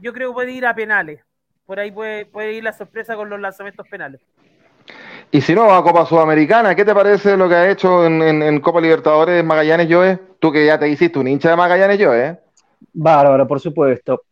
yo 0.00 0.12
creo 0.12 0.30
que 0.30 0.34
puede 0.34 0.52
ir 0.52 0.66
a 0.66 0.74
penales. 0.74 1.24
Por 1.64 1.80
ahí 1.80 1.90
puede, 1.90 2.26
puede 2.26 2.54
ir 2.54 2.64
la 2.64 2.72
sorpresa 2.72 3.14
con 3.16 3.28
los 3.28 3.40
lanzamientos 3.40 3.86
penales. 3.88 4.20
Y 5.30 5.42
si 5.42 5.54
no, 5.54 5.70
a 5.74 5.82
Copa 5.82 6.06
Sudamericana, 6.06 6.74
¿qué 6.74 6.86
te 6.86 6.94
parece 6.94 7.36
lo 7.36 7.50
que 7.50 7.54
ha 7.54 7.70
hecho 7.70 8.06
en, 8.06 8.60
Copa 8.60 8.80
Libertadores 8.80 9.44
Magallanes 9.44 9.86
Joe? 9.90 10.18
Tú 10.38 10.50
que 10.50 10.64
ya 10.64 10.78
te 10.78 10.88
hiciste 10.88 11.18
un 11.18 11.28
hincha 11.28 11.50
de 11.50 11.56
Magallanes 11.56 11.98
Joe, 12.02 12.26
¿eh? 12.26 12.38
Bárbaro, 12.94 13.46
por 13.46 13.60
supuesto. 13.60 14.22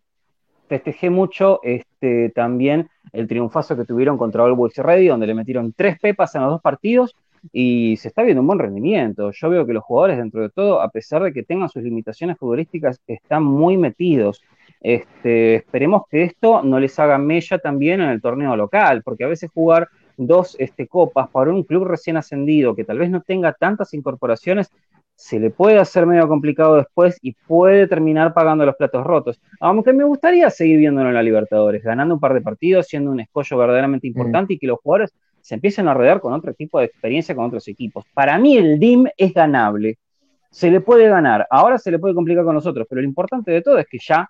Festejé 0.68 1.10
mucho 1.10 1.60
este, 1.62 2.30
también 2.30 2.88
el 3.12 3.28
triunfazo 3.28 3.76
que 3.76 3.84
tuvieron 3.84 4.16
contra 4.16 4.44
Always 4.44 4.78
Ready, 4.78 5.08
donde 5.08 5.26
le 5.26 5.34
metieron 5.34 5.74
tres 5.74 5.98
pepas 6.00 6.34
en 6.34 6.42
los 6.42 6.52
dos 6.52 6.62
partidos 6.62 7.14
y 7.52 7.96
se 7.98 8.08
está 8.08 8.22
viendo 8.22 8.40
un 8.40 8.46
buen 8.46 8.58
rendimiento. 8.58 9.30
Yo 9.32 9.50
veo 9.50 9.66
que 9.66 9.74
los 9.74 9.84
jugadores, 9.84 10.16
dentro 10.16 10.40
de 10.40 10.48
todo, 10.48 10.80
a 10.80 10.88
pesar 10.88 11.22
de 11.22 11.32
que 11.32 11.42
tengan 11.42 11.68
sus 11.68 11.82
limitaciones 11.82 12.38
futbolísticas, 12.38 13.00
están 13.06 13.44
muy 13.44 13.76
metidos. 13.76 14.42
Este, 14.80 15.56
esperemos 15.56 16.04
que 16.10 16.22
esto 16.22 16.62
no 16.62 16.80
les 16.80 16.98
haga 16.98 17.18
mella 17.18 17.58
también 17.58 18.00
en 18.00 18.08
el 18.08 18.22
torneo 18.22 18.56
local, 18.56 19.02
porque 19.02 19.24
a 19.24 19.28
veces 19.28 19.50
jugar 19.52 19.88
dos 20.16 20.56
este, 20.58 20.86
copas 20.86 21.28
para 21.28 21.50
un 21.50 21.62
club 21.62 21.84
recién 21.84 22.16
ascendido 22.16 22.74
que 22.74 22.84
tal 22.84 22.98
vez 22.98 23.10
no 23.10 23.20
tenga 23.20 23.52
tantas 23.52 23.94
incorporaciones, 23.94 24.70
se 25.14 25.40
le 25.40 25.50
puede 25.50 25.78
hacer 25.78 26.06
medio 26.06 26.28
complicado 26.28 26.76
después 26.76 27.18
y 27.22 27.32
puede 27.32 27.86
terminar 27.86 28.34
pagando 28.34 28.66
los 28.66 28.76
platos 28.76 29.04
rotos. 29.04 29.40
Aunque 29.60 29.92
me 29.92 30.04
gustaría 30.04 30.50
seguir 30.50 30.78
viéndolo 30.78 31.08
en 31.08 31.14
la 31.14 31.22
Libertadores, 31.22 31.82
ganando 31.82 32.14
un 32.14 32.20
par 32.20 32.34
de 32.34 32.42
partidos, 32.42 32.86
siendo 32.86 33.10
un 33.10 33.20
escollo 33.20 33.56
verdaderamente 33.56 34.06
importante 34.06 34.54
y 34.54 34.58
que 34.58 34.66
los 34.66 34.78
jugadores 34.80 35.14
se 35.40 35.54
empiecen 35.54 35.88
a 35.88 35.94
rodear 35.94 36.20
con 36.20 36.32
otro 36.32 36.52
tipo 36.54 36.78
de 36.78 36.86
experiencia 36.86 37.34
con 37.34 37.46
otros 37.46 37.66
equipos. 37.68 38.04
Para 38.12 38.38
mí 38.38 38.56
el 38.56 38.78
DIM 38.78 39.06
es 39.16 39.32
ganable. 39.32 39.98
Se 40.50 40.70
le 40.70 40.80
puede 40.80 41.08
ganar. 41.08 41.46
Ahora 41.50 41.78
se 41.78 41.90
le 41.90 41.98
puede 41.98 42.14
complicar 42.14 42.44
con 42.44 42.54
nosotros, 42.54 42.86
pero 42.88 43.00
lo 43.00 43.06
importante 43.06 43.50
de 43.50 43.62
todo 43.62 43.78
es 43.78 43.86
que 43.86 43.98
ya 43.98 44.28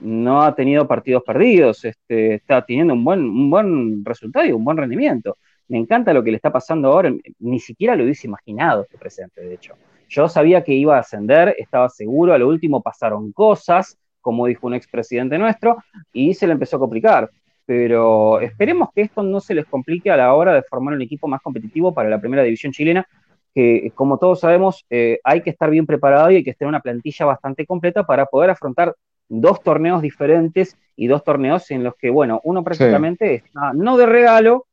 no 0.00 0.42
ha 0.42 0.54
tenido 0.54 0.86
partidos 0.86 1.22
perdidos, 1.24 1.84
este, 1.84 2.34
está 2.34 2.64
teniendo 2.64 2.94
un 2.94 3.04
buen, 3.04 3.20
un 3.20 3.50
buen 3.50 4.04
resultado 4.04 4.46
y 4.46 4.52
un 4.52 4.64
buen 4.64 4.76
rendimiento. 4.76 5.36
Me 5.68 5.78
encanta 5.78 6.12
lo 6.12 6.22
que 6.22 6.30
le 6.30 6.36
está 6.36 6.52
pasando 6.52 6.88
ahora, 6.88 7.12
ni 7.38 7.58
siquiera 7.58 7.96
lo 7.96 8.04
hubiese 8.04 8.26
imaginado 8.26 8.82
este 8.82 8.98
presente, 8.98 9.40
de 9.40 9.54
hecho. 9.54 9.74
Yo 10.08 10.28
sabía 10.28 10.62
que 10.62 10.72
iba 10.72 10.96
a 10.96 11.00
ascender, 11.00 11.56
estaba 11.58 11.88
seguro, 11.88 12.32
a 12.32 12.38
lo 12.38 12.48
último 12.48 12.82
pasaron 12.82 13.32
cosas, 13.32 13.98
como 14.20 14.46
dijo 14.46 14.66
un 14.66 14.74
expresidente 14.74 15.38
nuestro, 15.38 15.76
y 16.12 16.34
se 16.34 16.46
le 16.46 16.52
empezó 16.52 16.76
a 16.76 16.80
complicar. 16.80 17.30
Pero 17.64 18.40
esperemos 18.40 18.90
que 18.94 19.02
esto 19.02 19.24
no 19.24 19.40
se 19.40 19.54
les 19.54 19.66
complique 19.66 20.10
a 20.10 20.16
la 20.16 20.32
hora 20.34 20.54
de 20.54 20.62
formar 20.62 20.94
un 20.94 21.02
equipo 21.02 21.26
más 21.26 21.42
competitivo 21.42 21.92
para 21.92 22.08
la 22.08 22.20
primera 22.20 22.44
división 22.44 22.72
chilena, 22.72 23.06
que 23.52 23.90
como 23.94 24.18
todos 24.18 24.40
sabemos 24.40 24.84
eh, 24.90 25.18
hay 25.24 25.40
que 25.40 25.50
estar 25.50 25.70
bien 25.70 25.86
preparado 25.86 26.30
y 26.30 26.36
hay 26.36 26.44
que 26.44 26.54
tener 26.54 26.68
una 26.68 26.80
plantilla 26.80 27.26
bastante 27.26 27.66
completa 27.66 28.04
para 28.04 28.26
poder 28.26 28.50
afrontar 28.50 28.94
dos 29.28 29.62
torneos 29.62 30.02
diferentes 30.02 30.76
y 30.96 31.06
dos 31.06 31.24
torneos 31.24 31.70
en 31.70 31.84
los 31.84 31.94
que, 31.96 32.10
bueno, 32.10 32.40
uno 32.44 32.64
prácticamente 32.64 33.34
está 33.34 33.72
no 33.74 33.96
de 33.96 34.06
regalo, 34.06 34.66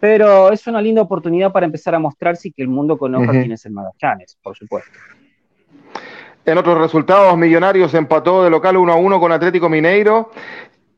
pero 0.00 0.52
es 0.52 0.66
una 0.66 0.80
linda 0.80 1.02
oportunidad 1.02 1.52
para 1.52 1.66
empezar 1.66 1.94
a 1.94 1.98
mostrarse 1.98 2.48
y 2.48 2.52
que 2.52 2.62
el 2.62 2.68
mundo 2.68 2.96
conozca 2.96 3.32
quién 3.32 3.52
es 3.52 3.64
el 3.66 3.72
Magallanes, 3.72 4.38
por 4.42 4.56
supuesto. 4.56 4.98
En 6.44 6.58
otros 6.58 6.78
resultados, 6.78 7.36
Millonarios 7.36 7.92
empató 7.94 8.44
de 8.44 8.50
local 8.50 8.76
1 8.76 8.92
a 8.92 8.96
1 8.96 9.20
con 9.20 9.32
Atlético 9.32 9.68
Mineiro. 9.68 10.30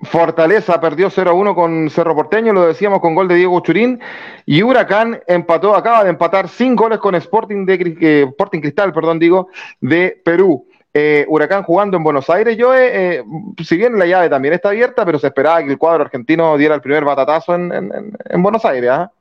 Fortaleza 0.03 0.81
perdió 0.81 1.11
0 1.11 1.31
a 1.31 1.33
1 1.33 1.55
con 1.55 1.91
Cerro 1.91 2.15
Porteño, 2.15 2.53
lo 2.53 2.67
decíamos 2.67 3.01
con 3.01 3.15
gol 3.15 3.27
de 3.27 3.35
Diego 3.35 3.59
Churín. 3.61 3.99
Y 4.47 4.63
Huracán 4.63 5.21
empató, 5.27 5.75
acaba 5.75 6.05
de 6.05 6.11
empatar 6.11 6.49
sin 6.49 6.77
goles 6.77 6.99
con 6.99 7.15
Sporting, 7.15 7.65
de, 7.67 7.97
eh, 8.01 8.27
Sporting 8.29 8.61
Cristal, 8.61 8.93
perdón, 8.93 9.19
digo, 9.19 9.49
de 9.81 10.21
Perú. 10.25 10.68
Eh, 11.01 11.25
Huracán 11.29 11.63
jugando 11.63 11.97
en 11.97 12.03
Buenos 12.03 12.29
Aires. 12.29 12.57
Yo, 12.57 12.75
eh, 12.75 13.23
si 13.63 13.77
bien 13.77 13.97
la 13.97 14.05
llave 14.05 14.29
también 14.29 14.55
está 14.55 14.71
abierta, 14.71 15.05
pero 15.05 15.21
se 15.21 15.29
esperaba 15.29 15.63
que 15.63 15.71
el 15.71 15.79
cuadro 15.79 16.03
argentino 16.03 16.57
diera 16.57 16.75
el 16.75 16.81
primer 16.81 17.05
batatazo 17.05 17.55
en, 17.55 18.11
Buenos 18.43 18.65
Aires. 18.65 18.91
¿ah? 18.91 19.13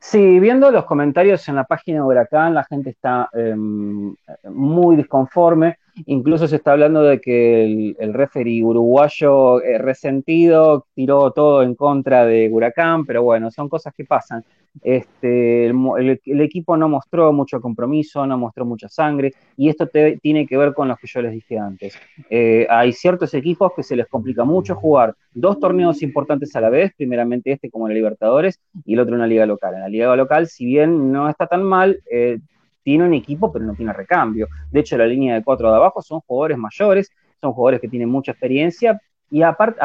Sí, 0.00 0.40
viendo 0.40 0.68
los 0.72 0.84
comentarios 0.84 1.48
en 1.48 1.54
la 1.54 1.62
página 1.62 1.98
de 1.98 2.06
Huracán, 2.06 2.54
la 2.54 2.64
gente 2.64 2.90
está 2.90 3.28
em, 3.34 4.16
muy 4.50 4.96
disconforme. 4.96 5.78
Incluso 6.04 6.46
se 6.46 6.56
está 6.56 6.72
hablando 6.72 7.02
de 7.02 7.20
que 7.20 7.64
el, 7.64 7.96
el 7.98 8.12
referee 8.12 8.62
uruguayo 8.62 9.62
eh, 9.62 9.78
resentido 9.78 10.86
tiró 10.94 11.30
todo 11.30 11.62
en 11.62 11.74
contra 11.74 12.26
de 12.26 12.50
Huracán, 12.50 13.06
pero 13.06 13.22
bueno, 13.22 13.50
son 13.50 13.68
cosas 13.68 13.94
que 13.94 14.04
pasan. 14.04 14.44
Este, 14.82 15.66
el, 15.66 16.40
equipo 16.40 16.76
no 16.76 16.88
mostró 16.88 17.32
mucho 17.32 17.60
compromiso, 17.60 18.26
no 18.26 18.36
mostró 18.38 18.64
mucha 18.64 18.88
sangre, 18.88 19.32
y 19.56 19.68
esto 19.68 19.88
tiene 19.88 20.46
que 20.46 20.56
ver 20.56 20.74
con 20.74 20.88
lo 20.88 20.96
que 20.96 21.06
yo 21.06 21.22
les 21.22 21.32
dije 21.32 21.58
antes. 21.58 21.98
Eh, 22.30 22.66
hay 22.68 22.92
ciertos 22.92 23.32
equipos 23.34 23.72
que 23.74 23.82
se 23.82 23.96
les 23.96 24.06
complica 24.06 24.44
mucho 24.44 24.74
jugar 24.74 25.14
dos 25.32 25.58
torneos 25.58 26.02
importantes 26.02 26.54
a 26.56 26.60
la 26.60 26.70
vez, 26.70 26.92
primeramente 26.96 27.52
este 27.52 27.70
como 27.70 27.88
la 27.88 27.94
Libertadores 27.94 28.60
y 28.84 28.94
el 28.94 29.00
otro 29.00 29.14
en 29.14 29.20
la 29.20 29.26
liga 29.26 29.46
local. 29.46 29.74
En 29.74 29.80
la 29.80 29.88
liga 29.88 30.14
local, 30.16 30.46
si 30.46 30.66
bien 30.66 31.12
no 31.12 31.28
está 31.28 31.46
tan 31.46 31.62
mal, 31.62 32.00
eh, 32.10 32.38
tiene 32.86 33.04
un 33.04 33.14
equipo, 33.14 33.52
pero 33.52 33.64
no 33.64 33.74
tiene 33.74 33.92
recambio. 33.92 34.46
De 34.70 34.78
hecho, 34.78 34.96
la 34.96 35.06
línea 35.08 35.34
de 35.34 35.42
cuatro 35.42 35.68
de 35.68 35.76
abajo 35.76 36.00
son 36.00 36.20
jugadores 36.20 36.56
mayores, 36.56 37.10
son 37.40 37.52
jugadores 37.52 37.80
que 37.80 37.88
tienen 37.88 38.08
mucha 38.08 38.30
experiencia 38.30 39.00
y 39.28 39.42
aparte, 39.42 39.80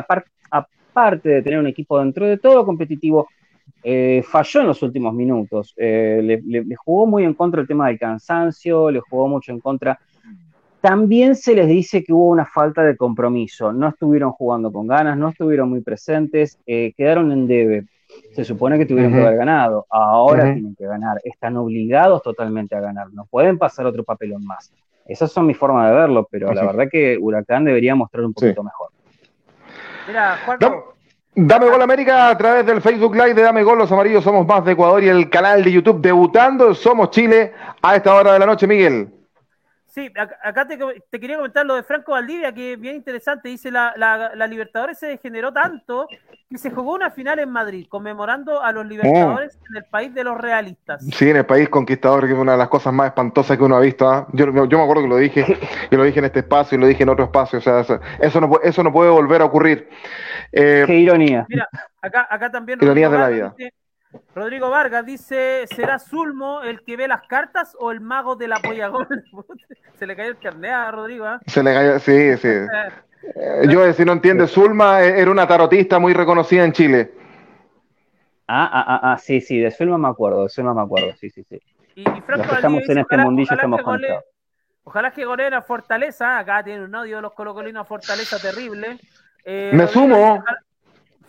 aparte 0.52 1.30
de 1.30 1.42
tener 1.42 1.58
un 1.58 1.66
equipo 1.66 1.98
dentro 1.98 2.28
de 2.28 2.38
todo 2.38 2.64
competitivo, 2.64 3.28
eh, 3.82 4.22
falló 4.24 4.62
en 4.62 4.68
los 4.68 4.84
últimos 4.84 5.16
minutos. 5.16 5.74
Eh, 5.78 6.42
le, 6.46 6.76
jugó 6.76 7.08
muy 7.08 7.24
en 7.24 7.34
contra 7.34 7.62
el 7.62 7.68
tema 7.68 7.88
del 7.88 7.98
cansancio, 7.98 8.92
le 8.92 9.00
jugó 9.00 9.28
mucho 9.28 9.52
en 9.52 9.62
contra. 9.62 10.00
También 10.80 11.34
se 11.34 11.56
les 11.56 11.68
dice 11.68 12.04
que 12.04 12.14
hubo 12.14 12.30
una 12.30 12.46
falta 12.46 12.84
de 12.84 12.96
compromiso. 12.96 13.74
No 13.74 13.88
estuvieron 13.88 14.32
jugando 14.32 14.72
con 14.72 14.86
ganas, 14.86 15.18
no 15.18 15.30
estuvieron 15.30 15.72
muy 15.72 15.82
presentes, 15.82 16.60
eh, 16.68 16.94
quedaron 16.96 17.32
en 17.32 17.48
debe 17.48 17.86
se 18.34 18.44
supone 18.46 18.78
que 18.78 18.86
tuvieron 18.86 19.14
que 19.14 19.22
haber 19.22 19.38
ganado, 19.38 19.86
ahora 19.90 20.54
tienen 20.54 20.76
que 20.76 20.86
ganar, 20.86 21.20
están 21.24 21.58
obligados 21.58 22.22
totalmente 22.22 22.76
a 22.76 22.80
ganar, 22.80 23.08
no 23.12 23.26
pueden 23.26 23.58
pasar 23.58 23.86
otro 23.86 24.04
papelón 24.04 24.46
más. 24.46 24.72
Esas 25.06 25.32
son 25.32 25.46
mi 25.46 25.54
forma 25.54 25.90
de 25.90 25.96
verlo, 25.96 26.28
pero 26.30 26.54
la 26.54 26.64
verdad 26.64 26.86
que 26.90 27.18
Huracán 27.20 27.66
debería 27.66 27.96
mostrar 27.96 28.24
un 28.24 28.34
poquito 28.34 28.64
mejor. 28.64 28.90
Mira, 30.08 30.38
Dame 31.34 31.70
Gol 31.70 31.82
América 31.82 32.30
a 32.30 32.38
través 32.38 32.66
del 32.66 32.82
Facebook 32.82 33.16
Live 33.16 33.34
de 33.34 33.42
Dame 33.42 33.64
Gol, 33.64 33.78
los 33.78 33.92
amarillos 33.92 34.24
somos 34.24 34.46
más 34.46 34.66
de 34.66 34.74
Ecuador 34.74 35.02
y 35.02 35.08
el 35.08 35.30
canal 35.30 35.64
de 35.64 35.72
YouTube 35.72 36.02
debutando, 36.02 36.74
somos 36.74 37.10
Chile 37.10 37.54
a 37.82 37.96
esta 37.96 38.14
hora 38.14 38.34
de 38.34 38.40
la 38.40 38.46
noche, 38.46 38.68
Miguel. 38.68 39.08
Sí, 39.88 40.10
acá 40.42 40.66
te, 40.66 40.78
quería 41.20 41.36
comentar 41.36 41.66
lo 41.66 41.76
de 41.76 41.84
Franco 41.84 42.14
Valdivia, 42.14 42.54
que 42.54 42.74
es 42.74 42.80
bien 42.80 42.96
interesante. 42.96 43.50
Dice, 43.50 43.72
la, 43.72 43.94
la, 43.98 44.48
Libertadores 44.48 44.98
se 44.98 45.08
degeneró 45.08 45.52
tanto 45.52 46.08
que 46.52 46.58
se 46.58 46.70
jugó 46.70 46.96
una 46.96 47.12
final 47.12 47.40
en 47.40 47.50
Madrid, 47.50 47.88
conmemorando 47.88 48.62
a 48.62 48.74
los 48.74 48.86
Libertadores 48.86 49.58
oh. 49.58 49.66
en 49.70 49.78
el 49.78 49.86
país 49.86 50.14
de 50.14 50.26
los 50.26 50.38
realistas. 50.38 51.02
Sí, 51.14 51.30
en 51.30 51.38
el 51.38 51.46
país 51.46 51.70
conquistador, 51.70 52.28
que 52.28 52.34
es 52.34 52.38
una 52.38 52.52
de 52.52 52.58
las 52.58 52.68
cosas 52.68 52.94
más 52.94 53.08
espantosas 53.08 53.58
que 53.58 53.64
uno 53.64 53.78
ha 53.78 53.80
visto. 53.80 54.06
¿ah? 54.06 54.28
Yo, 54.34 54.46
yo, 54.66 54.78
me 54.78 54.84
acuerdo 54.84 55.04
que 55.04 55.08
lo 55.08 55.16
dije, 55.16 55.46
y 55.92 55.96
lo 55.96 56.04
dije 56.04 56.20
en 56.20 56.26
este 56.26 56.40
espacio, 56.40 56.78
y 56.78 56.82
lo 56.82 56.88
dije 56.88 57.04
en 57.04 57.10
otro 57.10 57.24
espacio. 57.24 57.60
O 57.60 57.62
sea, 57.62 57.80
eso, 58.20 58.42
no, 58.42 58.52
eso 58.62 58.84
no 58.84 58.92
puede 58.92 59.10
volver 59.10 59.42
a 59.42 59.46
ocurrir. 59.46 59.88
Eh, 60.52 60.84
Qué 60.86 60.96
ironía. 60.96 61.46
Mira, 61.48 61.70
acá, 62.02 62.28
acá 62.30 62.52
también... 62.52 62.80
Ironías 62.82 63.12
de 63.12 63.18
la 63.18 63.30
vida. 63.30 63.56
Rodrigo 64.36 64.70
Vargas 64.70 65.06
dice, 65.06 65.66
¿será 65.74 66.00
Zulmo 66.00 66.64
el 66.64 66.82
que 66.84 66.98
ve 66.98 67.08
las 67.08 67.22
cartas 67.30 67.78
o 67.80 67.92
el 67.92 68.02
mago 68.02 68.36
de 68.36 68.50
la 68.50 68.60
polla 68.60 68.90
gol? 68.90 69.08
Se 70.00 70.06
le 70.06 70.18
cayó 70.18 70.32
el 70.32 70.38
carnet 70.38 70.72
a 70.72 70.92
Rodrigo, 70.92 71.26
¿eh? 71.28 71.38
Se 71.48 71.64
le 71.64 71.74
cayó, 71.74 72.00
sí, 72.00 72.36
sí. 72.36 72.50
Eh, 73.24 73.68
yo, 73.70 73.92
si 73.94 74.04
no 74.04 74.14
entiende, 74.14 74.48
Zulma 74.48 75.04
eh, 75.04 75.22
era 75.22 75.32
una 75.32 75.48
tarotista 75.48 76.00
muy 76.00 76.14
reconocida 76.14 76.66
en 76.66 76.72
Chile. 76.72 77.14
Ah, 78.48 78.70
ah, 78.72 78.86
ah, 78.88 79.14
ah, 79.14 79.18
sí, 79.18 79.40
sí, 79.40 79.60
de 79.60 79.72
Zulma 79.72 79.98
me 79.98 80.08
acuerdo, 80.10 80.44
de 80.44 80.50
Zulma 80.50 80.74
me 80.74 80.82
acuerdo, 80.82 81.14
sí, 81.16 81.30
sí, 81.30 81.44
sí. 81.44 81.60
Y, 81.96 82.04
Franco 82.04 82.48
Los 82.48 82.54
estamos 82.54 82.90
en 82.90 82.98
este 82.98 83.18
mundillo 83.18 83.54
estamos 83.54 83.82
conectados. 83.82 84.24
Ojalá 84.84 85.12
que 85.12 85.26
golea 85.26 85.62
Fortaleza, 85.62 86.40
acá 86.40 86.64
tiene 86.64 86.84
un 86.84 86.96
odio 86.96 87.18
de 87.18 87.22
los 87.22 87.34
colocolinos 87.34 87.88
Fortaleza 87.88 88.40
terrible. 88.40 89.00
Eh, 89.46 89.72
me 89.74 89.88
sumo. 89.88 90.44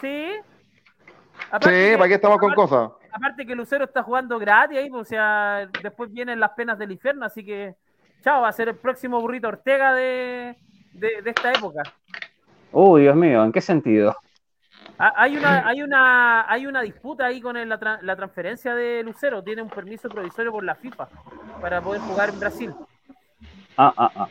Sí, 0.00 0.30
sí, 0.32 1.96
¿para 1.96 2.08
qué 2.08 2.14
estamos 2.14 2.38
con 2.38 2.54
cosas? 2.54 2.90
Aparte 3.12 3.44
que 3.44 3.54
Lucero 3.54 3.84
está 3.84 4.02
jugando 4.02 4.38
gratis 4.38 4.78
ahí, 4.78 4.88
pues, 4.88 5.02
o 5.02 5.04
sea, 5.04 5.68
después 5.82 6.10
vienen 6.10 6.40
las 6.40 6.52
penas 6.52 6.78
del 6.78 6.92
infierno, 6.92 7.26
así 7.26 7.44
que, 7.44 7.74
chao, 8.22 8.40
va 8.40 8.48
a 8.48 8.52
ser 8.52 8.68
el 8.68 8.76
próximo 8.76 9.20
burrito 9.20 9.48
Ortega 9.48 9.94
de, 9.94 10.56
esta 11.00 11.52
época. 11.52 11.82
Uy, 12.72 13.02
Dios 13.02 13.16
mío, 13.16 13.44
¿en 13.44 13.52
qué 13.52 13.60
sentido? 13.60 14.16
Hay 14.98 15.36
una, 15.36 15.66
hay 15.66 15.82
una, 15.82 16.50
hay 16.50 16.66
una 16.66 16.82
disputa 16.82 17.26
ahí 17.26 17.40
con 17.40 17.56
la, 17.68 18.16
transferencia 18.16 18.74
de 18.74 19.02
Lucero, 19.02 19.42
tiene 19.42 19.62
un 19.62 19.68
permiso 19.68 20.08
provisorio 20.08 20.52
por 20.52 20.64
la 20.64 20.74
FIFA. 20.74 21.08
para 21.60 21.80
poder 21.80 22.00
jugar 22.02 22.28
en 22.28 22.40
Brasil. 22.40 22.74
Ah, 23.76 23.92
ah, 23.96 24.10
ah. 24.16 24.28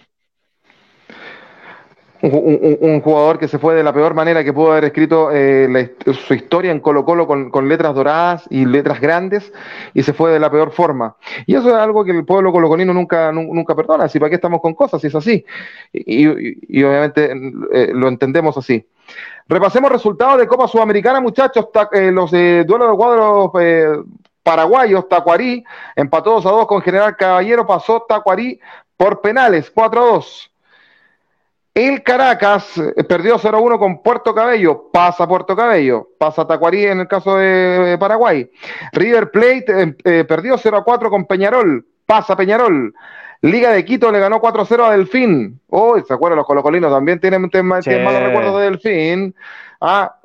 Un, 2.24 3.02
jugador 3.02 3.40
que 3.40 3.48
se 3.48 3.58
fue 3.58 3.74
de 3.74 3.84
la 3.84 3.94
peor 3.94 4.14
manera 4.14 4.44
que 4.44 4.54
pudo 4.54 4.74
haber 4.74 4.86
escrito 4.86 5.30
eh, 5.34 5.96
su 6.14 6.36
historia 6.36 6.72
en 6.72 6.80
Colo 6.80 7.04
Colo 7.04 7.26
con, 7.26 7.68
letras 7.68 7.96
doradas 7.96 8.46
y 8.52 8.66
letras 8.66 9.02
grandes 9.02 9.52
y 9.96 10.04
se 10.04 10.14
fue 10.14 10.32
de 10.32 10.40
la 10.40 10.52
peor 10.52 10.72
forma. 10.72 11.16
Y 11.48 11.56
eso 11.56 11.70
es 11.70 11.76
algo 11.76 12.06
que 12.06 12.12
el 12.12 12.24
pueblo 12.24 12.52
colocolino 12.52 12.94
nunca, 12.94 13.32
nunca 13.32 13.76
perdona, 13.76 14.04
así 14.04 14.20
para 14.20 14.30
qué 14.30 14.36
estamos 14.36 14.62
con 14.62 14.76
cosas, 14.76 15.02
si 15.02 15.08
es 15.08 15.16
así. 15.16 15.44
Y, 15.92 16.28
obviamente 16.84 17.32
eh, 17.74 17.92
lo 17.94 18.08
entendemos 18.08 18.56
así. 18.56 18.86
Repasemos 19.48 19.92
resultados 19.92 20.40
de 20.40 20.48
Copa 20.48 20.68
Sudamericana, 20.68 21.22
muchachos, 21.22 21.70
eh, 21.94 22.12
los 22.12 22.30
duelos 22.32 22.92
de 22.92 22.98
cuadros 22.98 23.52
paraguayos, 24.44 25.08
Tacuarí 25.10 25.64
empató 25.96 26.34
2 26.34 26.46
a 26.46 26.52
2 26.52 26.68
con 26.68 26.82
General 26.82 27.16
Caballero, 27.16 27.66
pasó 27.66 28.06
Tacuarí 28.08 28.60
por 28.96 29.22
penales, 29.22 29.72
4 29.72 30.02
a 30.02 30.06
2. 30.12 30.51
El 31.74 32.04
Caracas 32.04 32.78
eh, 32.78 33.04
perdió 33.06 33.40
0-1 33.40 33.80
con 33.80 34.04
Puerto 34.04 34.36
Cabello, 34.36 34.90
pasa 34.92 35.26
Puerto 35.26 35.56
Cabello, 35.56 36.10
pasa 36.18 36.46
Tacuarí 36.46 36.86
en 36.86 37.00
el 37.00 37.08
caso 37.08 37.38
de 37.38 37.96
Paraguay. 37.98 38.50
River 38.92 39.32
Plate 39.32 39.66
eh, 39.68 39.96
eh, 40.04 40.26
perdió 40.26 40.58
0-4 40.58 41.10
con 41.10 41.26
Peñarol, 41.26 41.86
pasa 42.06 42.36
Peñarol. 42.36 42.94
Liga 43.44 43.72
de 43.72 43.86
Quito 43.86 44.12
le 44.12 44.20
ganó 44.20 44.42
4-0 44.42 44.84
a 44.84 44.92
Delfín. 44.92 45.62
Oh, 45.70 45.98
¿se 46.00 46.14
acuerdan? 46.14 46.38
Los 46.38 46.46
colocolinos 46.46 46.92
también 46.92 47.20
tienen, 47.20 47.42
malos 47.42 47.86
recuerdos 48.22 48.60
de 48.60 48.64
Delfín. 48.66 49.36
Ah, 49.80 50.20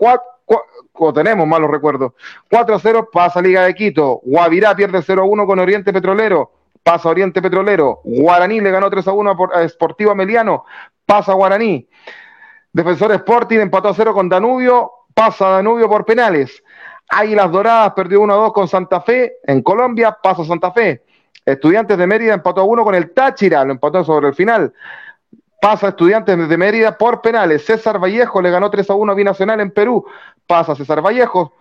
o 0.93 1.13
tenemos 1.13 1.47
malos 1.47 1.71
recuerdos. 1.71 2.13
4-0 2.51 3.09
pasa 3.11 3.41
Liga 3.41 3.63
de 3.63 3.75
Quito. 3.75 4.21
Guavirá 4.25 4.75
pierde 4.75 4.99
0-1 4.99 5.47
con 5.47 5.59
Oriente 5.61 5.93
Petrolero 5.93 6.51
pasa 6.87 7.09
Oriente 7.09 7.43
Petrolero, 7.43 8.01
Guaraní 8.05 8.61
le 8.61 8.71
ganó 8.71 8.89
3 8.89 9.09
a 9.09 9.13
1 9.13 9.37
a 9.53 9.69
Sportivo 9.69 10.13
Ameliano, 10.13 10.65
pasa 11.05 11.33
Guaraní. 11.33 11.89
Defensor 12.73 13.11
Sporting 13.11 13.59
empató 13.59 13.89
a 13.89 13.95
0 13.95 14.15
con 14.15 14.29
Danubio, 14.29 14.93
pasa 15.13 15.49
Danubio 15.49 15.89
por 15.89 16.05
penales. 16.05 16.63
Águilas 17.09 17.51
Doradas 17.51 17.93
perdió 17.95 18.21
1 18.21 18.33
a 18.33 18.37
2 18.37 18.53
con 18.53 18.69
Santa 18.69 19.01
Fe 19.01 19.39
en 19.43 19.63
Colombia, 19.63 20.17
pasa 20.23 20.45
Santa 20.45 20.71
Fe. 20.71 21.03
Estudiantes 21.45 21.99
de 21.99 22.07
Mérida 22.07 22.35
empató 22.35 22.61
a 22.61 22.65
1 22.65 22.85
con 22.85 22.95
el 22.95 23.13
Táchira, 23.13 23.65
lo 23.65 23.73
empató 23.73 24.05
sobre 24.05 24.29
el 24.29 24.35
final. 24.37 24.73
Pasa 25.61 25.89
Estudiantes 25.89 26.49
de 26.49 26.57
Mérida 26.57 26.97
por 26.97 27.21
penales. 27.21 27.65
César 27.65 27.99
Vallejo 27.99 28.41
le 28.41 28.53
ganó 28.53 28.71
3 28.71 28.91
a 28.91 28.95
1 28.95 29.11
a 29.11 29.15
Binacional 29.17 29.59
en 29.59 29.73
Perú. 29.73 30.07
Pasa 30.47 30.77
César 30.77 31.05
Vallejo. 31.05 31.53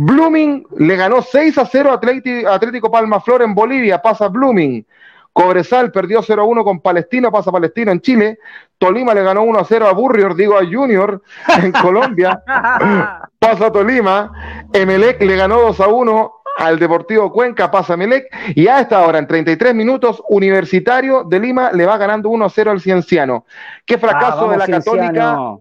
Blooming 0.00 0.64
le 0.76 0.94
ganó 0.94 1.22
6 1.22 1.58
a 1.58 1.66
0 1.66 1.90
a 1.90 2.54
Atlético 2.54 2.88
Palma 2.88 3.20
Flor 3.20 3.42
en 3.42 3.52
Bolivia. 3.52 4.00
Pasa 4.00 4.28
Blooming. 4.28 4.86
Cobresal 5.32 5.90
perdió 5.90 6.22
0-1 6.22 6.62
con 6.62 6.80
Palestino, 6.80 7.32
pasa 7.32 7.50
Palestino 7.50 7.90
en 7.90 8.00
Chile. 8.00 8.38
Tolima 8.78 9.12
le 9.12 9.24
ganó 9.24 9.42
1-0 9.44 9.88
a 9.88 9.92
Burrior, 9.92 10.36
digo 10.36 10.56
a 10.56 10.64
Junior, 10.64 11.20
en 11.60 11.72
Colombia. 11.72 12.40
pasa 13.40 13.72
Tolima. 13.72 14.66
Emelec 14.72 15.20
le 15.20 15.34
ganó 15.34 15.68
2-1 15.72 16.32
al 16.58 16.78
Deportivo 16.78 17.32
Cuenca, 17.32 17.68
pasa 17.68 17.94
Emelec. 17.94 18.28
Y 18.54 18.68
a 18.68 18.80
esta 18.80 19.04
hora, 19.04 19.18
en 19.18 19.26
33 19.26 19.74
minutos, 19.74 20.22
Universitario 20.28 21.24
de 21.24 21.40
Lima 21.40 21.72
le 21.72 21.86
va 21.86 21.96
ganando 21.96 22.30
1-0 22.30 22.70
al 22.70 22.80
Cienciano. 22.80 23.46
Qué 23.84 23.98
fracaso 23.98 24.48
de 24.48 24.58
la 24.58 24.66
Católica. 24.66 25.56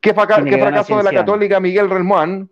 Qué, 0.00 0.14
fracaso 0.14 0.96
de 0.96 1.02
la 1.02 1.12
Católica 1.12 1.60
Miguel 1.60 1.90
Relmuán 1.90 2.48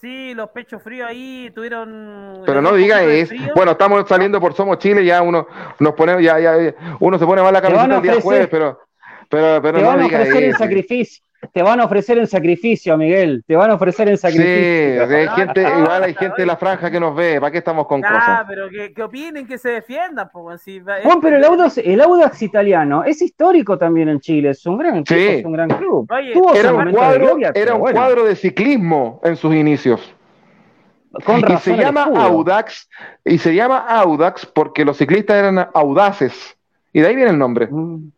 Sí, 0.00 0.32
los 0.32 0.48
pechos 0.48 0.82
fríos 0.82 1.08
ahí 1.08 1.50
tuvieron. 1.54 2.42
Pero 2.46 2.62
no 2.62 2.72
diga 2.72 3.02
eso. 3.02 3.34
Bueno, 3.54 3.72
estamos 3.72 4.08
saliendo 4.08 4.40
por 4.40 4.54
Somos 4.54 4.78
Chile, 4.78 5.04
ya 5.04 5.20
uno 5.20 5.46
nos 5.78 5.92
pone, 5.92 6.22
ya, 6.22 6.40
ya, 6.40 6.74
uno 7.00 7.18
se 7.18 7.26
pone 7.26 7.42
mal 7.42 7.52
la 7.52 7.60
camiseta 7.60 7.96
el 7.96 8.02
día 8.02 8.20
jueves, 8.20 8.48
pero, 8.50 8.80
pero, 9.28 9.60
pero 9.60 9.78
te 9.78 9.84
no 9.84 9.88
van 9.88 10.00
a 10.00 10.06
ofrecer 10.06 10.44
el 10.44 10.56
sacrificio. 10.56 11.22
Te 11.52 11.62
van 11.62 11.80
a 11.80 11.84
ofrecer 11.84 12.18
en 12.18 12.26
sacrificio, 12.26 12.96
Miguel. 12.98 13.42
Te 13.46 13.56
van 13.56 13.70
a 13.70 13.74
ofrecer 13.74 14.08
en 14.10 14.18
sacrificio. 14.18 15.08
Sí, 15.08 15.14
hay 15.14 15.28
gente, 15.28 15.62
igual 15.62 16.04
hay 16.04 16.14
gente 16.14 16.42
de 16.42 16.46
la 16.46 16.56
franja 16.56 16.90
que 16.90 17.00
nos 17.00 17.16
ve. 17.16 17.40
¿Para 17.40 17.50
qué 17.50 17.58
estamos 17.58 17.86
con 17.86 18.02
cosas? 18.02 18.18
Ah, 18.20 18.44
pero 18.46 18.68
que, 18.68 18.92
que, 18.92 19.02
opinen, 19.02 19.46
que 19.46 19.56
se 19.56 19.70
defiendan. 19.70 20.28
Pues, 20.30 20.60
si, 20.60 20.80
bueno, 20.80 21.18
pero 21.22 21.38
el 21.38 21.44
Audax, 21.44 21.78
el 21.78 22.00
Audax 22.02 22.42
italiano 22.42 23.04
es 23.04 23.22
histórico 23.22 23.78
también 23.78 24.10
en 24.10 24.20
Chile. 24.20 24.50
Es 24.50 24.66
un 24.66 24.76
gran 24.76 25.02
club. 25.02 25.18
Es 25.18 25.44
un 25.44 25.52
gran 25.52 25.70
club. 25.70 26.06
era 26.54 26.74
un, 26.74 26.92
cuadro, 26.92 27.36
de, 27.36 27.50
era 27.54 27.74
un 27.74 27.90
cuadro 27.90 28.24
de 28.24 28.36
ciclismo 28.36 29.20
en 29.24 29.36
sus 29.36 29.54
inicios. 29.54 30.14
y 31.16 31.56
se 31.56 31.76
llama 31.76 32.02
Audax, 32.14 32.88
y 33.24 33.38
se 33.38 33.54
llama 33.54 33.78
Audax 33.78 34.44
porque 34.44 34.84
los 34.84 34.98
ciclistas 34.98 35.36
eran 35.36 35.70
audaces. 35.72 36.58
Y 36.92 37.00
de 37.00 37.08
ahí 37.08 37.16
viene 37.16 37.30
el 37.30 37.38
nombre. 37.38 37.66
Mm. 37.70 38.10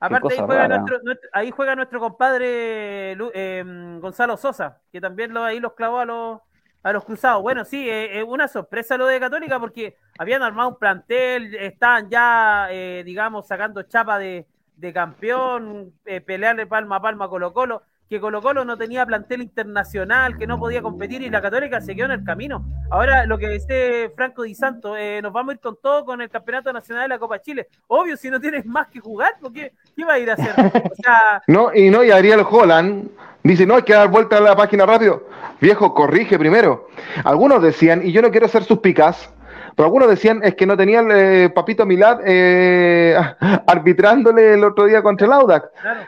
Aparte, 0.00 0.32
ahí 0.32 0.40
juega, 0.46 0.68
nuestro, 0.68 0.98
ahí 1.32 1.50
juega, 1.50 1.76
nuestro, 1.76 2.00
compadre 2.00 3.12
eh, 3.12 3.64
Gonzalo 4.00 4.38
Sosa, 4.38 4.80
que 4.90 4.98
también 4.98 5.34
lo, 5.34 5.44
ahí 5.44 5.60
los 5.60 5.74
clavó 5.74 5.98
a 5.98 6.06
los, 6.06 6.40
a 6.82 6.92
los 6.92 7.04
cruzados. 7.04 7.42
Bueno, 7.42 7.66
sí, 7.66 7.86
es 7.86 8.10
eh, 8.10 8.18
eh, 8.18 8.22
una 8.22 8.48
sorpresa 8.48 8.96
lo 8.96 9.06
de 9.06 9.20
Católica 9.20 9.60
porque 9.60 9.98
habían 10.18 10.42
armado 10.42 10.70
un 10.70 10.78
plantel, 10.78 11.54
estaban 11.54 12.08
ya, 12.08 12.68
digamos, 13.04 13.46
sacando 13.46 13.82
chapa 13.82 14.18
de, 14.18 14.46
de 14.76 14.92
campeón, 14.92 15.92
pelearle 16.26 16.66
palma 16.66 16.96
a 16.96 17.02
palma 17.02 17.26
a 17.26 17.28
Colo 17.28 17.52
Colo 17.52 17.82
que 18.10 18.20
Colo 18.20 18.42
Colo 18.42 18.64
no 18.64 18.76
tenía 18.76 19.06
plantel 19.06 19.40
internacional, 19.40 20.36
que 20.36 20.44
no 20.44 20.58
podía 20.58 20.82
competir 20.82 21.22
y 21.22 21.30
la 21.30 21.40
Católica 21.40 21.80
se 21.80 21.94
quedó 21.94 22.06
en 22.06 22.10
el 22.10 22.24
camino. 22.24 22.64
Ahora 22.90 23.24
lo 23.24 23.38
que 23.38 23.48
dice 23.48 24.12
Franco 24.16 24.42
Di 24.42 24.52
Santo, 24.52 24.96
eh, 24.96 25.22
nos 25.22 25.32
vamos 25.32 25.52
a 25.52 25.54
ir 25.54 25.60
con 25.60 25.78
todo 25.80 26.04
con 26.04 26.20
el 26.20 26.28
Campeonato 26.28 26.72
Nacional 26.72 27.04
de 27.04 27.08
la 27.10 27.18
Copa 27.20 27.40
Chile. 27.40 27.68
Obvio, 27.86 28.16
si 28.16 28.28
no 28.28 28.40
tienes 28.40 28.66
más 28.66 28.88
que 28.88 28.98
jugar, 28.98 29.34
¿qué, 29.54 29.74
qué 29.94 30.04
va 30.04 30.14
a 30.14 30.18
ir 30.18 30.28
a 30.28 30.34
hacer? 30.34 30.52
no, 31.46 31.72
y 31.72 31.88
no, 31.88 32.02
y 32.02 32.10
Ariel 32.10 32.40
Holland 32.40 33.10
dice, 33.44 33.64
no, 33.64 33.76
hay 33.76 33.82
que 33.82 33.92
dar 33.92 34.08
vuelta 34.08 34.38
a 34.38 34.40
la 34.40 34.56
página 34.56 34.84
rápido. 34.86 35.28
Viejo, 35.60 35.94
corrige 35.94 36.36
primero. 36.36 36.88
Algunos 37.22 37.62
decían, 37.62 38.04
y 38.04 38.10
yo 38.10 38.22
no 38.22 38.32
quiero 38.32 38.48
ser 38.48 38.64
suspicaz, 38.64 39.32
pero 39.76 39.86
algunos 39.86 40.08
decían 40.08 40.40
es 40.42 40.56
que 40.56 40.66
no 40.66 40.76
tenía 40.76 40.98
el 40.98 41.10
eh, 41.12 41.50
Papito 41.50 41.86
Milad 41.86 42.18
eh, 42.24 43.16
arbitrándole 43.68 44.54
el 44.54 44.64
otro 44.64 44.86
día 44.86 45.00
contra 45.00 45.28
el 45.28 45.32
Audax. 45.32 45.68
Claro. 45.80 46.00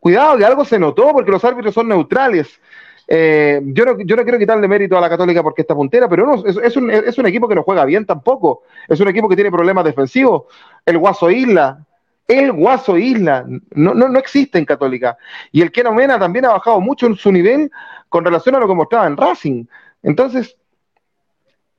Cuidado, 0.00 0.38
que 0.38 0.44
algo 0.44 0.64
se 0.64 0.78
notó 0.78 1.12
porque 1.12 1.30
los 1.30 1.44
árbitros 1.44 1.74
son 1.74 1.88
neutrales. 1.88 2.60
Eh, 3.06 3.60
yo, 3.64 3.84
no, 3.84 3.96
yo 4.00 4.16
no 4.16 4.22
quiero 4.22 4.38
quitarle 4.38 4.66
mérito 4.66 4.96
a 4.96 5.00
la 5.00 5.08
Católica 5.08 5.42
porque 5.42 5.62
está 5.62 5.74
puntera, 5.74 6.08
pero 6.08 6.26
no, 6.26 6.46
es, 6.46 6.76
un, 6.76 6.90
es, 6.90 7.18
un, 7.18 7.26
equipo 7.26 7.48
que 7.48 7.54
no 7.54 7.62
juega 7.62 7.84
bien 7.84 8.06
tampoco. 8.06 8.62
Es 8.88 8.98
un 9.00 9.08
equipo 9.08 9.28
que 9.28 9.34
tiene 9.34 9.50
problemas 9.50 9.84
defensivos. 9.84 10.44
El 10.86 10.98
Guaso 10.98 11.30
Isla, 11.30 11.84
el 12.26 12.52
Guaso 12.52 12.96
Isla, 12.96 13.44
no, 13.72 13.94
no, 13.94 14.08
no 14.08 14.18
existe 14.18 14.58
en 14.58 14.64
Católica. 14.64 15.18
Y 15.50 15.60
el 15.60 15.72
Keno 15.72 15.92
Mena 15.92 16.18
también 16.18 16.44
ha 16.46 16.52
bajado 16.52 16.80
mucho 16.80 17.06
en 17.06 17.16
su 17.16 17.32
nivel 17.32 17.70
con 18.08 18.24
relación 18.24 18.54
a 18.54 18.60
lo 18.60 18.68
que 18.68 18.74
mostraba 18.74 19.06
en 19.06 19.16
Racing. 19.16 19.64
Entonces, 20.02 20.56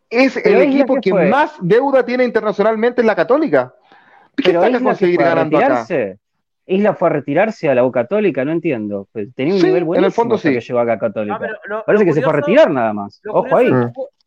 es 0.10 0.36
el 0.36 0.62
equipo 0.62 1.00
que, 1.02 1.14
más 1.14 1.54
deuda 1.62 2.06
tiene 2.06 2.26
internacionalmente 2.26 3.00
en 3.00 3.08
la 3.08 3.16
Católica. 3.16 3.74
¿Qué 4.36 4.44
pero 4.52 4.64
está 4.64 4.80
conseguir 4.82 5.22
ganando 5.22 5.58
acá? 5.58 5.88
Isla 6.72 6.94
fue 6.94 7.10
a 7.10 7.12
retirarse 7.12 7.70
a 7.70 7.76
la 7.76 7.84
U 7.84 7.92
Católica, 7.92 8.46
no 8.46 8.52
entiendo. 8.52 9.08
Pues, 9.12 9.34
tenía 9.36 9.56
un 9.56 9.62
nivel 9.62 9.84
buenísimo 9.84 9.98
en 9.98 10.06
el 10.06 10.12
fondo 10.12 10.38
sí. 10.38 10.54
que 10.54 10.62
llegó 10.62 10.80
acá 10.80 10.94
a 10.94 11.00
Católica. 11.00 11.40
Parece 11.86 12.06
que 12.06 12.14
se 12.14 12.22
fue 12.22 12.32
a 12.32 12.36
retirar 12.36 12.72
nada 12.72 12.94
más. 12.94 13.22
Ojo 13.28 13.56
ahí. 13.56 13.70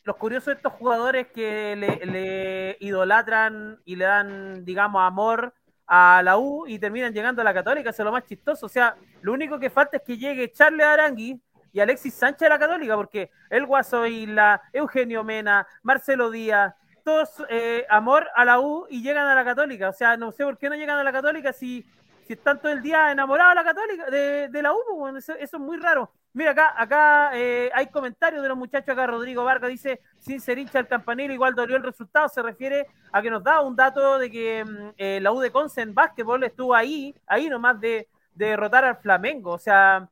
Los 0.05 0.17
curiosos 0.17 0.47
de 0.47 0.53
estos 0.53 0.75
jugadores 0.75 1.29
que 1.29 1.75
le, 1.77 2.77
idolatran 2.81 3.79
y 3.87 3.97
le 3.97 4.05
dan, 4.05 4.65
digamos, 4.65 5.03
amor 5.03 5.55
a 5.87 6.21
la 6.23 6.39
U 6.39 6.67
y 6.67 6.79
terminan 6.79 7.13
llegando 7.13 7.41
a 7.41 7.45
la 7.45 7.55
Católica, 7.55 7.91
eso 7.91 8.03
es 8.03 8.05
lo 8.05 8.13
más 8.13 8.25
chistoso. 8.25 8.67
O 8.67 8.69
sea, 8.69 8.97
lo 9.23 9.33
único 9.33 9.59
que 9.59 9.71
falta 9.71 9.97
es 9.97 10.03
que 10.03 10.19
llegue 10.19 10.53
Charles 10.53 10.85
Arangui 10.87 11.41
y 11.73 11.81
Alexis 11.81 12.15
Sánchez 12.15 12.47
a 12.47 12.51
la 12.51 12.59
Católica, 12.59 12.95
porque 12.97 13.31
el 13.49 13.65
Guaso 13.67 14.07
Isla, 14.07 14.61
Eugenio 14.73 15.25
Mena, 15.25 15.67
Marcelo 15.83 16.31
Díaz, 16.31 16.75
todos 17.03 17.45
eh, 17.49 17.85
amor 17.89 18.29
a 18.35 18.45
la 18.45 18.61
U 18.61 18.87
y 18.89 19.03
llegan 19.03 19.27
a 19.27 19.35
la 19.35 19.45
Católica. 19.45 19.89
O 19.89 19.93
sea, 19.93 20.17
no 20.17 20.33
sé 20.33 20.45
por 20.45 20.59
qué 20.59 20.69
no 20.69 20.77
llegan 20.77 20.99
a 20.99 21.05
la 21.05 21.13
Católica 21.13 21.53
si 21.53 21.85
si 22.27 22.33
están 22.35 22.61
todo 22.61 22.73
el 22.73 22.83
día 22.83 23.13
enamorados 23.13 23.53
de 23.53 23.55
la 23.55 23.65
católica, 23.65 24.11
de, 24.11 24.63
la 24.63 24.73
U, 24.73 24.79
pues, 24.99 25.29
eso, 25.29 25.35
es 25.39 25.53
muy 25.61 25.77
raro. 25.77 26.11
Mira, 26.33 26.51
acá, 26.51 26.75
acá 26.77 27.31
eh, 27.35 27.71
hay 27.75 27.87
comentarios 27.89 28.43
de 28.43 28.49
los 28.49 28.59
muchachos 28.59 28.89
acá, 28.89 29.07
Rodrigo 29.07 29.45
Vargas 29.45 29.71
dice, 29.71 30.01
sin 30.19 30.41
ser 30.41 30.59
hincha 30.59 30.81
el 30.81 30.89
campanero, 30.89 31.33
igual 31.33 31.55
dolió 31.55 31.77
el 31.77 31.83
resultado, 31.83 32.29
se 32.29 32.43
refiere 32.43 32.87
a 33.13 33.23
que 33.23 33.31
nos 33.31 33.45
da 33.45 33.61
un 33.61 33.77
dato 33.77 34.19
de 34.19 34.31
que 34.31 34.65
mm, 34.65 34.89
eh, 34.97 35.21
la 35.21 35.33
U 35.33 35.41
de 35.41 35.53
Conce 35.53 35.83
en 35.83 35.95
básquetbol 35.95 36.43
estuvo 36.43 36.75
ahí, 36.75 37.15
ahí 37.27 37.49
nomás 37.49 37.81
de, 37.81 38.09
derrotar 38.35 38.85
al 38.85 38.97
Flamengo, 38.97 39.53
o 39.53 39.59
sea, 39.59 40.09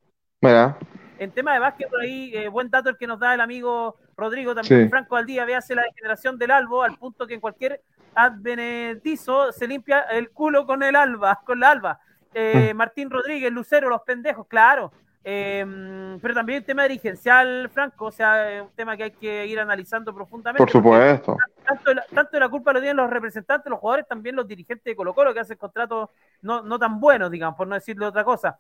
en 1.19 1.31
tema 1.33 1.55
de 1.55 1.59
básquetbol 1.59 2.01
ahí, 2.01 2.33
eh, 2.35 2.49
buen 2.49 2.71
dato 2.71 2.89
el 2.89 2.97
que 2.97 3.07
nos 3.07 3.19
da 3.19 3.35
el 3.35 3.41
amigo 3.41 3.97
Rodrigo, 4.17 4.55
también 4.55 4.91
Franco 4.91 5.17
Aldía, 5.17 5.47
hace 5.57 5.75
la 5.75 5.83
degeneración 5.83 6.39
del 6.39 6.51
Albo, 6.51 6.83
al 6.83 6.97
punto 6.97 7.27
que 7.27 7.35
en 7.35 7.41
cualquier 7.41 7.83
advenedizo 8.15 9.53
se 9.53 9.67
limpia 9.67 10.01
el 10.11 10.31
culo 10.31 10.67
con 10.67 10.83
el 10.83 10.97
alba, 10.97 11.41
con 11.45 11.61
la 11.61 11.71
alba. 11.71 12.01
Eh, 12.35 12.73
mm. 12.73 12.77
Martín 12.77 13.11
Rodríguez, 13.11 13.53
Lucero, 13.53 13.89
los 13.89 14.03
pendejos, 14.03 14.47
claro. 14.47 14.93
Em, 15.25 16.19
pero 16.21 16.35
también 16.35 16.59
el 16.59 16.65
tema 16.65 16.83
dirigencial, 16.83 17.71
Franco, 17.73 18.07
o 18.07 18.11
sea, 18.11 18.65
un 18.65 18.71
tema 18.75 18.97
que 18.97 19.05
hay 19.05 19.11
que 19.13 19.47
ir 19.47 19.61
analizando 19.61 20.13
profundamente. 20.13 20.59
Por 20.59 20.71
supuesto. 20.71 21.37
tanto, 21.65 21.95
la, 21.95 22.05
tanto 22.13 22.41
la 22.41 22.49
culpa 22.49 22.73
lo 22.73 22.81
tienen 22.81 22.97
los 22.97 23.09
representantes, 23.09 23.71
los 23.71 23.79
jugadores, 23.79 24.09
también 24.09 24.35
los 24.35 24.49
dirigentes 24.49 24.85
de 24.85 24.97
Colo 24.97 25.15
Colo 25.15 25.33
que 25.33 25.41
hacen 25.41 25.57
contratos 25.57 26.11
no, 26.41 26.63
no 26.63 26.77
tan 26.77 26.99
buenos, 26.99 27.31
digamos, 27.31 27.57
por 27.57 27.69
no 27.69 27.77
decirle 27.77 28.07
otra 28.07 28.25
cosa. 28.25 28.59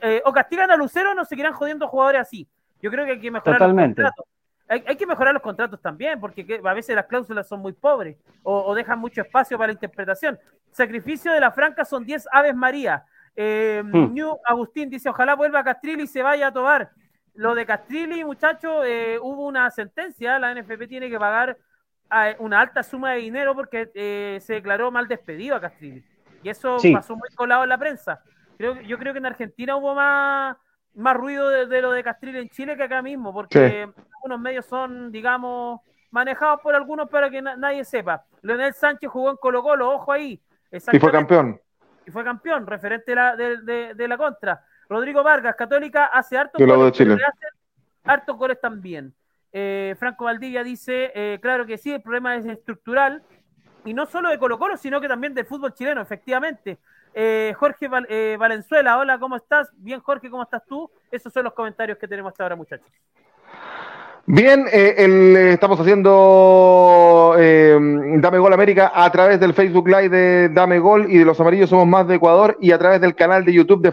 Eh, 0.00 0.20
o 0.24 0.32
castigan 0.32 0.72
a 0.72 0.76
Lucero 0.76 1.12
o 1.12 1.14
no 1.14 1.24
seguirán 1.24 1.52
jodiendo 1.52 1.86
jugadores 1.86 2.22
así. 2.22 2.48
Yo 2.80 2.90
creo 2.90 3.04
que 3.04 3.12
hay 3.12 3.20
que 3.20 3.30
mejorar 3.30 3.60
Totalmente. 3.60 4.02
los 4.02 4.10
contratos. 4.10 4.41
Hay, 4.72 4.82
hay, 4.86 4.96
que 4.96 5.06
mejorar 5.06 5.34
los 5.34 5.42
contratos 5.42 5.80
también, 5.82 6.18
porque 6.18 6.60
a 6.64 6.72
veces 6.72 6.96
las 6.96 7.04
cláusulas 7.04 7.46
son 7.46 7.60
muy 7.60 7.74
pobres 7.74 8.16
o, 8.42 8.62
o, 8.62 8.74
dejan 8.74 8.98
mucho 8.98 9.20
espacio 9.20 9.58
para 9.58 9.66
la 9.66 9.74
interpretación. 9.74 10.38
Sacrificio 10.70 11.30
de 11.30 11.40
la 11.40 11.50
franca 11.50 11.84
son 11.84 12.06
10 12.06 12.26
aves 12.32 12.54
María. 12.54 13.04
Eh, 13.36 13.82
hmm. 13.84 14.14
New 14.14 14.38
Agustín 14.46 14.88
dice, 14.88 15.10
ojalá 15.10 15.34
vuelva 15.34 15.60
a 15.60 15.64
Castrilli 15.64 16.04
y 16.04 16.06
se 16.06 16.22
vaya 16.22 16.46
a 16.46 16.52
tomar. 16.52 16.90
Lo 17.34 17.54
de 17.54 17.66
Castrilli, 17.66 18.24
muchachos, 18.24 18.84
eh, 18.86 19.18
hubo 19.20 19.46
una 19.46 19.70
sentencia, 19.70 20.38
la 20.38 20.54
NFP 20.54 20.86
tiene 20.88 21.10
que 21.10 21.18
pagar 21.18 21.58
eh, 22.10 22.36
una 22.38 22.60
alta 22.60 22.82
suma 22.82 23.12
de 23.12 23.18
dinero 23.18 23.54
porque 23.54 23.90
eh, 23.94 24.38
se 24.40 24.54
declaró 24.54 24.90
mal 24.90 25.06
despedido 25.06 25.56
a 25.56 25.60
Castrilli. 25.60 26.02
Y 26.42 26.48
eso 26.48 26.78
sí. 26.78 26.92
pasó 26.92 27.14
muy 27.14 27.28
colado 27.34 27.62
en 27.62 27.68
la 27.68 27.78
prensa. 27.78 28.22
Creo, 28.56 28.80
yo 28.80 28.98
creo 28.98 29.12
que 29.12 29.18
en 29.18 29.26
Argentina 29.26 29.76
hubo 29.76 29.94
más, 29.94 30.56
más 30.94 31.14
ruido 31.14 31.50
de, 31.50 31.66
de, 31.66 31.82
lo 31.82 31.92
de 31.92 32.02
Castrilli 32.02 32.38
en 32.38 32.48
Chile 32.48 32.76
que 32.76 32.84
acá 32.84 33.02
mismo, 33.02 33.32
porque 33.34 33.86
sí. 33.86 34.02
Algunos 34.22 34.40
medios 34.40 34.66
son, 34.66 35.10
digamos, 35.10 35.80
manejados 36.10 36.60
por 36.60 36.74
algunos 36.74 37.10
para 37.10 37.28
que 37.28 37.42
na 37.42 37.56
nadie 37.56 37.84
sepa. 37.84 38.24
Leonel 38.42 38.72
Sánchez 38.72 39.10
jugó 39.10 39.30
en 39.30 39.36
Colo 39.36 39.62
Colo, 39.62 39.90
ojo 39.90 40.12
ahí. 40.12 40.40
Y 40.70 40.98
fue 41.00 41.10
campeón. 41.10 41.60
Y 42.06 42.10
fue 42.10 42.22
campeón, 42.22 42.66
referente 42.66 43.10
de 43.12 43.14
la, 43.16 43.36
de, 43.36 43.56
de, 43.62 43.94
de 43.94 44.08
la 44.08 44.16
contra. 44.16 44.64
Rodrigo 44.88 45.22
Vargas, 45.24 45.56
Católica, 45.56 46.06
hace 46.06 46.38
harto 46.38 46.64
goles, 46.64 46.92
Chile. 46.92 47.18
hartos 48.04 48.36
goles 48.36 48.60
también. 48.60 49.12
Eh, 49.52 49.96
Franco 49.98 50.24
Valdivia 50.24 50.62
dice, 50.62 51.10
eh, 51.14 51.38
claro 51.42 51.66
que 51.66 51.76
sí, 51.76 51.92
el 51.92 52.02
problema 52.02 52.36
es 52.36 52.46
estructural, 52.46 53.22
y 53.84 53.92
no 53.92 54.06
solo 54.06 54.30
de 54.30 54.38
Colo 54.38 54.58
Colo, 54.58 54.76
sino 54.76 55.00
que 55.00 55.08
también 55.08 55.34
del 55.34 55.46
fútbol 55.46 55.74
chileno, 55.74 56.00
efectivamente. 56.00 56.78
Eh, 57.14 57.54
Jorge 57.58 57.88
Val 57.88 58.06
Valenzuela, 58.38 58.98
hola, 58.98 59.18
¿cómo 59.18 59.36
estás? 59.36 59.70
Bien, 59.76 60.00
Jorge, 60.00 60.30
¿cómo 60.30 60.44
estás 60.44 60.64
tú? 60.64 60.90
Esos 61.10 61.32
son 61.32 61.44
los 61.44 61.52
comentarios 61.52 61.98
que 61.98 62.08
tenemos 62.08 62.30
hasta 62.30 62.44
ahora, 62.44 62.56
muchachos. 62.56 62.90
Bien, 64.26 64.66
eh, 64.72 64.94
el, 64.98 65.36
estamos 65.36 65.80
haciendo 65.80 67.34
eh, 67.36 67.76
Dame 68.18 68.38
Gol 68.38 68.52
América 68.52 68.92
a 68.94 69.10
través 69.10 69.40
del 69.40 69.52
Facebook 69.52 69.88
Live 69.88 70.10
de 70.10 70.48
Dame 70.48 70.78
Gol 70.78 71.10
y 71.10 71.18
de 71.18 71.24
Los 71.24 71.40
Amarillos 71.40 71.68
Somos 71.68 71.88
Más 71.88 72.06
de 72.06 72.14
Ecuador 72.14 72.56
y 72.60 72.70
a 72.70 72.78
través 72.78 73.00
del 73.00 73.16
canal 73.16 73.44
de 73.44 73.52
YouTube 73.52 73.82
de 73.82 73.92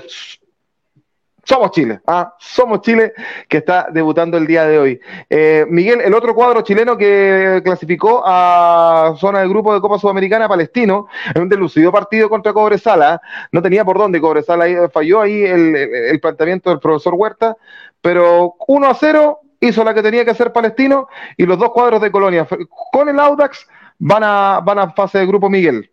Somos 1.43 1.71
Chile, 1.71 2.01
¿ah? 2.05 2.35
Somos 2.37 2.81
Chile 2.81 3.13
que 3.47 3.57
está 3.57 3.87
debutando 3.91 4.37
el 4.37 4.45
día 4.45 4.67
de 4.67 4.77
hoy. 4.77 4.99
Eh, 5.31 5.65
Miguel, 5.67 5.99
el 6.01 6.13
otro 6.13 6.35
cuadro 6.35 6.61
chileno 6.61 6.95
que 6.95 7.61
clasificó 7.63 8.21
a 8.23 9.15
zona 9.17 9.39
de 9.39 9.47
grupo 9.47 9.73
de 9.73 9.81
Copa 9.81 9.97
Sudamericana 9.97 10.47
Palestino 10.47 11.07
en 11.33 11.41
un 11.41 11.49
delucido 11.49 11.91
partido 11.91 12.29
contra 12.29 12.53
Cobresala, 12.53 13.19
no 13.51 13.63
tenía 13.63 13.83
por 13.83 13.97
dónde 13.97 14.21
Cobresala, 14.21 14.89
falló 14.93 15.21
ahí 15.21 15.43
el, 15.43 15.75
el 15.75 16.19
planteamiento 16.19 16.69
del 16.69 16.79
profesor 16.79 17.15
Huerta, 17.15 17.57
pero 17.99 18.53
1 18.67 18.87
a 18.87 18.93
0 18.93 19.39
hizo 19.59 19.83
la 19.83 19.93
que 19.93 20.01
tenía 20.01 20.25
que 20.25 20.31
hacer 20.31 20.53
Palestino 20.53 21.07
y 21.37 21.45
los 21.45 21.57
dos 21.57 21.71
cuadros 21.71 22.01
de 22.01 22.11
Colonia 22.11 22.47
con 22.91 23.09
el 23.09 23.19
Audax 23.19 23.67
van 23.97 24.23
a, 24.23 24.61
van 24.63 24.79
a 24.79 24.91
fase 24.91 25.19
de 25.19 25.25
grupo 25.25 25.49
Miguel. 25.49 25.91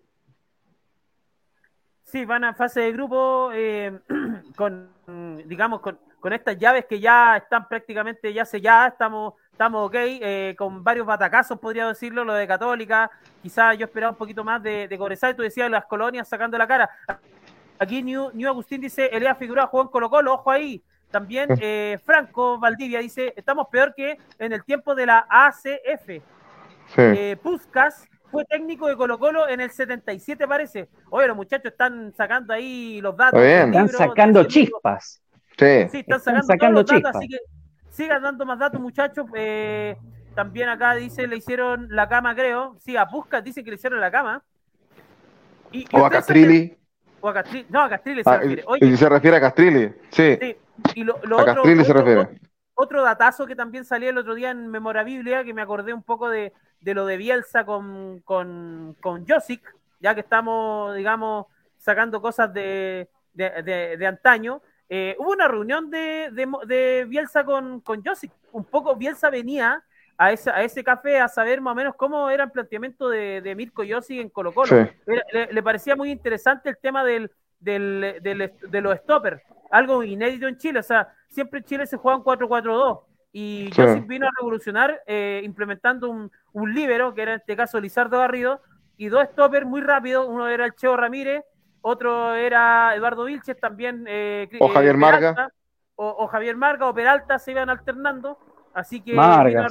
Sí, 2.05 2.25
van 2.25 2.45
a 2.45 2.55
fase 2.55 2.81
de 2.81 2.93
grupo 2.93 3.51
eh, 3.53 3.99
con, 4.57 4.89
digamos, 5.47 5.81
con, 5.81 5.99
con, 6.21 6.33
estas 6.33 6.57
llaves 6.57 6.87
que 6.87 7.01
ya 7.01 7.37
están 7.37 7.67
prácticamente 7.69 8.33
ya 8.33 8.45
selladas, 8.45 8.93
estamos, 8.93 9.35
estamos 9.51 9.89
ok, 9.89 9.95
eh, 9.97 10.55
con 10.57 10.85
varios 10.85 11.05
batacazos, 11.05 11.59
podría 11.59 11.89
decirlo, 11.89 12.25
lo 12.25 12.35
de 12.35 12.47
Católica, 12.47 13.11
quizás 13.43 13.77
yo 13.77 13.87
esperaba 13.87 14.13
un 14.13 14.19
poquito 14.19 14.45
más 14.45 14.63
de, 14.63 14.87
de 14.87 14.99
Cobresal, 14.99 15.35
tú 15.35 15.43
decías 15.43 15.69
las 15.69 15.87
colonias 15.87 16.29
sacando 16.29 16.57
la 16.57 16.69
cara. 16.69 16.89
Aquí 17.79 18.03
New, 18.03 18.31
New 18.33 18.49
Agustín 18.49 18.81
dice, 18.81 19.07
Elías 19.07 19.37
Figueroa 19.37 19.67
jugó 19.67 19.83
en 19.83 19.89
Colo 19.89 20.09
Colo, 20.09 20.35
ojo 20.35 20.51
ahí, 20.51 20.83
también 21.11 21.49
eh, 21.61 21.99
Franco 22.05 22.59
Valdivia 22.59 23.01
dice, 23.01 23.33
estamos 23.37 23.69
peor 23.69 23.95
que 23.95 24.19
en 24.39 24.53
el 24.53 24.65
tiempo 24.65 24.95
de 24.95 25.07
la 25.07 25.27
ACF. 25.29 26.07
Sí. 26.07 26.23
Eh, 26.99 27.37
Puscas 27.43 28.07
fue 28.31 28.45
técnico 28.45 28.89
de 28.89 28.97
Colo 28.97 29.19
Colo 29.19 29.49
en 29.49 29.61
el 29.61 29.71
77 29.71 30.47
parece. 30.47 30.89
Oye, 31.11 31.29
los 31.29 31.37
muchachos 31.37 31.73
están 31.73 32.13
sacando 32.17 32.53
ahí 32.53 33.01
los 33.01 33.17
datos. 33.17 33.41
Están 33.41 33.89
sacando 33.89 34.45
chispas. 34.45 35.23
Sí. 35.59 35.89
sí, 35.91 35.99
están, 36.01 36.19
están 36.19 36.43
sacando, 36.43 36.47
sacando 36.47 36.85
todos 36.85 37.03
los 37.03 37.03
datos, 37.03 37.17
así 37.17 37.29
que 37.29 37.39
sigan 37.91 38.23
dando 38.23 38.45
más 38.45 38.59
datos 38.59 38.81
muchachos. 38.81 39.27
Eh, 39.35 39.97
también 40.35 40.69
acá 40.69 40.95
dice, 40.95 41.27
le 41.27 41.37
hicieron 41.37 41.89
la 41.91 42.09
cama 42.09 42.35
creo. 42.35 42.77
Sí, 42.85 42.97
a 42.97 43.07
Puscas 43.07 43.43
dice 43.43 43.65
que 43.65 43.71
le 43.71 43.77
hicieron 43.77 44.01
la 44.01 44.11
cama. 44.11 44.43
Y, 45.73 45.81
y 45.81 45.87
o 45.93 46.05
a 46.05 46.11
Castrilli. 46.11 46.77
O 47.21 47.29
a 47.29 47.35
Castrilli. 47.35 47.67
No, 47.71 47.81
a 47.81 47.89
Castrilli 47.89 48.23
se 48.23 48.31
ah, 48.31 48.37
refiere. 48.37 48.65
Oye, 48.67 48.97
se 48.97 49.09
refiere 49.09 49.37
a 49.39 49.41
Castrilli, 49.41 49.95
sí. 50.11 50.39
sí. 50.39 50.57
Y 50.95 51.05
lo, 51.05 51.19
lo 51.25 51.39
otro, 51.39 51.63
otro, 51.63 52.29
otro, 52.75 53.03
datazo 53.03 53.47
que 53.47 53.57
también 53.57 53.85
salió 53.85 54.11
el 54.11 54.19
otro 54.19 54.35
día 54.35 54.51
en 54.51 54.69
Memorabilia, 54.69 55.45
que 55.45 55.55
me 55.55 55.63
acordé 55.63 55.93
un 55.93 56.03
poco 56.03 56.29
de, 56.29 56.53
de 56.81 56.95
lo 56.95 57.07
de 57.07 57.17
Bielsa 57.17 57.65
con, 57.65 58.21
con, 58.21 58.97
con 59.01 59.27
Josic, 59.27 59.75
ya 60.01 60.15
que 60.15 60.21
estamos, 60.21 60.95
digamos, 60.95 61.47
sacando 61.79 62.21
cosas 62.21 62.53
de, 62.53 63.09
de, 63.33 63.63
de, 63.63 63.97
de 63.97 64.07
antaño. 64.07 64.63
Eh, 64.89 65.17
hubo 65.19 65.33
una 65.33 65.49
reunión 65.49 65.91
de, 65.91 66.31
de, 66.67 67.05
Bielsa 67.09 67.45
con, 67.45 67.81
con 67.81 68.05
Josic. 68.05 68.33
Un 68.53 68.65
poco 68.65 68.97
Bielsa 68.97 69.31
venía 69.31 69.83
a 70.19 70.33
ese, 70.33 70.51
a 70.51 70.63
ese 70.63 70.83
café 70.85 71.21
a 71.21 71.29
saber 71.29 71.61
más 71.61 71.73
o 71.73 71.75
menos 71.75 71.95
cómo 71.97 72.31
era 72.31 72.45
el 72.45 72.51
planteamiento 72.51 73.09
de, 73.09 73.41
de 73.43 73.55
Mirko 73.55 73.83
Josic 73.89 74.21
en 74.21 74.31
Colo 74.31 74.53
Colo. 74.53 74.69
Sí. 74.69 74.91
Le, 75.33 75.53
le, 75.53 75.63
parecía 75.63 75.97
muy 75.97 76.11
interesante 76.11 76.69
el 76.71 76.79
tema 76.79 77.05
del, 77.05 77.31
del, 77.61 78.19
del, 78.23 78.53
de 78.69 78.81
los 78.81 78.97
stoppers 78.99 79.43
algo 79.71 80.03
inédito 80.03 80.47
en 80.47 80.57
Chile. 80.57 80.81
O 80.81 80.83
sea, 80.83 81.09
siempre 81.29 81.61
en 81.61 81.65
Chile 81.65 81.87
se 81.87 81.97
juegan 81.97 82.23
4-4-2. 82.23 83.01
Y 83.33 83.71
sí. 83.73 83.83
Joseph 83.83 84.07
vino 84.07 84.27
a 84.27 84.31
revolucionar 84.39 85.03
eh, 85.07 85.43
implementando 85.45 86.09
un, 86.09 86.31
un 86.53 86.75
líbero, 86.75 87.15
que 87.15 87.23
era 87.23 87.33
en 87.35 87.41
este 87.41 87.57
caso 87.57 87.81
Lizardo 87.81 88.19
Garrido, 88.19 88.63
y 88.97 89.09
dos 89.09 89.27
stoppers 89.33 89.67
muy 89.67 89.81
rápidos. 89.81 90.27
Uno 90.29 90.49
era 90.49 90.65
el 90.65 90.75
Cheo 90.75 90.97
Ramírez, 90.97 91.45
otro 91.83 92.35
era 92.35 92.95
Eduardo 92.95 93.25
Vilches, 93.25 93.59
también. 93.59 94.05
Eh, 94.09 94.49
o 94.59 94.69
Javier 94.69 94.97
Marga. 94.97 95.35
Peralta, 95.35 95.55
o, 95.97 96.09
o, 96.09 96.27
Javier 96.27 96.57
Marga 96.57 96.89
o 96.89 96.95
Peralta 96.95 97.39
se 97.39 97.51
iban 97.51 97.69
alternando. 97.69 98.39
Así 98.73 99.01
que 99.01 99.13
vino 99.13 99.23
a, 99.23 99.69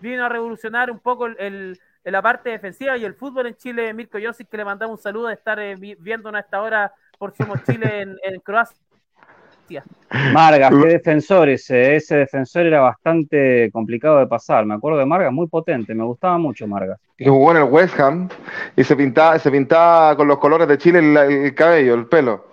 vino 0.00 0.24
a, 0.24 0.28
revolucionar 0.28 0.90
un 0.90 0.98
poco 0.98 1.26
el, 1.26 1.36
el, 1.38 1.80
la 2.04 2.22
parte 2.22 2.50
defensiva 2.50 2.96
y 2.96 3.04
el 3.04 3.14
fútbol 3.14 3.48
en 3.48 3.56
Chile. 3.56 3.92
Mirko 3.94 4.18
Josic, 4.22 4.48
que 4.48 4.56
le 4.56 4.64
mandamos 4.64 4.98
un 4.98 5.02
saludo 5.02 5.28
de 5.28 5.34
estar 5.34 5.58
eh, 5.58 5.76
viéndonos 5.76 6.38
a 6.38 6.44
esta 6.44 6.62
hora 6.62 6.92
por 7.22 7.32
Somos 7.36 7.62
Chile 7.62 8.00
en, 8.00 8.16
en 8.24 8.40
Croacia. 8.40 9.84
Margas, 10.32 10.70
qué 10.70 10.88
defensor 10.88 11.48
ese, 11.50 11.94
ese 11.94 12.16
defensor 12.16 12.66
era 12.66 12.80
bastante 12.80 13.70
complicado 13.70 14.18
de 14.18 14.26
pasar, 14.26 14.66
me 14.66 14.74
acuerdo 14.74 14.98
de 14.98 15.06
Margas, 15.06 15.32
muy 15.32 15.46
potente, 15.46 15.94
me 15.94 16.02
gustaba 16.02 16.36
mucho 16.36 16.66
Margas. 16.66 16.98
Y 17.16 17.28
jugó 17.28 17.52
en 17.52 17.58
el 17.58 17.62
West 17.62 17.98
Ham 18.00 18.28
y 18.74 18.82
se 18.82 18.96
pintaba, 18.96 19.38
se 19.38 19.52
pintaba 19.52 20.16
con 20.16 20.26
los 20.26 20.38
colores 20.38 20.66
de 20.66 20.76
Chile 20.78 20.98
el, 20.98 21.16
el 21.16 21.54
cabello, 21.54 21.94
el 21.94 22.06
pelo. 22.06 22.46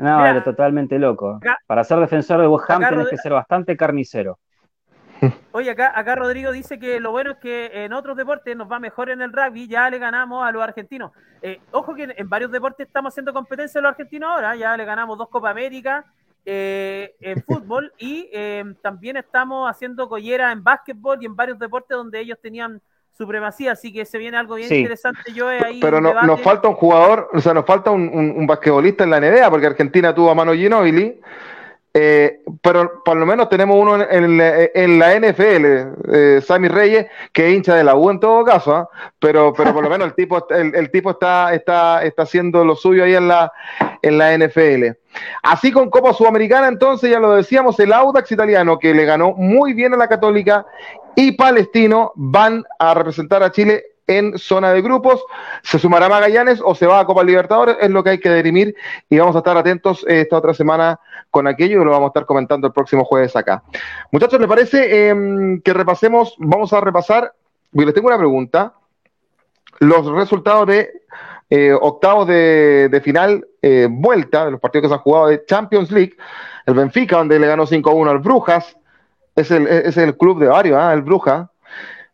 No, 0.00 0.16
Mira, 0.16 0.30
era 0.30 0.42
totalmente 0.42 0.98
loco. 0.98 1.36
Acá, 1.36 1.56
Para 1.64 1.84
ser 1.84 2.00
defensor 2.00 2.40
de 2.40 2.48
West 2.48 2.68
Ham 2.68 2.82
tenés 2.88 3.08
que 3.10 3.16
ser 3.18 3.32
bastante 3.32 3.76
carnicero. 3.76 4.40
Oye, 5.52 5.70
acá, 5.70 5.92
acá 5.94 6.14
Rodrigo 6.14 6.52
dice 6.52 6.78
que 6.78 7.00
lo 7.00 7.10
bueno 7.10 7.32
es 7.32 7.36
que 7.38 7.84
en 7.84 7.92
otros 7.92 8.16
deportes 8.16 8.56
nos 8.56 8.70
va 8.70 8.78
mejor 8.78 9.10
en 9.10 9.22
el 9.22 9.32
rugby, 9.32 9.68
ya 9.68 9.88
le 9.90 9.98
ganamos 9.98 10.46
a 10.46 10.50
los 10.50 10.62
argentinos. 10.62 11.12
Eh, 11.42 11.60
ojo 11.70 11.94
que 11.94 12.04
en, 12.04 12.14
en, 12.16 12.28
varios 12.28 12.50
deportes 12.50 12.86
estamos 12.86 13.12
haciendo 13.12 13.32
competencia 13.32 13.78
a 13.78 13.82
los 13.82 13.90
argentinos 13.90 14.30
ahora, 14.30 14.56
ya 14.56 14.76
le 14.76 14.84
ganamos 14.84 15.18
dos 15.18 15.28
Copa 15.28 15.50
América, 15.50 16.04
eh, 16.46 17.14
en 17.20 17.42
fútbol 17.42 17.90
y 17.96 18.28
eh, 18.30 18.62
también 18.82 19.16
estamos 19.16 19.70
haciendo 19.70 20.10
collera 20.10 20.52
en 20.52 20.62
básquetbol 20.62 21.16
y 21.22 21.24
en 21.24 21.34
varios 21.34 21.58
deportes 21.58 21.96
donde 21.96 22.20
ellos 22.20 22.38
tenían 22.38 22.82
supremacía, 23.16 23.72
así 23.72 23.90
que 23.90 24.04
se 24.04 24.18
viene 24.18 24.36
algo 24.36 24.56
bien 24.56 24.68
sí. 24.68 24.76
interesante. 24.76 25.32
Yo 25.32 25.48
ahí 25.48 25.80
Pero 25.80 26.02
no, 26.02 26.12
nos 26.22 26.42
falta 26.42 26.68
un 26.68 26.74
jugador, 26.74 27.30
o 27.32 27.40
sea, 27.40 27.54
nos 27.54 27.64
falta 27.64 27.90
un, 27.90 28.10
un, 28.12 28.34
un 28.36 28.46
basquetbolista 28.46 29.04
en 29.04 29.10
la 29.10 29.20
NBA, 29.20 29.48
porque 29.48 29.68
Argentina 29.68 30.14
tuvo 30.14 30.30
a 30.30 30.34
Mano 30.34 30.52
Ginóbili, 30.52 31.18
eh, 31.96 32.40
pero 32.60 33.04
por 33.04 33.16
lo 33.16 33.24
menos 33.24 33.48
tenemos 33.48 33.76
uno 33.76 34.04
en, 34.10 34.98
la 34.98 35.14
NFL, 35.14 35.64
eh, 36.12 36.40
Sammy 36.44 36.66
Reyes, 36.66 37.06
que 37.32 37.52
hincha 37.52 37.76
de 37.76 37.84
la 37.84 37.94
U 37.94 38.10
en 38.10 38.18
todo 38.18 38.44
caso, 38.44 38.80
¿eh? 38.80 38.84
pero, 39.20 39.52
pero 39.52 39.72
por 39.72 39.84
lo 39.84 39.88
menos 39.88 40.08
el 40.08 40.14
tipo, 40.14 40.44
el, 40.50 40.74
el, 40.74 40.90
tipo 40.90 41.12
está, 41.12 41.54
está, 41.54 42.02
está 42.02 42.24
haciendo 42.24 42.64
lo 42.64 42.74
suyo 42.74 43.04
ahí 43.04 43.14
en 43.14 43.28
la, 43.28 43.52
en 44.02 44.18
la 44.18 44.36
NFL. 44.36 44.86
Así 45.44 45.70
con 45.70 45.88
Copa 45.88 46.12
Sudamericana, 46.12 46.66
entonces 46.66 47.10
ya 47.10 47.20
lo 47.20 47.36
decíamos, 47.36 47.78
el 47.78 47.92
Audax 47.92 48.32
italiano 48.32 48.76
que 48.76 48.92
le 48.92 49.04
ganó 49.04 49.32
muy 49.32 49.72
bien 49.72 49.94
a 49.94 49.96
la 49.96 50.08
Católica 50.08 50.66
y 51.14 51.32
Palestino 51.32 52.10
van 52.16 52.64
a 52.80 52.94
representar 52.94 53.44
a 53.44 53.52
Chile 53.52 53.84
en 54.06 54.38
zona 54.38 54.72
de 54.72 54.82
grupos. 54.82 55.24
¿Se 55.62 55.78
sumará 55.78 56.08
Magallanes 56.08 56.60
o 56.64 56.74
se 56.74 56.86
va 56.86 57.00
a 57.00 57.06
Copa 57.06 57.24
Libertadores? 57.24 57.76
Es 57.80 57.90
lo 57.90 58.02
que 58.04 58.10
hay 58.10 58.20
que 58.20 58.30
derimir 58.30 58.74
y 59.08 59.18
vamos 59.18 59.34
a 59.36 59.38
estar 59.38 59.56
atentos 59.56 60.04
esta 60.08 60.36
otra 60.36 60.54
semana 60.54 61.00
con 61.30 61.46
aquello 61.46 61.80
y 61.80 61.84
lo 61.84 61.90
vamos 61.90 62.06
a 62.06 62.10
estar 62.10 62.26
comentando 62.26 62.66
el 62.66 62.72
próximo 62.72 63.04
jueves 63.04 63.34
acá. 63.36 63.62
Muchachos, 64.10 64.40
¿les 64.40 64.48
parece 64.48 65.10
eh, 65.10 65.60
que 65.64 65.72
repasemos? 65.72 66.34
Vamos 66.38 66.72
a 66.72 66.80
repasar, 66.80 67.32
les 67.72 67.94
tengo 67.94 68.08
una 68.08 68.18
pregunta 68.18 68.74
los 69.80 70.06
resultados 70.06 70.66
de 70.68 71.02
eh, 71.50 71.72
octavos 71.72 72.26
de, 72.26 73.00
final, 73.04 73.46
eh, 73.60 73.88
vuelta, 73.90 74.46
de 74.46 74.52
los 74.52 74.60
partidos 74.60 74.84
que 74.84 74.88
se 74.88 74.94
han 74.94 75.00
jugado 75.00 75.26
de 75.28 75.44
Champions 75.44 75.90
League. 75.90 76.16
El 76.66 76.74
Benfica, 76.74 77.18
donde 77.18 77.38
le 77.38 77.46
ganó 77.46 77.66
5-1 77.66 78.10
al 78.10 78.18
Brujas, 78.18 78.76
es 79.36 79.50
el, 79.50 79.66
es 79.66 79.96
el 79.96 80.16
club 80.16 80.40
de 80.40 80.48
varios, 80.48 80.80
¿eh? 80.80 80.94
el 80.94 81.02
Brujas. 81.02 81.48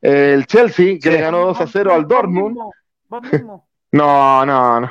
El 0.00 0.46
Chelsea, 0.46 0.98
que 1.00 1.10
le 1.10 1.20
ganó 1.20 1.54
2-0 1.54 1.92
al 1.92 2.06
Dortmund. 2.06 2.58
No, 3.92 4.46
no, 4.46 4.80
no. 4.80 4.90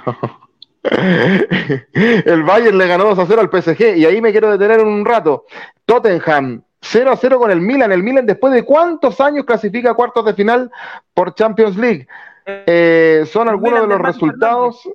El 0.84 2.44
Bayern 2.44 2.78
le 2.78 2.88
ganó 2.88 3.06
2 3.06 3.20
a 3.20 3.26
0 3.26 3.42
al 3.42 3.50
PSG 3.50 3.98
y 3.98 4.06
ahí 4.06 4.22
me 4.22 4.32
quiero 4.32 4.52
detener 4.52 4.82
un 4.82 5.06
rato. 5.06 5.46
Tottenham 5.86 6.62
0 6.82 7.12
a 7.12 7.16
0 7.16 7.40
con 7.40 7.52
el 7.52 7.62
Milan. 7.62 7.92
El 7.92 8.04
Milan 8.04 8.26
después 8.26 8.54
de 8.54 8.64
cuántos 8.64 9.20
años 9.22 9.46
clasifica 9.46 9.92
a 9.92 9.94
cuartos 9.94 10.26
de 10.26 10.34
final 10.34 10.72
por 11.14 11.34
Champions 11.34 11.78
League. 11.78 12.08
Eh, 12.46 13.24
son 13.32 13.48
algunos 13.50 13.82
de 13.82 13.88
los 13.88 14.02
resultados. 14.02 14.90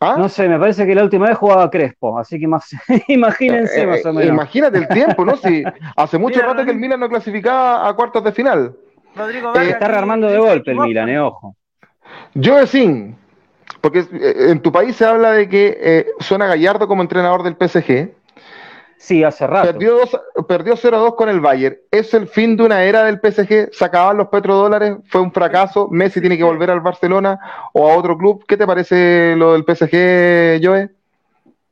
¿Ah? 0.00 0.16
No 0.18 0.28
sé, 0.28 0.46
me 0.48 0.58
parece 0.58 0.86
que 0.86 0.94
la 0.94 1.02
última 1.04 1.26
vez 1.26 1.38
jugaba 1.38 1.70
Crespo, 1.70 2.18
así 2.18 2.38
que 2.38 2.46
más, 2.46 2.68
imagínense 3.08 3.82
eh, 3.82 3.86
más 3.86 4.04
o 4.04 4.12
menos. 4.12 4.28
Imagínate 4.28 4.78
el 4.78 4.88
tiempo, 4.88 5.24
¿no? 5.24 5.36
Si 5.36 5.64
hace 5.96 6.18
mucho 6.18 6.40
rato 6.40 6.64
que 6.64 6.70
el 6.70 6.76
Milan 6.76 7.00
no 7.00 7.08
clasificaba 7.08 7.88
a 7.88 7.94
cuartos 7.94 8.22
de 8.24 8.32
final. 8.32 8.76
Rodrigo 9.14 9.54
eh, 9.56 9.70
está 9.70 9.88
rearmando 9.88 10.28
de 10.28 10.38
golpe 10.38 10.72
el 10.72 10.78
Milan, 10.78 11.08
eh, 11.08 11.18
ojo. 11.18 11.56
Yo 12.34 12.66
sin, 12.66 13.16
porque 13.80 14.04
en 14.12 14.60
tu 14.60 14.70
país 14.70 14.96
se 14.96 15.06
habla 15.06 15.32
de 15.32 15.48
que 15.48 16.06
suena 16.20 16.46
Gallardo 16.46 16.86
como 16.86 17.02
entrenador 17.02 17.42
del 17.42 17.56
PSG. 17.56 18.10
Sí, 18.98 19.22
hace 19.22 19.46
rato. 19.46 19.72
Perdió, 19.72 19.98
perdió 20.48 20.74
0-2 20.74 21.14
con 21.14 21.28
el 21.28 21.40
Bayern. 21.40 21.76
¿Es 21.90 22.14
el 22.14 22.26
fin 22.26 22.56
de 22.56 22.64
una 22.64 22.82
era 22.82 23.04
del 23.04 23.20
PSG? 23.20 23.68
¿Se 23.72 23.84
acaban 23.84 24.16
los 24.16 24.28
petrodólares? 24.28 24.96
¿Fue 25.08 25.20
un 25.20 25.32
fracaso? 25.32 25.88
¿Messi 25.90 26.20
tiene 26.20 26.36
que 26.36 26.44
volver 26.44 26.70
al 26.70 26.80
Barcelona 26.80 27.38
o 27.74 27.88
a 27.88 27.96
otro 27.96 28.16
club? 28.16 28.44
¿Qué 28.46 28.56
te 28.56 28.66
parece 28.66 29.36
lo 29.36 29.52
del 29.52 29.64
PSG, 29.64 30.64
Joe? 30.64 30.90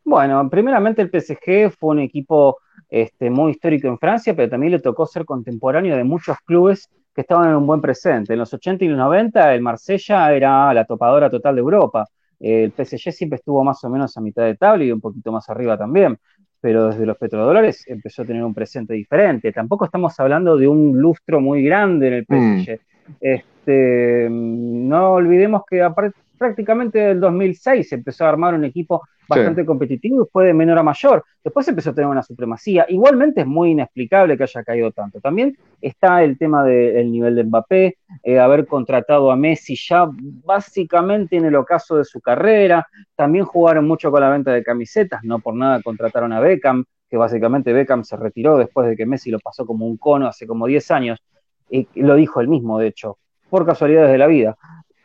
Bueno, 0.05 0.49
primeramente 0.51 1.01
el 1.01 1.09
PSG 1.09 1.71
fue 1.71 1.91
un 1.91 2.01
equipo 2.01 2.59
este, 2.91 3.31
muy 3.31 3.53
histórico 3.53 3.89
en 3.89 3.99
Francia, 3.99 4.37
pero 4.37 4.51
también 4.51 4.73
le 4.73 4.81
tocó 4.81 5.07
ser 5.07 5.25
contemporáneo 5.25 5.97
de 5.97 6.05
muchos 6.05 6.37
clubes 6.45 6.91
que 7.15 7.23
estaban 7.23 7.49
en 7.49 7.57
un 7.57 7.67
buen 7.67 7.81
presente. 7.81 8.35
En 8.35 8.39
los 8.39 8.53
80 8.53 8.85
y 8.85 8.89
los 8.89 8.99
90 8.99 9.55
el 9.55 9.63
Marsella 9.63 10.31
era 10.33 10.75
la 10.75 10.85
topadora 10.85 11.31
total 11.31 11.55
de 11.55 11.61
Europa. 11.63 12.07
El 12.39 12.73
PSG 12.73 13.13
siempre 13.13 13.37
estuvo 13.37 13.65
más 13.65 13.83
o 13.85 13.89
menos 13.89 14.15
a 14.17 14.21
mitad 14.21 14.45
de 14.45 14.57
tabla 14.57 14.85
y 14.85 14.93
un 14.93 15.01
poquito 15.01 15.33
más 15.33 15.49
arriba 15.49 15.79
también 15.79 16.19
pero 16.65 16.89
desde 16.89 17.05
los 17.05 17.19
petrodólares 17.19 17.85
empezó 17.89 18.23
a 18.23 18.25
tener 18.25 18.43
un 18.43 18.55
presente 18.55 18.95
diferente. 18.95 19.53
Tampoco 19.53 19.85
estamos 19.85 20.19
hablando 20.19 20.57
de 20.57 20.67
un 20.67 20.99
lustro 20.99 21.39
muy 21.39 21.63
grande 21.63 22.09
en 22.09 22.15
el 22.15 22.25
mm. 22.27 22.63
PSG. 22.63 22.81
Este, 23.21 24.29
no 24.31 25.11
olvidemos 25.11 25.65
que 25.69 25.83
aparte 25.83 26.17
prácticamente 26.39 26.99
del 26.99 27.21
2006 27.21 27.89
se 27.89 27.95
empezó 27.95 28.25
a 28.25 28.31
armar 28.31 28.55
un 28.55 28.65
equipo 28.65 29.03
bastante 29.29 29.65
competitivo 29.65 30.25
y 30.25 30.29
fue 30.31 30.47
de 30.47 30.55
menor 30.55 30.79
a 30.79 30.83
mayor. 30.83 31.25
Después 31.43 31.67
empezó 31.69 31.91
a 31.91 31.95
tener 31.95 32.09
una 32.09 32.23
supremacía. 32.23 32.87
Igualmente 32.89 33.43
es 33.43 33.47
muy 33.47 33.71
inexplicable 33.71 34.37
que 34.37 34.45
haya 34.45 34.63
caído 34.63 34.93
tanto. 34.93 35.21
También 35.21 35.57
está 35.81 36.23
el 36.23 36.39
tema 36.39 36.65
del 36.65 37.11
nivel 37.11 37.35
de 37.35 37.45
Mbappé, 37.45 37.99
eh, 38.23 38.39
haber 38.39 38.67
contratado 38.67 39.31
a 39.31 39.37
Messi 39.37 39.77
ya 39.77 40.09
básicamente 40.45 41.37
en 41.37 41.47
el 41.47 41.57
ocaso 41.57 41.97
de 41.97 42.05
su 42.05 42.21
carrera. 42.21 42.87
También 43.17 43.45
jugaron 43.45 43.87
mucho 43.87 44.11
con 44.11 44.21
la 44.21 44.31
venta 44.31 44.53
de 44.53 44.63
camisetas, 44.63 45.23
no 45.25 45.39
por 45.39 45.55
nada 45.55 45.83
contrataron 45.83 46.33
a 46.33 46.41
Beckham, 46.41 46.85
que 47.09 47.17
básicamente 47.17 47.73
Beckham 47.73 48.05
se 48.05 48.17
retiró 48.17 48.59
después 48.59 48.89
de 48.89 48.97
que 48.97 49.07
Messi 49.07 49.31
lo 49.31 49.39
pasó 49.39 49.67
como 49.67 49.87
un 49.87 49.97
cono 49.97 50.27
hace 50.27 50.47
como 50.47 50.67
10 50.67 50.91
años. 50.91 51.23
Y 51.71 51.89
lo 51.95 52.15
dijo 52.15 52.41
él 52.41 52.49
mismo, 52.49 52.79
de 52.79 52.89
hecho, 52.89 53.19
por 53.49 53.65
casualidades 53.65 54.13
de 54.13 54.19
la 54.19 54.27
vida 54.27 54.57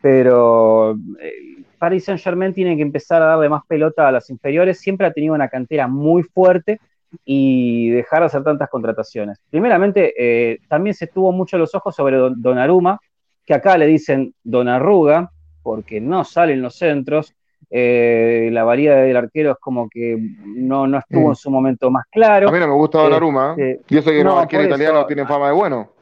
pero 0.02 0.92
eh, 1.20 1.64
Paris 1.78 2.06
Saint 2.06 2.22
Germain 2.22 2.54
tiene 2.54 2.76
que 2.76 2.82
empezar 2.82 3.22
a 3.22 3.26
darle 3.26 3.50
más 3.50 3.64
pelota 3.68 4.08
a 4.08 4.12
las 4.12 4.30
inferiores, 4.30 4.80
siempre 4.80 5.08
ha 5.08 5.14
tenido 5.14 5.34
una 5.34 5.48
cantera 5.48 5.88
muy 5.88 6.24
fuerte 6.24 6.80
y 7.26 7.90
dejar 7.90 8.20
de 8.20 8.26
hacer 8.28 8.44
tantas 8.44 8.70
contrataciones. 8.70 9.40
Primeramente, 9.50 10.14
eh, 10.18 10.60
también 10.68 10.94
se 10.94 11.08
tuvo 11.08 11.32
mucho 11.32 11.58
los 11.58 11.74
ojos 11.74 11.96
sobre 11.96 12.18
Don, 12.18 12.42
Donnarumma, 12.42 13.00
que 13.46 13.54
acá 13.54 13.78
le 13.78 13.88
dicen 13.88 14.34
Donnarruga, 14.44 15.32
porque 15.64 16.00
no 16.00 16.24
salen 16.24 16.62
los 16.62 16.76
centros, 16.76 17.34
eh, 17.72 18.50
la 18.52 18.64
valía 18.64 18.96
del 18.96 19.16
arquero 19.16 19.52
es 19.52 19.58
como 19.60 19.88
que 19.90 20.18
no, 20.44 20.88
no 20.88 20.98
estuvo 20.98 21.28
mm. 21.28 21.32
en 21.32 21.36
su 21.36 21.52
momento 21.52 21.92
más 21.92 22.06
claro. 22.12 22.50
A 22.50 22.52
mí 22.52 22.60
no 22.60 22.68
me 22.68 22.74
gusta 22.74 23.00
Donnarumma, 23.00 23.56
este, 23.58 23.82
yo 23.88 24.02
sé 24.02 24.12
que 24.12 24.24
los 24.24 24.36
arqueros 24.36 24.68
italianos 24.68 25.08
tienen 25.08 25.28
fama 25.28 25.48
de 25.48 25.54
bueno. 25.54 25.99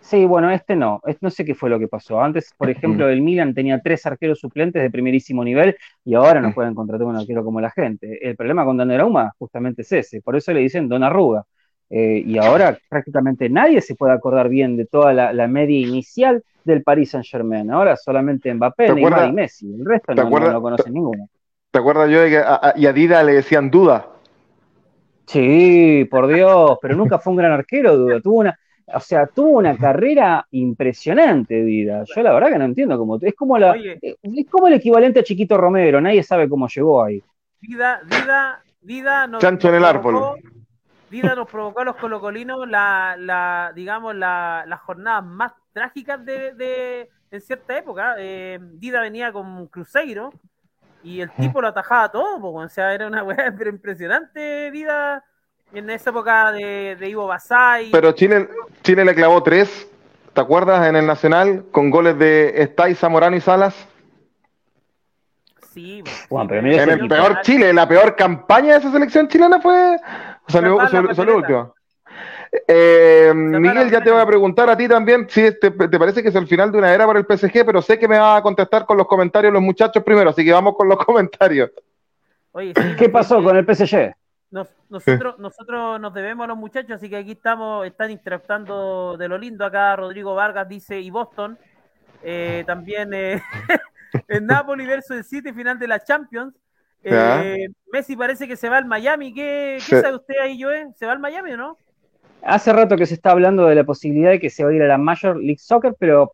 Sí, 0.00 0.24
bueno, 0.24 0.50
este 0.50 0.76
no. 0.76 1.00
No 1.20 1.30
sé 1.30 1.44
qué 1.44 1.54
fue 1.54 1.70
lo 1.70 1.78
que 1.78 1.88
pasó. 1.88 2.20
Antes, 2.20 2.52
por 2.56 2.70
ejemplo, 2.70 3.08
el 3.08 3.22
Milan 3.22 3.54
tenía 3.54 3.80
tres 3.80 4.04
arqueros 4.06 4.40
suplentes 4.40 4.82
de 4.82 4.90
primerísimo 4.90 5.44
nivel 5.44 5.76
y 6.04 6.14
ahora 6.14 6.40
no 6.40 6.52
pueden 6.52 6.74
contratar 6.74 7.06
un 7.06 7.16
arquero 7.16 7.44
como 7.44 7.60
la 7.60 7.70
gente. 7.70 8.18
El 8.26 8.36
problema 8.36 8.64
con 8.64 8.76
Donnarumma 8.76 9.32
justamente 9.38 9.82
es 9.82 9.92
ese. 9.92 10.22
Por 10.22 10.36
eso 10.36 10.52
le 10.52 10.60
dicen 10.60 10.88
Don 10.88 11.02
Arruga. 11.02 11.44
Eh, 11.92 12.22
y 12.24 12.38
ahora 12.38 12.78
prácticamente 12.88 13.48
nadie 13.48 13.80
se 13.80 13.96
puede 13.96 14.12
acordar 14.12 14.48
bien 14.48 14.76
de 14.76 14.86
toda 14.86 15.12
la, 15.12 15.48
media 15.48 15.76
inicial 15.76 16.44
del 16.64 16.84
Paris 16.84 17.10
Saint 17.10 17.26
Germain. 17.26 17.70
Ahora 17.70 17.96
solamente 17.96 18.52
Mbappé, 18.54 18.94
Neymar 18.94 19.28
y 19.28 19.32
Messi. 19.32 19.74
El 19.74 19.84
resto 19.84 20.14
no, 20.14 20.38
lo 20.38 20.62
conoce 20.62 20.90
ninguno. 20.90 21.28
¿Te 21.70 21.78
acuerdas 21.78 22.10
yo 22.10 22.20
de 22.20 22.30
que 22.30 22.38
a, 22.38 22.74
y 22.76 22.86
a 22.86 22.92
Dida 22.92 23.22
le 23.22 23.34
decían 23.34 23.70
Duda? 23.70 24.06
Sí, 25.26 26.08
por 26.10 26.26
Dios, 26.26 26.78
pero 26.82 26.96
nunca 26.96 27.18
fue 27.18 27.32
un 27.32 27.36
gran 27.36 27.52
arquero, 27.52 27.96
Duda. 27.96 28.20
Tuvo 28.20 28.38
una, 28.40 28.58
o 28.94 29.00
sea, 29.00 29.26
tuvo 29.26 29.58
una 29.58 29.76
carrera 29.76 30.46
impresionante, 30.50 31.62
Dida. 31.62 32.04
Yo 32.04 32.22
la 32.22 32.32
verdad 32.32 32.50
que 32.50 32.58
no 32.58 32.64
entiendo 32.64 32.98
cómo. 32.98 33.18
Es 33.20 33.34
como 33.34 33.58
la, 33.58 33.76
es 33.76 34.46
como 34.50 34.68
el 34.68 34.74
equivalente 34.74 35.20
a 35.20 35.24
Chiquito 35.24 35.56
Romero, 35.56 36.00
nadie 36.00 36.22
sabe 36.22 36.48
cómo 36.48 36.68
llegó 36.68 37.02
ahí. 37.02 37.22
Dida, 37.60 38.00
Dida, 38.04 38.62
Dida 38.80 39.26
nos, 39.26 39.40
Chancho 39.40 39.68
en 39.68 39.74
el 39.76 39.84
árbol. 39.84 40.40
Dida 41.10 41.34
nos 41.34 41.48
provocó 41.48 41.80
a 41.80 41.84
los 41.84 41.96
colocolinos 41.96 42.68
la, 42.68 43.16
la 43.18 43.72
digamos, 43.74 44.14
las 44.14 44.66
la 44.66 44.76
jornadas 44.76 45.24
más 45.24 45.52
trágicas 45.72 46.24
de, 46.24 46.54
de 46.54 47.08
en 47.30 47.40
cierta 47.40 47.76
época. 47.76 48.14
Eh, 48.18 48.58
Dida 48.60 49.00
venía 49.00 49.32
con 49.32 49.66
Cruzeiro 49.66 50.30
y 51.02 51.20
el 51.20 51.30
tipo 51.32 51.60
lo 51.60 51.68
atajaba 51.68 52.10
todo, 52.10 52.38
o 52.42 52.68
sea, 52.68 52.94
era 52.94 53.06
una 53.06 53.22
weá 53.22 53.54
impresionante, 53.66 54.70
Dida 54.70 55.24
en 55.72 55.90
esa 55.90 56.10
época 56.10 56.52
de, 56.52 56.96
Ivo 57.08 57.26
Basay. 57.26 57.90
Pero 57.90 58.12
Chile, 58.12 58.48
Chile 58.82 59.04
le 59.04 59.14
clavó 59.14 59.42
tres, 59.42 59.88
¿te 60.32 60.40
acuerdas? 60.40 60.86
En 60.88 60.96
el 60.96 61.06
Nacional, 61.06 61.64
con 61.70 61.90
goles 61.90 62.18
de 62.18 62.62
Estay, 62.62 62.94
Zamorano 62.94 63.36
y 63.36 63.40
Salas. 63.40 63.88
Sí, 65.72 66.02
en 66.30 66.90
el 66.90 67.08
peor 67.08 67.42
Chile, 67.42 67.72
la 67.72 67.86
peor 67.86 68.16
campaña 68.16 68.72
de 68.72 68.78
esa 68.80 68.90
selección 68.90 69.28
chilena 69.28 69.60
fue. 69.60 69.96
Salió, 70.48 70.78
salió, 70.88 71.36
último. 71.36 71.74
Eh, 72.66 73.32
Miguel, 73.32 73.88
ya 73.88 74.02
te 74.02 74.10
voy 74.10 74.20
a 74.20 74.26
preguntar 74.26 74.68
a 74.68 74.76
ti 74.76 74.88
también 74.88 75.28
si 75.30 75.56
te, 75.60 75.70
parece 75.70 76.24
que 76.24 76.30
es 76.30 76.34
el 76.34 76.48
final 76.48 76.72
de 76.72 76.78
una 76.78 76.92
era 76.92 77.06
para 77.06 77.20
el 77.20 77.24
PSG, 77.24 77.64
pero 77.64 77.80
sé 77.80 77.96
que 78.00 78.08
me 78.08 78.18
va 78.18 78.36
a 78.36 78.42
contestar 78.42 78.84
con 78.84 78.96
los 78.96 79.06
comentarios 79.06 79.52
los 79.52 79.62
muchachos 79.62 80.02
primero, 80.02 80.30
así 80.30 80.44
que 80.44 80.52
vamos 80.52 80.74
con 80.76 80.88
los 80.88 80.98
comentarios. 81.04 81.70
¿Qué 82.98 83.08
pasó 83.08 83.40
con 83.40 83.56
el 83.56 83.64
PSG? 83.64 84.12
Nosotros, 84.50 85.38
nosotros 85.38 86.00
nos 86.00 86.12
debemos 86.12 86.44
a 86.44 86.48
los 86.48 86.56
muchachos, 86.56 86.92
así 86.92 87.08
que 87.08 87.16
aquí 87.16 87.32
estamos, 87.32 87.86
están 87.86 88.10
interactuando 88.10 89.16
de 89.16 89.28
lo 89.28 89.38
lindo 89.38 89.64
acá. 89.64 89.94
Rodrigo 89.94 90.34
Vargas 90.34 90.68
dice, 90.68 91.00
y 91.00 91.10
Boston. 91.10 91.56
Eh, 92.22 92.64
también 92.66 93.14
eh, 93.14 93.40
en 94.28 94.46
Napoli 94.46 94.86
versus 94.86 95.16
el 95.16 95.24
City, 95.24 95.52
final 95.52 95.78
de 95.78 95.88
la 95.88 96.02
Champions. 96.02 96.54
Eh, 97.02 97.68
Messi 97.92 98.16
parece 98.16 98.48
que 98.48 98.56
se 98.56 98.68
va 98.68 98.78
al 98.78 98.86
Miami. 98.86 99.32
¿Qué, 99.32 99.78
sabe 99.80 100.16
usted 100.16 100.34
ahí, 100.42 100.60
Joe? 100.60 100.88
¿Se 100.96 101.06
va 101.06 101.12
al 101.12 101.20
Miami 101.20 101.52
o 101.52 101.56
no? 101.56 101.78
Hace 102.42 102.72
rato 102.72 102.96
que 102.96 103.06
se 103.06 103.14
está 103.14 103.30
hablando 103.30 103.66
de 103.66 103.74
la 103.74 103.84
posibilidad 103.84 104.30
de 104.30 104.40
que 104.40 104.50
se 104.50 104.64
va 104.64 104.70
a 104.70 104.74
ir 104.74 104.82
a 104.82 104.88
la 104.88 104.98
Major 104.98 105.36
League 105.36 105.58
Soccer, 105.58 105.94
pero 105.98 106.32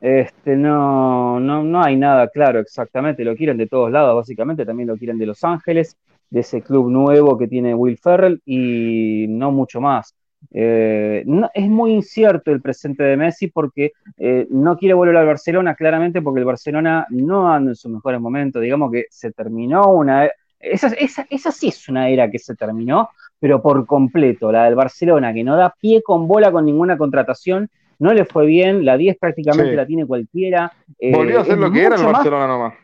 este, 0.00 0.56
no, 0.56 1.38
no, 1.38 1.62
no 1.62 1.82
hay 1.82 1.96
nada 1.96 2.28
claro 2.28 2.58
exactamente. 2.58 3.24
Lo 3.24 3.36
quieren 3.36 3.56
de 3.56 3.68
todos 3.68 3.90
lados, 3.90 4.16
básicamente. 4.16 4.66
También 4.66 4.88
lo 4.88 4.96
quieren 4.96 5.18
de 5.18 5.26
Los 5.26 5.44
Ángeles 5.44 5.96
de 6.32 6.40
ese 6.40 6.62
club 6.62 6.90
nuevo 6.90 7.36
que 7.36 7.46
tiene 7.46 7.74
Will 7.74 7.98
Ferrell 7.98 8.40
y 8.46 9.26
no 9.28 9.52
mucho 9.52 9.82
más. 9.82 10.14
Eh, 10.50 11.24
es 11.54 11.68
muy 11.68 11.92
incierto 11.92 12.50
el 12.50 12.62
presente 12.62 13.04
de 13.04 13.16
Messi 13.18 13.48
porque 13.48 13.92
eh, 14.16 14.46
no 14.50 14.76
quiere 14.78 14.94
volver 14.94 15.16
al 15.16 15.26
Barcelona 15.26 15.74
claramente 15.74 16.22
porque 16.22 16.40
el 16.40 16.46
Barcelona 16.46 17.06
no 17.10 17.52
anda 17.52 17.72
en 17.72 17.76
sus 17.76 17.92
mejores 17.92 18.18
momentos, 18.18 18.62
digamos 18.62 18.90
que 18.90 19.04
se 19.10 19.30
terminó 19.32 19.92
una... 19.92 20.28
Esa, 20.58 20.88
esa, 20.88 21.26
esa 21.28 21.52
sí 21.52 21.68
es 21.68 21.88
una 21.88 22.08
era 22.08 22.30
que 22.30 22.38
se 22.38 22.54
terminó, 22.54 23.10
pero 23.38 23.60
por 23.60 23.84
completo, 23.84 24.50
la 24.50 24.64
del 24.64 24.74
Barcelona 24.74 25.34
que 25.34 25.44
no 25.44 25.56
da 25.56 25.74
pie 25.78 26.02
con 26.02 26.26
bola 26.26 26.50
con 26.50 26.64
ninguna 26.64 26.96
contratación, 26.96 27.68
no 27.98 28.14
le 28.14 28.24
fue 28.24 28.46
bien, 28.46 28.86
la 28.86 28.96
10 28.96 29.18
prácticamente 29.18 29.76
la 29.76 29.86
tiene 29.86 30.06
cualquiera. 30.06 30.72
Volvió 31.12 31.40
a 31.40 31.42
hacer 31.42 31.58
lo 31.58 31.70
que 31.70 31.84
era 31.84 31.96
el 31.96 32.04
Barcelona 32.04 32.46
nomás. 32.46 32.74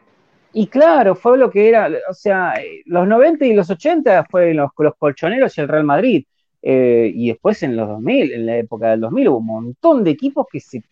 Y 0.53 0.67
claro, 0.69 1.15
fue 1.15 1.37
lo 1.37 1.51
que 1.51 1.69
era, 1.69 1.91
o 2.09 2.15
sea, 2.15 2.55
los 2.87 3.07
90 3.07 3.45
y 3.45 3.53
los 3.53 3.69
80 3.71 4.25
fue 4.31 4.55
los, 4.55 4.71
los 4.79 4.95
colchoneros 4.97 5.57
y 5.57 5.61
el 5.61 5.69
Real 5.69 5.85
Madrid. 5.85 6.25
Eh, 6.61 7.13
y 7.15 7.29
después 7.29 7.63
en 7.63 7.77
los 7.77 7.89
2000, 7.89 8.33
en 8.33 8.47
la 8.47 8.57
época 8.57 8.91
del 8.91 9.01
2000, 9.01 9.29
hubo 9.29 9.39
un 9.39 9.47
montón 9.47 10.05
de 10.05 10.11
equipos 10.11 10.47
que 10.51 10.61
se 10.61 10.83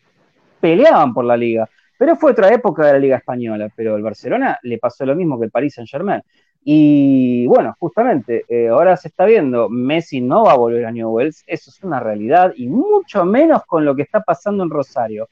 peleaban 0.60 1.12
por 1.14 1.24
la 1.24 1.36
liga. 1.36 1.68
Pero 1.98 2.16
fue 2.16 2.32
otra 2.32 2.52
época 2.52 2.86
de 2.86 2.92
la 2.92 2.98
Liga 2.98 3.16
Española, 3.16 3.70
pero 3.74 3.96
el 3.96 4.02
Barcelona 4.02 4.58
le 4.62 4.78
pasó 4.78 5.06
lo 5.06 5.16
mismo 5.16 5.38
que 5.38 5.46
el 5.46 5.50
Paris 5.50 5.74
Saint 5.74 5.88
Germain. 5.88 6.22
Y 6.62 7.46
bueno, 7.46 7.74
justamente, 7.78 8.44
eh, 8.48 8.68
ahora 8.68 8.96
se 8.96 9.08
está 9.08 9.24
viendo, 9.24 9.68
Messi 9.68 10.20
no 10.20 10.44
va 10.44 10.52
a 10.52 10.56
volver 10.56 10.84
a 10.84 10.90
Newells, 10.90 11.44
eso 11.46 11.70
es 11.70 11.82
una 11.84 12.00
realidad, 12.00 12.52
y 12.56 12.68
mucho 12.68 13.24
menos 13.24 13.64
con 13.66 13.84
lo 13.84 13.94
que 13.94 14.02
está 14.02 14.20
pasando 14.20 14.64
en 14.64 14.70
Rosario. 14.70 15.28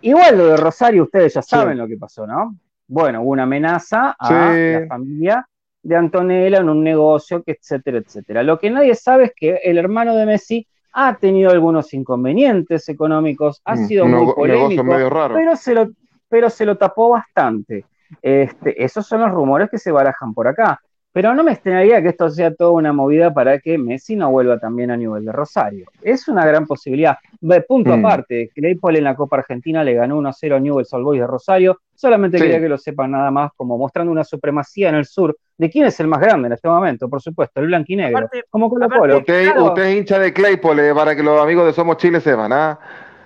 Igual 0.00 0.38
lo 0.38 0.46
de 0.46 0.56
Rosario, 0.56 1.04
ustedes 1.04 1.34
ya 1.34 1.42
saben 1.42 1.78
lo 1.78 1.86
que 1.86 1.96
pasó, 1.96 2.26
¿no? 2.26 2.56
Bueno, 2.88 3.22
hubo 3.22 3.30
una 3.30 3.44
amenaza 3.44 4.16
a 4.18 4.54
la 4.54 4.86
familia 4.88 5.48
de 5.82 5.96
Antonella 5.96 6.58
en 6.58 6.68
un 6.68 6.82
negocio, 6.82 7.42
etcétera, 7.46 7.98
etcétera. 7.98 8.42
Lo 8.42 8.58
que 8.58 8.70
nadie 8.70 8.94
sabe 8.94 9.24
es 9.24 9.32
que 9.36 9.60
el 9.62 9.78
hermano 9.78 10.14
de 10.16 10.26
Messi 10.26 10.66
ha 10.92 11.14
tenido 11.16 11.50
algunos 11.50 11.92
inconvenientes 11.94 12.88
económicos, 12.88 13.60
ha 13.64 13.76
mm, 13.76 13.86
sido 13.86 14.06
muy 14.06 14.32
polémico, 14.34 14.82
Pero, 15.34 15.56
se 15.56 15.74
lo, 15.74 15.90
pero 16.28 16.50
se 16.50 16.64
lo 16.64 16.76
tapó 16.76 17.10
bastante. 17.10 17.84
Este, 18.22 18.82
esos 18.82 19.06
son 19.06 19.20
los 19.20 19.30
rumores 19.30 19.68
que 19.70 19.78
se 19.78 19.92
barajan 19.92 20.32
por 20.32 20.48
acá. 20.48 20.80
Pero 21.16 21.34
no 21.34 21.42
me 21.42 21.52
extrañaría 21.52 22.02
que 22.02 22.08
esto 22.08 22.28
sea 22.28 22.54
toda 22.54 22.72
una 22.72 22.92
movida 22.92 23.32
para 23.32 23.58
que 23.58 23.78
Messi 23.78 24.16
no 24.16 24.30
vuelva 24.30 24.58
también 24.58 24.90
a 24.90 24.98
nivel 24.98 25.24
de 25.24 25.32
Rosario. 25.32 25.86
Es 26.02 26.28
una 26.28 26.44
gran 26.44 26.66
posibilidad. 26.66 27.16
Punto 27.66 27.96
mm. 27.96 28.04
aparte, 28.04 28.50
Claypole 28.54 28.98
en 28.98 29.04
la 29.04 29.16
Copa 29.16 29.38
Argentina 29.38 29.82
le 29.82 29.94
ganó 29.94 30.20
1-0 30.20 30.56
a 30.56 30.60
Newell's 30.60 30.92
Old 30.92 31.04
Boys 31.04 31.20
de 31.20 31.26
Rosario. 31.26 31.80
Solamente 31.94 32.36
quería 32.36 32.60
que 32.60 32.68
lo 32.68 32.76
sepan 32.76 33.12
nada 33.12 33.30
más, 33.30 33.52
como 33.56 33.78
mostrando 33.78 34.12
una 34.12 34.24
supremacía 34.24 34.90
en 34.90 34.96
el 34.96 35.06
sur 35.06 35.34
de 35.56 35.70
quién 35.70 35.86
es 35.86 35.98
el 36.00 36.06
más 36.06 36.20
grande 36.20 36.48
en 36.48 36.52
este 36.52 36.68
momento, 36.68 37.08
por 37.08 37.22
supuesto, 37.22 37.60
el 37.60 37.68
blanquinegro. 37.68 38.28
como 38.50 38.68
Colo 38.68 38.86
Colo. 38.86 39.16
Usted, 39.16 39.84
es 39.84 39.96
hincha 39.96 40.18
de 40.18 40.34
Claypole, 40.34 40.94
para 40.94 41.16
que 41.16 41.22
los 41.22 41.40
amigos 41.40 41.64
de 41.64 41.72
Somos 41.72 41.96
Chile 41.96 42.20
sepan, 42.20 42.52
¿ah? 42.52 42.78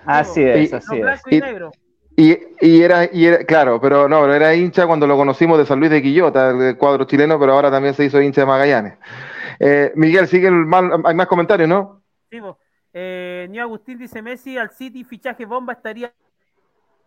Así 0.05 0.41
es, 0.41 0.73
así 0.73 0.97
es. 0.97 1.21
Y, 1.29 1.41
era, 2.59 3.05
y 3.11 3.25
era, 3.25 3.43
claro, 3.45 3.79
pero 3.79 4.07
no, 4.07 4.31
era 4.33 4.53
hincha 4.53 4.85
cuando 4.85 5.07
lo 5.07 5.17
conocimos 5.17 5.57
de 5.57 5.65
San 5.65 5.79
Luis 5.79 5.91
de 5.91 6.01
Quillota, 6.01 6.49
el 6.49 6.77
cuadro 6.77 7.05
chileno, 7.05 7.39
pero 7.39 7.53
ahora 7.53 7.71
también 7.71 7.93
se 7.93 8.05
hizo 8.05 8.21
hincha 8.21 8.41
de 8.41 8.47
Magallanes. 8.47 8.93
Eh, 9.59 9.91
Miguel, 9.95 10.27
sigue 10.27 10.47
el 10.47 10.65
hay 11.05 11.15
más 11.15 11.27
comentarios, 11.27 11.69
¿no? 11.69 12.01
Sí, 12.29 12.39
eh, 12.93 13.49
Agustín 13.61 13.97
dice 13.97 14.21
Messi 14.21 14.57
al 14.57 14.71
City, 14.71 15.03
fichaje 15.03 15.45
bomba 15.45 15.73
estaría 15.73 16.13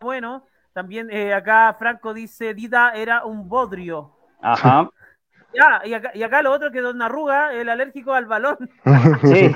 bueno. 0.01 0.47
También 0.73 1.09
eh, 1.11 1.33
acá 1.33 1.75
Franco 1.79 2.13
dice 2.13 2.53
Dida 2.53 2.93
era 2.95 3.25
un 3.25 3.49
bodrio. 3.49 4.13
Ajá. 4.41 4.89
Ya, 5.57 5.83
y 5.85 5.95
acá, 5.95 6.11
y 6.15 6.23
acá 6.25 6.43
lo 6.43 6.51
otro 6.51 6.73
que 6.73 6.81
Don 6.81 7.01
Arruga, 7.01 7.53
el 7.53 7.69
alérgico 7.69 8.13
al 8.13 8.27
balón. 8.27 8.59
Sí. 9.23 9.55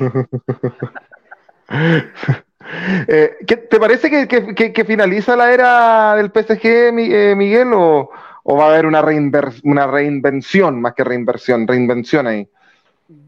Eh, 3.08 3.36
¿Te 3.46 3.78
parece 3.78 4.10
que, 4.10 4.84
finaliza 4.84 5.36
la 5.36 5.52
era 5.52 6.14
del 6.16 6.30
PSG, 6.30 6.64
eh, 6.64 7.34
Miguel, 7.36 7.72
o, 7.72 8.10
va 8.46 8.66
a 8.66 8.70
haber 8.70 8.86
una, 8.86 9.04
una 9.64 9.86
reinvención 9.86 10.80
más 10.80 10.94
que 10.94 11.04
reinversión, 11.04 11.66
reinvención 11.66 12.26
ahí? 12.26 12.48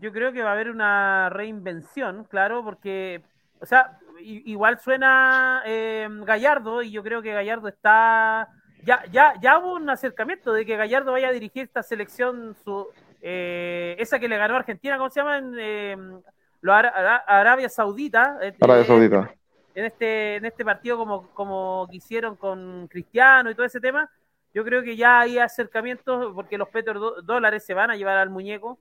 Yo 0.00 0.12
creo 0.12 0.32
que 0.32 0.42
va 0.42 0.50
a 0.50 0.52
haber 0.52 0.70
una 0.70 1.30
reinvención, 1.30 2.24
claro, 2.24 2.62
porque, 2.62 3.22
o 3.60 3.66
sea, 3.66 3.98
igual 4.22 4.78
suena 4.78 5.62
eh, 5.64 6.08
Gallardo 6.10 6.82
y 6.82 6.90
yo 6.90 7.02
creo 7.02 7.22
que 7.22 7.32
Gallardo 7.32 7.68
está, 7.68 8.48
ya, 8.84 9.04
ya, 9.10 9.34
ya 9.40 9.58
hubo 9.58 9.74
un 9.74 9.88
acercamiento 9.88 10.52
de 10.52 10.66
que 10.66 10.76
Gallardo 10.76 11.12
vaya 11.12 11.28
a 11.28 11.32
dirigir 11.32 11.64
esta 11.64 11.82
selección, 11.82 12.54
su, 12.62 12.86
esa 13.22 14.18
que 14.18 14.28
le 14.28 14.36
ganó 14.36 14.54
a 14.54 14.58
Argentina, 14.58 14.98
¿cómo 14.98 15.08
se 15.10 15.20
llama? 15.20 15.38
En, 15.38 16.22
Arabia 16.62 17.68
Saudita. 17.68 18.38
Eh, 18.42 18.54
Arabia 18.60 18.84
Saudita. 18.84 19.34
En 19.74 19.84
este, 19.84 20.36
en 20.36 20.44
este 20.44 20.64
partido, 20.64 20.96
como, 20.98 21.28
como 21.30 21.88
hicieron 21.92 22.36
con 22.36 22.88
Cristiano 22.88 23.50
y 23.50 23.54
todo 23.54 23.66
ese 23.66 23.80
tema, 23.80 24.10
yo 24.52 24.64
creo 24.64 24.82
que 24.82 24.96
ya 24.96 25.20
hay 25.20 25.38
acercamientos 25.38 26.32
porque 26.34 26.58
los 26.58 26.68
petrodólares 26.68 27.64
se 27.64 27.74
van 27.74 27.90
a 27.90 27.96
llevar 27.96 28.18
al 28.18 28.30
muñeco. 28.30 28.78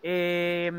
Eh, 0.00 0.70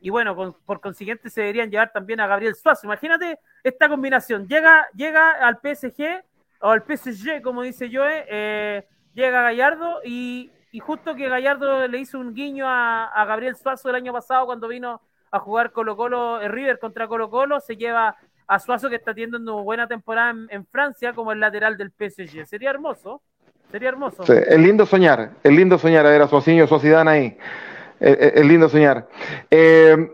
y 0.00 0.10
bueno, 0.10 0.36
por 0.64 0.80
consiguiente 0.80 1.28
se 1.30 1.40
deberían 1.40 1.70
llevar 1.70 1.92
también 1.92 2.20
a 2.20 2.28
Gabriel 2.28 2.54
Suazo. 2.54 2.86
Imagínate 2.86 3.38
esta 3.64 3.88
combinación. 3.88 4.46
Llega, 4.46 4.86
llega 4.94 5.32
al 5.32 5.56
PSG, 5.56 6.22
o 6.60 6.70
al 6.70 6.84
PSG, 6.84 7.42
como 7.42 7.62
dice 7.62 7.90
Joe, 7.92 8.24
eh, 8.28 8.86
llega 9.14 9.42
Gallardo 9.42 10.00
y, 10.04 10.50
justo 10.80 11.14
que 11.16 11.28
Gallardo 11.28 11.86
le 11.88 11.98
hizo 11.98 12.18
un 12.18 12.34
guiño 12.34 12.66
a, 12.68 13.06
a 13.06 13.24
Gabriel 13.24 13.56
Suazo 13.56 13.90
el 13.90 13.96
año 13.96 14.12
pasado 14.12 14.46
cuando 14.46 14.68
vino 14.68 15.02
a 15.32 15.40
jugar 15.40 15.72
Colo 15.72 15.96
Colo, 15.96 16.40
el 16.40 16.52
River 16.52 16.78
contra 16.78 17.08
Colo 17.08 17.30
Colo, 17.30 17.58
se 17.58 17.76
lleva 17.76 18.16
a 18.46 18.58
Suazo 18.58 18.90
que 18.90 18.96
está 18.96 19.14
teniendo 19.14 19.38
una 19.38 19.62
buena 19.62 19.88
temporada 19.88 20.34
en, 20.50 20.66
Francia 20.66 21.14
como 21.14 21.32
el 21.32 21.40
lateral 21.40 21.76
del 21.76 21.90
PSG. 21.90 22.46
Sería 22.46 22.70
hermoso, 22.70 23.22
sería 23.70 23.88
hermoso. 23.88 24.22
es 24.30 24.58
lindo 24.58 24.84
soñar, 24.84 25.30
es 25.42 25.52
lindo 25.52 25.78
soñar 25.78 26.06
a 26.06 26.10
ver 26.10 26.22
a 26.22 26.28
Suacinho, 26.28 26.66
Sociedad 26.66 27.08
ahí. 27.08 27.36
Es, 27.98 28.44
lindo 28.44 28.68
soñar. 28.68 29.08
Eh, 29.50 30.10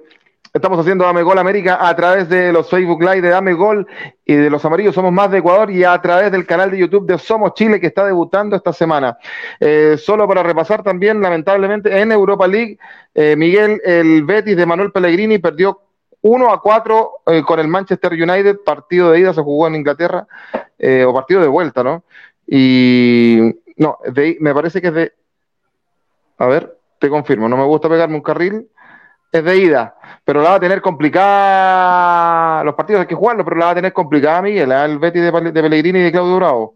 Estamos 0.58 0.80
haciendo 0.80 1.04
Dame 1.04 1.22
Gol 1.22 1.38
América 1.38 1.78
a 1.88 1.94
través 1.94 2.28
de 2.28 2.52
los 2.52 2.68
Facebook 2.68 3.00
Live 3.00 3.20
de 3.20 3.28
Dame 3.28 3.52
Gol 3.52 3.86
y 4.24 4.34
de 4.34 4.50
los 4.50 4.64
amarillos 4.64 4.92
Somos 4.92 5.12
Más 5.12 5.30
de 5.30 5.38
Ecuador 5.38 5.70
y 5.70 5.84
a 5.84 5.96
través 6.00 6.32
del 6.32 6.46
canal 6.46 6.72
de 6.72 6.78
YouTube 6.78 7.06
de 7.06 7.16
Somos 7.16 7.54
Chile 7.54 7.78
que 7.78 7.86
está 7.86 8.04
debutando 8.04 8.56
esta 8.56 8.72
semana. 8.72 9.16
Eh, 9.60 9.94
solo 9.96 10.26
para 10.26 10.42
repasar 10.42 10.82
también, 10.82 11.20
lamentablemente, 11.20 11.96
en 12.00 12.10
Europa 12.10 12.48
League, 12.48 12.76
eh, 13.14 13.36
Miguel, 13.36 13.80
el 13.84 14.24
Betis 14.24 14.56
de 14.56 14.66
Manuel 14.66 14.90
Pellegrini 14.90 15.38
perdió 15.38 15.80
1 16.22 16.52
a 16.52 16.60
4 16.60 17.10
eh, 17.26 17.42
con 17.42 17.60
el 17.60 17.68
Manchester 17.68 18.12
United, 18.14 18.56
partido 18.64 19.12
de 19.12 19.20
ida 19.20 19.32
se 19.32 19.42
jugó 19.42 19.68
en 19.68 19.76
Inglaterra, 19.76 20.26
o 21.06 21.14
partido 21.14 21.40
de 21.40 21.46
vuelta, 21.46 21.84
¿no? 21.84 22.02
Y 22.48 23.54
no, 23.76 23.98
me 24.40 24.54
parece 24.54 24.82
que 24.82 24.88
es 24.88 24.94
de... 24.94 25.12
A 26.36 26.46
ver, 26.46 26.76
te 26.98 27.08
confirmo, 27.08 27.48
no 27.48 27.56
me 27.56 27.64
gusta 27.64 27.88
pegarme 27.88 28.16
un 28.16 28.22
carril 28.22 28.68
es 29.30 29.44
de 29.44 29.56
ida, 29.58 29.94
pero 30.24 30.42
la 30.42 30.50
va 30.50 30.54
a 30.56 30.60
tener 30.60 30.80
complicada. 30.80 32.64
Los 32.64 32.74
partidos 32.74 33.02
hay 33.02 33.06
que 33.06 33.14
jugarlos, 33.14 33.44
pero 33.44 33.56
la 33.56 33.66
va 33.66 33.70
a 33.72 33.76
tener 33.76 33.92
complicada, 33.92 34.42
Miguel, 34.42 34.72
¿eh? 34.72 34.84
el 34.84 34.98
Betty 34.98 35.20
de, 35.20 35.32
Pellegrini 35.32 35.98
y 35.98 36.02
de 36.02 36.12
Claudio 36.12 36.36
Bravo. 36.36 36.74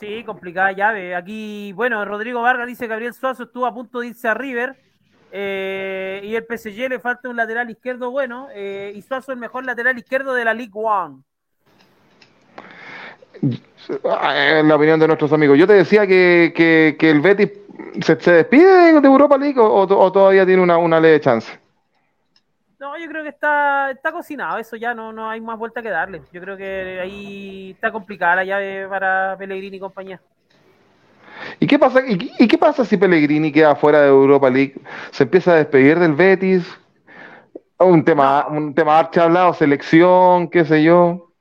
Sí, 0.00 0.24
complicada 0.24 0.72
llave. 0.72 1.14
Aquí, 1.14 1.72
bueno, 1.74 2.04
Rodrigo 2.04 2.42
Vargas 2.42 2.66
dice 2.66 2.84
que 2.84 2.88
Gabriel 2.88 3.14
Suazo 3.14 3.44
estuvo 3.44 3.66
a 3.66 3.74
punto 3.74 4.00
de 4.00 4.08
irse 4.08 4.28
a 4.28 4.34
River. 4.34 4.76
Eh, 5.36 6.20
y 6.22 6.34
el 6.36 6.44
PSG 6.44 6.88
le 6.88 7.00
falta 7.00 7.28
un 7.28 7.36
lateral 7.36 7.70
izquierdo 7.70 8.10
bueno. 8.10 8.48
Eh, 8.52 8.92
y 8.94 9.02
Suazo 9.02 9.32
el 9.32 9.38
mejor 9.38 9.64
lateral 9.64 9.98
izquierdo 9.98 10.34
de 10.34 10.44
la 10.44 10.54
League 10.54 10.72
One. 10.74 11.22
En 13.42 14.68
la 14.68 14.76
opinión 14.76 14.98
de 14.98 15.06
nuestros 15.06 15.32
amigos. 15.32 15.58
Yo 15.58 15.66
te 15.66 15.74
decía 15.74 16.06
que, 16.06 16.54
que 16.98 17.10
el 17.10 17.20
Betis 17.20 17.50
¿Se, 18.02 18.14
despide 18.16 19.00
de 19.00 19.06
Europa 19.06 19.36
League 19.38 19.58
o, 19.58 19.86
todavía 20.12 20.44
tiene 20.44 20.62
una, 20.62 20.78
una 20.78 21.00
leve 21.00 21.20
chance? 21.20 21.58
No, 22.78 22.98
yo 22.98 23.08
creo 23.08 23.22
que 23.22 23.30
está, 23.30 23.90
está 23.92 24.12
cocinado, 24.12 24.58
eso 24.58 24.76
ya 24.76 24.94
no, 24.94 25.12
no 25.12 25.30
hay 25.30 25.40
más 25.40 25.58
vuelta 25.58 25.80
que 25.80 25.90
darle. 25.90 26.22
Yo 26.32 26.40
creo 26.40 26.56
que 26.56 27.00
ahí 27.00 27.70
está 27.70 27.90
complicada 27.92 28.36
la 28.36 28.44
llave 28.44 28.86
para 28.88 29.36
Pellegrini 29.38 29.76
y 29.76 29.80
compañía. 29.80 30.20
¿Y 31.58 31.66
qué 31.66 31.78
pasa, 31.78 32.00
y, 32.06 32.46
qué 32.46 32.58
pasa 32.58 32.84
si 32.84 32.96
Pellegrini 32.96 33.50
queda 33.50 33.74
fuera 33.74 34.02
de 34.02 34.08
Europa 34.08 34.50
League? 34.50 34.74
¿Se 35.10 35.24
empieza 35.24 35.52
a 35.52 35.56
despedir 35.56 35.98
del 35.98 36.14
Betis? 36.14 36.64
Un 37.78 38.04
tema, 38.04 38.46
un 38.48 38.74
tema 38.74 38.98
archa 38.98 39.24
hablado, 39.24 39.54
selección, 39.54 40.48
qué 40.48 40.64
sé 40.64 40.82
yo. 40.82 41.32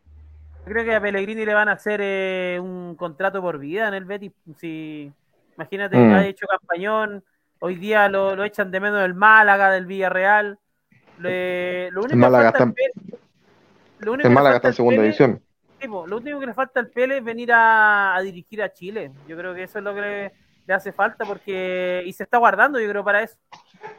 Creo 0.65 0.85
que 0.85 0.95
a 0.95 1.01
Pellegrini 1.01 1.45
le 1.45 1.53
van 1.53 1.69
a 1.69 1.73
hacer 1.73 1.99
eh, 2.01 2.59
un 2.61 2.95
contrato 2.95 3.41
por 3.41 3.59
vida 3.59 3.87
en 3.87 3.93
el 3.93 4.05
Betis. 4.05 4.31
Si, 4.57 5.11
Imagínate 5.55 5.95
que 5.95 6.03
mm. 6.03 6.13
ha 6.13 6.25
hecho 6.25 6.47
campañón, 6.47 7.23
hoy 7.59 7.75
día 7.75 8.09
lo, 8.09 8.43
echan 8.43 8.71
de 8.71 8.79
menos 8.79 9.01
del 9.01 9.13
Málaga, 9.13 9.71
del 9.71 9.85
Villarreal. 9.85 10.57
lo 11.19 11.29
único 12.01 12.13
el 12.13 12.15
Málaga 12.15 12.49
está, 12.49 12.63
en, 12.63 14.33
Málaga 14.33 14.55
está 14.57 14.69
en 14.69 14.73
segunda 14.73 15.01
división. 15.01 15.41
lo 15.81 16.17
único 16.17 16.39
que 16.39 16.45
le 16.47 16.53
falta 16.53 16.79
al 16.79 16.87
Pele 16.87 17.17
es 17.17 17.23
venir 17.23 17.51
a, 17.53 18.17
dirigir 18.23 18.63
a 18.63 18.73
Chile. 18.73 19.11
Yo 19.27 19.37
creo 19.37 19.53
que 19.53 19.63
eso 19.63 19.77
es 19.77 19.83
lo 19.83 19.93
que 19.93 20.31
le, 20.67 20.73
hace 20.73 20.91
falta 20.91 21.25
porque 21.25 22.03
y 22.05 22.13
se 22.13 22.23
está 22.23 22.37
guardando, 22.37 22.79
yo 22.79 22.89
creo, 22.89 23.03
para 23.03 23.21
eso. 23.21 23.37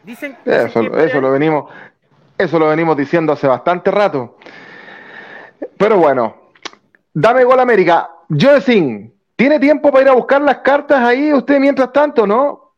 Dicen, 0.02 0.36
eso, 0.44 0.80
eso 0.98 1.20
lo 1.20 1.30
venimos, 1.30 1.70
eso 2.36 2.58
lo 2.58 2.68
venimos 2.68 2.96
diciendo 2.96 3.32
hace 3.32 3.46
bastante 3.46 3.90
rato. 3.90 4.38
Pero 5.76 5.98
bueno, 5.98 6.43
dame 7.14 7.44
gol 7.44 7.60
América. 7.60 8.10
Joe 8.28 8.60
¿Tiene 9.36 9.58
tiempo 9.58 9.90
para 9.90 10.04
ir 10.04 10.08
a 10.10 10.14
buscar 10.14 10.42
las 10.42 10.58
cartas 10.58 11.00
ahí 11.00 11.32
usted 11.32 11.58
mientras 11.58 11.92
tanto, 11.92 12.26
no? 12.26 12.74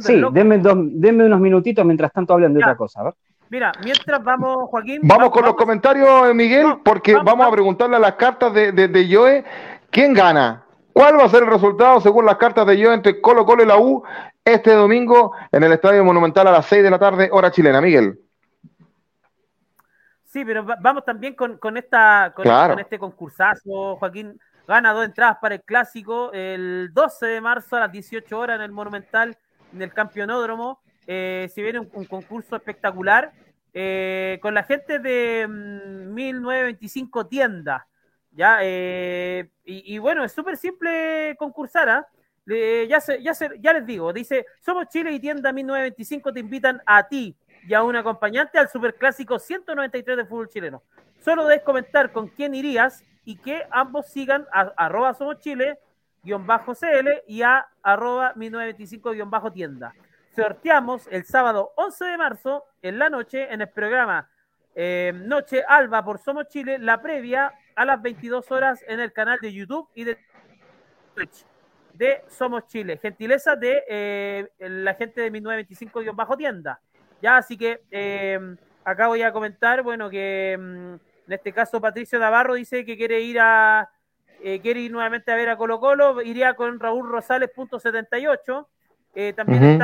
sí, 0.00 0.22
denme, 0.32 1.24
unos 1.24 1.40
minutitos 1.40 1.84
mientras 1.84 2.10
tanto 2.12 2.32
hablen 2.32 2.54
de 2.54 2.60
otra 2.60 2.76
cosa. 2.76 3.02
A 3.02 3.14
Mira, 3.50 3.72
mientras 3.84 4.22
vamos, 4.22 4.70
Joaquín. 4.70 5.00
Vamos, 5.02 5.30
con 5.30 5.44
los 5.44 5.54
comentarios, 5.54 6.28
eh, 6.28 6.34
Miguel, 6.34 6.78
porque 6.84 7.14
vamos, 7.14 7.46
a 7.46 7.50
preguntarle 7.50 7.96
a 7.96 7.98
las 7.98 8.14
cartas 8.14 8.54
de, 8.54 8.72
de, 8.72 9.14
Joe 9.14 9.44
quién 9.90 10.14
gana. 10.14 10.64
¿Cuál 10.92 11.18
va 11.18 11.24
a 11.24 11.28
ser 11.28 11.42
el 11.42 11.50
resultado 11.50 12.00
según 12.00 12.24
las 12.24 12.36
cartas 12.36 12.66
de 12.66 12.82
Joe 12.82 12.94
entre 12.94 13.20
Colo 13.20 13.44
Colo 13.44 13.62
y 13.62 13.66
la 13.66 13.76
U 13.76 14.02
este 14.44 14.72
domingo 14.72 15.32
en 15.52 15.64
el 15.64 15.72
Estadio 15.72 16.04
Monumental 16.04 16.46
a 16.46 16.52
las 16.52 16.66
6 16.66 16.82
de 16.82 16.90
la 16.90 16.98
tarde, 16.98 17.28
hora 17.32 17.50
chilena, 17.50 17.80
Miguel? 17.80 18.18
Sí, 20.30 20.44
pero 20.44 20.64
vamos 20.64 21.04
también 21.04 21.34
con, 21.34 21.76
esta, 21.76 22.32
con, 22.36 22.44
con 22.44 22.78
este 22.78 23.00
concursazo, 23.00 23.96
Joaquín 23.96 24.38
gana 24.64 24.92
dos 24.92 25.04
entradas 25.04 25.38
para 25.40 25.56
el 25.56 25.62
clásico 25.62 26.30
el 26.32 26.90
12 26.92 27.26
de 27.26 27.40
marzo 27.40 27.74
a 27.74 27.80
las 27.80 27.90
18 27.90 28.38
horas 28.38 28.54
en 28.54 28.62
el 28.62 28.70
Monumental, 28.70 29.36
en 29.72 29.82
el 29.82 29.92
Campeonódromo. 29.92 30.80
Eh, 31.08 31.50
si 31.52 31.60
viene 31.60 31.80
un, 31.80 32.04
concurso 32.06 32.54
espectacular 32.54 33.32
eh, 33.74 34.38
con 34.40 34.54
la 34.54 34.62
gente 34.62 35.00
de 35.00 35.48
1925 35.48 37.20
mm, 37.24 37.28
Tienda. 37.28 37.88
¿ya? 38.30 38.58
Eh, 38.62 39.50
y, 39.64 39.98
bueno, 39.98 40.22
es 40.22 40.30
súper 40.30 40.56
simple 40.56 41.34
concursar. 41.36 41.88
¿ah? 41.88 42.06
ya, 42.46 43.00
ya, 43.20 43.32
ya 43.58 43.72
les 43.72 43.84
digo, 43.84 44.12
dice, 44.12 44.46
Somos 44.60 44.86
Chile 44.86 45.10
y 45.10 45.18
Tienda 45.18 45.52
1925 45.52 46.32
te 46.32 46.38
invitan 46.38 46.80
a 46.86 47.08
ti 47.08 47.36
y 47.66 47.74
a 47.74 47.82
un 47.82 47.96
acompañante 47.96 48.58
al 48.58 48.68
Superclásico 48.68 49.38
193 49.38 50.16
de 50.16 50.24
fútbol 50.24 50.48
chileno. 50.48 50.82
Solo 51.20 51.46
debes 51.46 51.62
comentar 51.62 52.12
con 52.12 52.28
quién 52.28 52.54
irías 52.54 53.04
y 53.24 53.36
que 53.36 53.66
ambos 53.70 54.06
sigan 54.06 54.46
a 54.52 54.72
arroba 54.76 55.14
Somos 55.14 55.38
Chile 55.38 55.78
bajo 56.22 56.74
CL 56.74 57.22
y 57.26 57.42
a 57.42 57.66
arroba 57.82 58.32
1925 58.36 59.12
guion 59.12 59.30
bajo 59.30 59.52
tienda. 59.52 59.94
Sorteamos 60.34 61.06
el 61.10 61.24
sábado 61.24 61.72
11 61.76 62.04
de 62.04 62.16
marzo 62.16 62.64
en 62.82 62.98
la 62.98 63.10
noche 63.10 63.52
en 63.52 63.60
el 63.62 63.68
programa 63.68 64.28
eh, 64.74 65.12
Noche 65.14 65.64
Alba 65.66 66.04
por 66.04 66.18
Somos 66.18 66.48
Chile, 66.48 66.78
la 66.78 67.02
previa 67.02 67.52
a 67.74 67.84
las 67.84 68.00
22 68.00 68.50
horas 68.50 68.84
en 68.86 69.00
el 69.00 69.12
canal 69.12 69.38
de 69.40 69.52
YouTube 69.52 69.88
y 69.94 70.04
de 70.04 70.18
Twitch 71.14 71.44
de 71.94 72.22
Somos 72.28 72.66
Chile. 72.66 72.98
Gentileza 72.98 73.56
de 73.56 73.82
eh, 73.88 74.48
la 74.58 74.94
gente 74.94 75.20
de 75.20 75.32
1925-tienda. 75.32 76.80
Ya, 77.22 77.36
así 77.36 77.56
que 77.56 77.82
eh, 77.90 78.38
acá 78.84 79.08
voy 79.08 79.22
a 79.22 79.32
comentar, 79.32 79.82
bueno, 79.82 80.08
que 80.08 80.56
mm, 80.58 80.94
en 81.26 81.32
este 81.32 81.52
caso 81.52 81.80
Patricio 81.80 82.18
Navarro 82.18 82.54
dice 82.54 82.84
que 82.84 82.96
quiere 82.96 83.20
ir 83.20 83.38
a 83.40 83.90
eh, 84.42 84.60
quiere 84.60 84.80
ir 84.80 84.90
nuevamente 84.90 85.30
a 85.30 85.36
ver 85.36 85.50
a 85.50 85.56
Colo 85.56 85.78
Colo, 85.78 86.22
iría 86.22 86.54
con 86.54 86.80
Raúl 86.80 87.08
Rosales, 87.08 87.50
punto 87.54 87.78
78. 87.78 88.68
también 89.36 89.78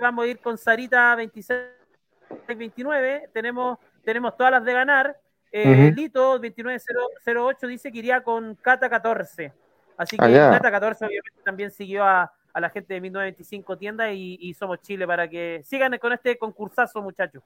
vamos 0.00 0.24
a 0.24 0.28
ir 0.28 0.38
con 0.38 0.58
Sarita 0.58 1.16
26-29. 1.16 3.30
Tenemos, 3.32 3.78
tenemos 4.04 4.36
todas 4.36 4.52
las 4.52 4.64
de 4.64 4.72
ganar. 4.74 5.16
Lito 5.50 6.38
2908 6.38 7.66
dice 7.66 7.90
que 7.90 7.98
iría 7.98 8.22
con 8.22 8.54
Cata 8.56 8.90
14. 8.90 9.52
Así 9.96 10.16
que 10.16 10.38
ah, 10.38 10.58
14 10.60 11.06
obviamente 11.06 11.40
también 11.44 11.70
siguió 11.70 12.04
a, 12.04 12.32
la 12.60 12.70
gente 12.70 12.94
de 12.94 13.00
1925 13.00 13.76
tiendas 13.78 14.10
y, 14.12 14.54
Somos 14.54 14.80
Chile 14.80 15.06
para 15.06 15.28
que 15.28 15.62
sigan 15.64 15.96
con 15.98 16.12
este 16.12 16.36
concursazo, 16.36 17.02
muchachos. 17.02 17.42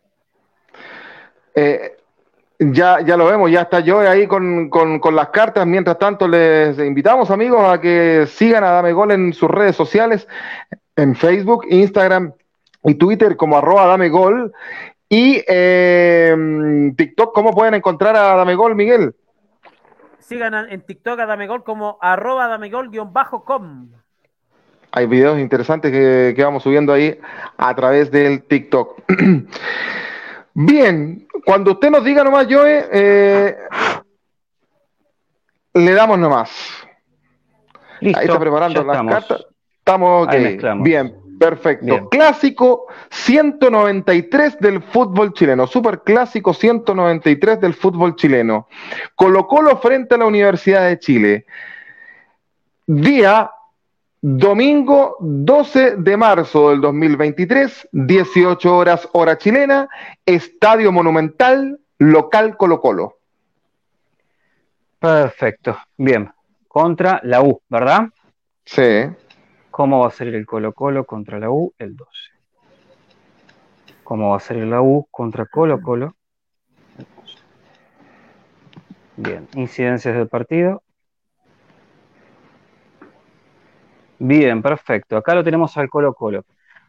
Eh, 1.54 1.96
ya, 2.58 3.00
ya 3.00 3.16
lo 3.16 3.26
vemos, 3.26 3.50
ya 3.50 3.62
está 3.62 3.80
yo 3.80 4.00
ahí 4.00 4.26
con, 4.26 4.70
las 5.12 5.28
cartas. 5.28 5.66
Mientras 5.66 5.98
tanto, 5.98 6.26
les 6.26 6.78
invitamos, 6.78 7.30
amigos, 7.30 7.62
a 7.68 7.80
que 7.80 8.26
sigan 8.26 8.64
a 8.64 8.70
Dame 8.70 8.92
Gol 8.92 9.12
en 9.12 9.32
sus 9.32 9.50
redes 9.50 9.76
sociales, 9.76 10.26
en 10.96 11.14
Facebook, 11.14 11.66
Instagram 11.68 12.32
y 12.84 12.94
Twitter 12.94 13.36
como 13.36 13.58
arroba 13.58 13.86
Dame 13.86 14.08
Gol. 14.08 14.52
Y 15.08 15.42
eh, 15.46 16.92
TikTok, 16.96 17.32
¿cómo 17.32 17.52
pueden 17.52 17.74
encontrar 17.74 18.16
a 18.16 18.34
Dame 18.34 18.54
Gol, 18.54 18.74
Miguel? 18.74 19.14
Sigan 20.26 20.54
en 20.54 20.80
TikTok 20.80 21.20
a 21.20 21.26
Damegol 21.26 21.62
como 21.62 21.98
arroba 22.00 22.48
damegol-com. 22.48 23.92
Hay 24.96 25.04
videos 25.04 25.38
interesantes 25.38 25.92
que, 25.92 26.42
vamos 26.42 26.62
subiendo 26.62 26.90
ahí 26.90 27.20
a 27.58 27.74
través 27.74 28.10
del 28.10 28.44
TikTok. 28.44 29.02
Bien, 30.54 31.28
cuando 31.44 31.72
usted 31.72 31.90
nos 31.90 32.02
diga 32.02 32.24
nomás, 32.24 32.46
Joe, 32.48 32.88
eh, 32.90 33.58
le 35.74 35.92
damos 35.92 36.18
nomás. 36.18 36.50
ahí 38.00 38.14
está 38.22 38.38
preparando 38.38 38.82
las 38.84 39.06
cartas. 39.06 39.46
Estamos 39.80 40.28
ok. 40.28 40.34
Bien, 40.82 41.14
Perfecto. 41.38 42.08
Clásico 42.08 42.86
193 43.10 44.58
del 44.60 44.82
fútbol 44.82 45.34
chileno. 45.34 45.66
Super 45.66 46.00
clásico 46.00 46.54
193 46.54 47.60
del 47.60 47.74
fútbol 47.74 48.16
chileno. 48.16 48.66
Colo 49.14 49.46
Colo 49.46 49.76
frente 49.76 50.14
a 50.14 50.18
la 50.18 50.24
Universidad 50.24 50.88
de 50.88 50.98
Chile. 50.98 51.44
Día 52.86 53.50
domingo 54.20 55.16
12 55.20 55.96
de 55.96 56.16
marzo 56.16 56.70
del 56.70 56.80
2023, 56.80 57.88
18 57.92 58.76
horas 58.76 59.08
hora 59.12 59.38
chilena, 59.38 59.88
Estadio 60.24 60.92
Monumental, 60.92 61.78
local 61.98 62.56
Colo 62.56 62.80
Colo. 62.80 63.18
Perfecto. 64.98 65.76
Bien. 65.96 66.30
Contra 66.68 67.20
la 67.22 67.42
U, 67.42 67.60
¿verdad? 67.68 68.08
Sí. 68.64 69.06
¿Cómo 69.70 70.00
va 70.00 70.08
a 70.08 70.10
salir 70.10 70.34
el 70.34 70.46
Colo 70.46 70.72
Colo 70.72 71.04
contra 71.04 71.38
la 71.38 71.50
U? 71.50 71.72
El 71.78 71.96
12. 71.96 72.10
¿Cómo 74.02 74.30
va 74.30 74.36
a 74.36 74.40
salir 74.40 74.64
la 74.64 74.82
U 74.82 75.06
contra 75.10 75.46
Colo 75.46 75.80
Colo? 75.80 76.16
El 76.98 77.06
12. 77.16 77.38
Bien, 79.16 79.48
incidencias 79.54 80.16
del 80.16 80.28
partido. 80.28 80.82
Bien, 84.18 84.62
perfecto. 84.62 85.16
Acá 85.16 85.34
lo 85.34 85.44
tenemos 85.44 85.76
al 85.76 85.88
Colo 85.88 86.14
Colo. 86.14 86.44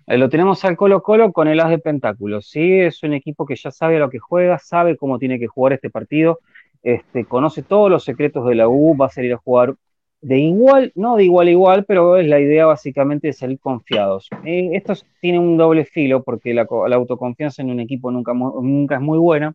Eh, 0.07 0.17
lo 0.17 0.29
tenemos 0.29 0.63
al 0.63 0.77
Colo 0.77 1.01
Colo 1.03 1.33
con 1.33 1.47
el 1.47 1.59
as 1.59 1.69
de 1.69 1.79
pentáculos. 1.79 2.49
Sí, 2.49 2.79
es 2.79 3.03
un 3.03 3.13
equipo 3.13 3.45
que 3.45 3.55
ya 3.55 3.71
sabe 3.71 3.97
a 3.97 3.99
lo 3.99 4.09
que 4.09 4.19
juega, 4.19 4.59
sabe 4.59 4.95
cómo 4.95 5.19
tiene 5.19 5.39
que 5.39 5.47
jugar 5.47 5.73
este 5.73 5.89
partido, 5.89 6.39
este, 6.83 7.25
conoce 7.25 7.63
todos 7.63 7.91
los 7.91 8.03
secretos 8.05 8.47
de 8.47 8.55
la 8.55 8.69
U, 8.69 8.95
va 8.97 9.07
a 9.07 9.09
salir 9.09 9.33
a 9.33 9.37
jugar 9.37 9.75
de 10.21 10.39
igual, 10.39 10.91
no 10.95 11.15
de 11.15 11.25
igual 11.25 11.47
a 11.47 11.51
igual, 11.51 11.85
pero 11.85 12.17
es 12.17 12.27
la 12.27 12.39
idea 12.39 12.65
básicamente 12.65 13.27
de 13.27 13.33
salir 13.33 13.59
confiados. 13.59 14.29
Eh, 14.45 14.69
esto 14.73 14.93
tiene 15.19 15.39
un 15.39 15.57
doble 15.57 15.85
filo 15.85 16.23
porque 16.23 16.53
la, 16.53 16.65
autoconfianza 16.69 17.61
en 17.61 17.71
un 17.71 17.79
equipo 17.81 18.09
nunca, 18.11 18.33
nunca 18.33 18.95
es 18.95 19.01
muy 19.01 19.19
buena. 19.19 19.53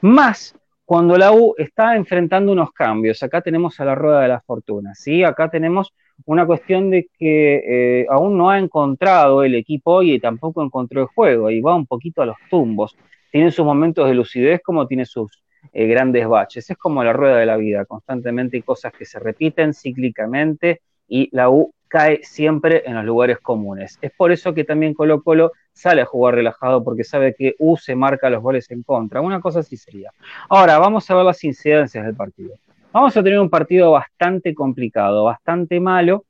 Más 0.00 0.56
cuando 0.84 1.16
la 1.16 1.32
U 1.32 1.54
está 1.56 1.96
enfrentando 1.96 2.52
unos 2.52 2.72
cambios. 2.72 3.22
Acá 3.22 3.40
tenemos 3.40 3.80
a 3.80 3.84
la 3.84 3.94
rueda 3.94 4.20
de 4.20 4.28
la 4.28 4.40
fortuna, 4.40 4.94
¿sí? 4.94 5.24
Acá 5.24 5.48
tenemos 5.48 5.94
una 6.26 6.46
cuestión 6.46 6.90
de 6.90 7.08
que 7.18 8.02
eh, 8.02 8.06
aún 8.08 8.36
no 8.36 8.50
ha 8.50 8.58
encontrado 8.58 9.42
el 9.44 9.54
equipo 9.54 10.02
y 10.02 10.20
tampoco 10.20 10.62
encontró 10.62 11.02
el 11.02 11.06
juego 11.08 11.50
y 11.50 11.60
va 11.60 11.74
un 11.74 11.86
poquito 11.86 12.22
a 12.22 12.26
los 12.26 12.36
tumbos. 12.50 12.96
Tiene 13.30 13.50
sus 13.50 13.64
momentos 13.64 14.06
de 14.06 14.14
lucidez 14.14 14.60
como 14.62 14.86
tiene 14.86 15.06
sus 15.06 15.42
eh, 15.72 15.86
grandes 15.86 16.26
baches. 16.28 16.70
Es 16.70 16.76
como 16.76 17.02
la 17.02 17.12
rueda 17.12 17.38
de 17.38 17.46
la 17.46 17.56
vida, 17.56 17.84
constantemente 17.84 18.56
hay 18.56 18.62
cosas 18.62 18.92
que 18.92 19.04
se 19.04 19.18
repiten 19.18 19.72
cíclicamente 19.74 20.82
y 21.08 21.28
la 21.32 21.50
U 21.50 21.72
cae 21.94 22.24
siempre 22.24 22.82
en 22.86 22.96
los 22.96 23.04
lugares 23.04 23.38
comunes. 23.38 24.00
Es 24.02 24.10
por 24.10 24.32
eso 24.32 24.52
que 24.52 24.64
también 24.64 24.94
Colo 24.94 25.22
Colo 25.22 25.52
sale 25.72 26.02
a 26.02 26.04
jugar 26.04 26.34
relajado 26.34 26.82
porque 26.82 27.04
sabe 27.04 27.36
que 27.36 27.54
U 27.60 27.76
se 27.76 27.94
marca 27.94 28.28
los 28.28 28.42
goles 28.42 28.68
en 28.72 28.82
contra. 28.82 29.20
Una 29.20 29.40
cosa 29.40 29.60
así 29.60 29.76
sería. 29.76 30.10
Ahora, 30.48 30.80
vamos 30.80 31.08
a 31.08 31.14
ver 31.14 31.24
las 31.24 31.44
incidencias 31.44 32.04
del 32.04 32.16
partido. 32.16 32.56
Vamos 32.92 33.16
a 33.16 33.22
tener 33.22 33.38
un 33.38 33.48
partido 33.48 33.92
bastante 33.92 34.56
complicado, 34.56 35.22
bastante 35.22 35.78
malo, 35.78 36.24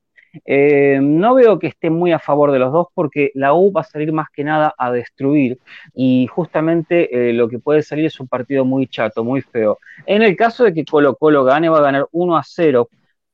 eh, 0.45 0.99
no 1.01 1.35
veo 1.35 1.59
que 1.59 1.69
esté 1.69 1.89
muy 1.91 2.13
a 2.13 2.19
favor 2.19 2.51
de 2.51 2.59
los 2.59 2.73
dos 2.73 2.89
porque 2.93 3.31
la 3.35 3.55
U 3.55 3.73
va 3.73 3.83
a 3.83 3.85
salir 3.85 4.13
más 4.13 4.29
que 4.31 4.43
nada 4.43 4.75
a 4.77 4.91
destruir 4.91 5.59
y 5.95 6.27
justamente 6.27 7.31
eh, 7.31 7.33
lo 7.33 7.49
que 7.49 7.61
puede 7.61 7.83
salir 7.83 8.07
es 8.07 8.19
un 8.19 8.27
partido 8.27 8.65
muy 8.65 8.87
chato, 8.87 9.25
muy 9.25 9.41
feo. 9.41 9.79
En 10.05 10.23
el 10.23 10.37
caso 10.37 10.65
de 10.65 10.75
que 10.75 10.85
Colo 10.85 11.15
Colo 11.15 11.45
gane, 11.45 11.69
va 11.69 11.79
a 11.79 11.83
ganar 11.83 12.09
1 12.11 12.37
a 12.37 12.43
0, 12.43 12.89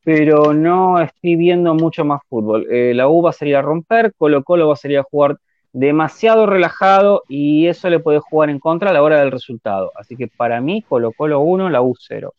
pero 0.04 0.52
no 0.52 1.00
estoy 1.00 1.36
viendo 1.36 1.74
mucho 1.74 2.04
más 2.04 2.20
fútbol. 2.28 2.66
Eh, 2.70 2.92
la 2.94 3.08
U 3.08 3.22
va 3.22 3.30
a 3.30 3.34
salir 3.34 3.56
a 3.56 3.62
romper, 3.62 4.12
Colo 4.16 4.42
Colo 4.42 4.68
va 4.68 4.74
a 4.74 4.76
salir 4.76 4.98
a 4.98 5.02
jugar 5.02 5.36
demasiado 5.72 6.46
relajado 6.46 7.22
y 7.28 7.66
eso 7.66 7.88
le 7.90 8.00
puede 8.00 8.18
jugar 8.18 8.50
en 8.50 8.58
contra 8.58 8.90
a 8.90 8.92
la 8.92 9.02
hora 9.02 9.20
del 9.20 9.30
resultado. 9.30 9.92
Así 9.94 10.16
que 10.16 10.28
para 10.28 10.60
mí, 10.60 10.82
Colo 10.88 11.12
Colo 11.12 11.40
1, 11.40 11.68
la 11.70 11.82
U 11.82 11.94
0. 11.98 12.34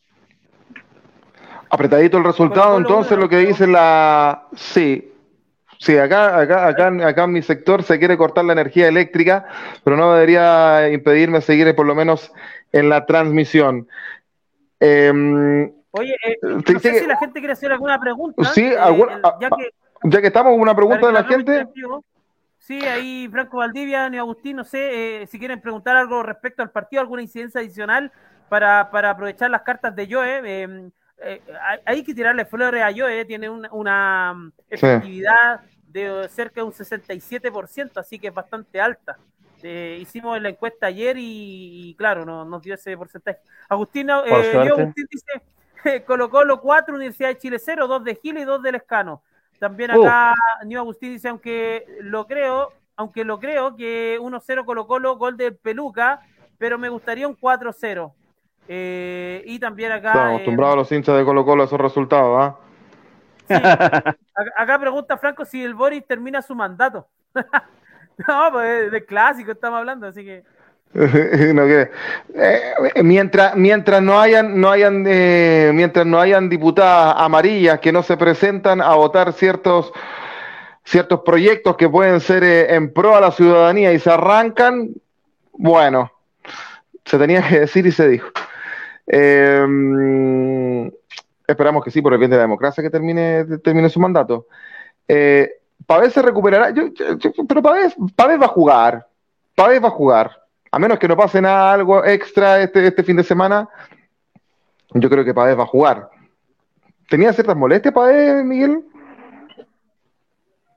Apretadito 1.69 2.17
el 2.17 2.25
resultado, 2.25 2.77
entonces 2.77 3.17
lo 3.17 3.29
que 3.29 3.37
dice 3.37 3.67
la... 3.67 4.47
Sí, 4.53 5.07
Sí, 5.81 5.97
acá, 5.97 6.37
acá, 6.39 6.67
acá, 6.67 7.07
acá 7.07 7.23
en 7.23 7.31
mi 7.31 7.41
sector 7.41 7.81
se 7.81 7.97
quiere 7.97 8.15
cortar 8.15 8.45
la 8.45 8.53
energía 8.53 8.87
eléctrica, 8.87 9.47
pero 9.83 9.97
no 9.97 10.13
debería 10.13 10.91
impedirme 10.91 11.41
seguir 11.41 11.73
por 11.73 11.87
lo 11.87 11.95
menos 11.95 12.31
en 12.71 12.87
la 12.87 13.07
transmisión. 13.07 13.87
Em, 14.79 15.71
Oye, 15.91 16.15
eh, 16.25 16.37
no 16.41 16.79
sé 16.79 16.99
si 16.99 17.05
la 17.05 17.17
gente 17.17 17.39
quiere 17.39 17.53
hacer 17.53 17.71
alguna 17.71 17.99
pregunta. 17.99 18.43
Sí, 18.53 18.63
eh, 18.65 18.75
ya, 19.39 19.49
que, 19.49 19.69
ya 20.03 20.21
que 20.21 20.27
estamos, 20.27 20.57
una 20.57 20.75
pregunta 20.75 21.07
de 21.07 21.13
la 21.13 21.23
gente. 21.23 21.67
Sí, 22.59 22.79
ahí 22.85 23.27
Franco 23.29 23.57
Valdivia 23.57 24.09
y 24.13 24.17
Agustín, 24.17 24.57
no 24.57 24.63
sé 24.63 25.23
eh, 25.23 25.27
si 25.27 25.39
quieren 25.39 25.59
preguntar 25.59 25.97
algo 25.97 26.23
respecto 26.23 26.61
al 26.61 26.69
partido, 26.69 27.01
alguna 27.01 27.23
incidencia 27.23 27.59
adicional 27.59 28.11
para, 28.49 28.89
para 28.91 29.09
aprovechar 29.09 29.49
las 29.49 29.63
cartas 29.63 29.95
de 29.95 30.07
Joe. 30.09 30.61
Em, 30.61 30.91
eh, 31.23 31.41
hay 31.85 32.03
que 32.03 32.13
tirarle 32.13 32.45
flores 32.45 32.83
a 32.83 32.91
Joe, 32.95 33.25
tiene 33.25 33.49
una, 33.49 34.33
mm, 34.33 34.51
efectividad 34.69 35.61
de 35.87 36.27
cerca 36.29 36.61
de 36.61 36.63
un 36.63 36.71
67%, 36.71 37.99
así 37.99 38.17
que 38.17 38.27
es 38.27 38.33
bastante 38.33 38.79
alta. 38.79 39.17
Eh, 39.63 39.99
hicimos 40.01 40.41
la 40.41 40.49
encuesta 40.49 40.87
ayer 40.87 41.15
y, 41.19 41.93
claro, 41.97 42.25
no, 42.25 42.45
nos 42.45 42.61
dio 42.61 42.73
ese 42.73 42.97
porcentaje. 42.97 43.39
Agustín, 43.69 44.09
eh, 44.09 44.13
Agustín 44.13 45.07
dice, 45.09 45.41
Colo 46.05 46.29
Colo 46.29 46.61
4, 46.61 46.95
Universidad 46.95 47.29
de 47.29 47.37
Chile 47.37 47.59
0, 47.59 47.87
2 47.87 48.03
de 48.03 48.15
Gil 48.15 48.37
y 48.37 48.43
2 48.43 48.61
del 48.61 48.75
Escano. 48.75 49.23
También 49.59 49.91
acá 49.91 50.33
uh. 50.65 50.77
Agustín 50.77 51.11
dice, 51.11 51.29
aunque 51.29 51.85
lo 52.01 52.25
creo, 52.25 52.73
aunque 52.95 53.23
lo 53.23 53.39
creo 53.39 53.75
que 53.75 54.19
1-0 54.19 54.65
Colo 54.65 54.87
Colo, 54.87 55.17
gol 55.17 55.37
de 55.37 55.51
Peluca, 55.51 56.21
pero 56.57 56.77
me 56.77 56.89
gustaría 56.89 57.27
un 57.27 57.37
4-0. 57.37 58.11
Eh, 58.67 59.43
y 59.45 59.59
también 59.59 59.91
acá... 59.91 60.09
Estamos 60.09 60.33
acostumbrados 60.33 60.73
eh, 60.73 60.77
los 60.77 60.91
hinchas 60.91 61.17
de 61.17 61.25
Colo 61.25 61.45
Colo 61.45 61.63
a 61.63 61.65
esos 61.65 61.79
resultados, 61.79 62.39
¿ah? 62.41 62.57
Sí. 63.47 63.53
Acá 64.57 64.79
pregunta 64.79 65.17
Franco 65.17 65.45
si 65.45 65.63
el 65.63 65.75
Boris 65.75 66.05
termina 66.07 66.41
su 66.41 66.55
mandato. 66.55 67.07
no, 68.27 68.51
pues 68.51 68.91
de 68.91 69.05
clásico 69.05 69.51
estamos 69.51 69.79
hablando, 69.79 70.07
así 70.07 70.23
que... 70.23 70.43
eh, 70.93 71.89
mientras 73.01 73.55
mientras 73.55 74.01
no 74.01 74.19
hayan 74.19 74.59
no 74.59 74.69
hayan 74.69 75.05
eh, 75.07 75.71
mientras 75.73 76.05
no 76.05 76.19
hayan 76.19 76.49
diputadas 76.49 77.15
amarillas 77.17 77.79
que 77.79 77.93
no 77.93 78.03
se 78.03 78.17
presentan 78.17 78.81
a 78.81 78.93
votar 78.95 79.31
ciertos 79.31 79.93
ciertos 80.83 81.21
proyectos 81.21 81.77
que 81.77 81.87
pueden 81.87 82.19
ser 82.19 82.43
eh, 82.43 82.75
en 82.75 82.91
pro 82.91 83.15
a 83.15 83.21
la 83.21 83.31
ciudadanía 83.31 83.93
y 83.93 83.99
se 83.99 84.11
arrancan 84.11 84.89
bueno 85.53 86.11
se 87.05 87.17
tenía 87.17 87.41
que 87.41 87.61
decir 87.61 87.85
y 87.85 87.91
se 87.91 88.07
dijo. 88.07 88.29
Em, 89.07 90.91
esperamos 91.47 91.83
que 91.83 91.91
sí 91.91 92.01
por 92.01 92.13
el 92.13 92.19
bien 92.19 92.31
de 92.31 92.37
la 92.37 92.43
democracia 92.43 92.83
que 92.83 92.89
termine 92.89 93.45
termine 93.63 93.89
su 93.89 93.99
mandato. 93.99 94.47
Pavés 95.87 96.13
se 96.13 96.21
recuperará. 96.21 96.73
Pero 97.47 97.61
Pavés, 97.61 97.95
Pavés 98.15 98.39
va 98.39 98.45
a 98.45 98.49
jugar. 98.49 99.07
Pavés 99.55 99.83
va 99.83 99.87
a 99.87 99.91
jugar 99.91 100.40
a 100.71 100.79
menos 100.79 100.97
que 100.97 101.07
no 101.07 101.17
pase 101.17 101.41
nada, 101.41 101.73
algo 101.73 102.03
extra 102.05 102.61
este, 102.61 102.87
este 102.87 103.03
fin 103.03 103.17
de 103.17 103.23
semana, 103.23 103.67
yo 104.93 105.09
creo 105.09 105.25
que 105.25 105.33
Pavés 105.33 105.59
va 105.59 105.63
a 105.63 105.67
jugar. 105.67 106.09
¿Tenía 107.09 107.33
ciertas 107.33 107.57
molestias 107.57 107.93
Pavés, 107.93 108.43
Miguel? 108.45 108.85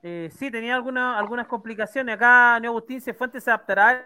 Eh, 0.02 0.30
sí, 0.36 0.50
tenía 0.50 0.74
alguna, 0.74 1.16
algunas 1.16 1.46
complicaciones. 1.46 2.16
Acá 2.16 2.58
Neo 2.60 2.72
Agustín 2.72 3.00
Fuentes 3.16 3.44
se 3.44 3.50
adaptará 3.50 3.88
al 3.88 4.04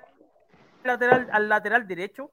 lateral, 0.84 1.28
al 1.32 1.49
lateral 1.49 1.89
derecho. 1.89 2.30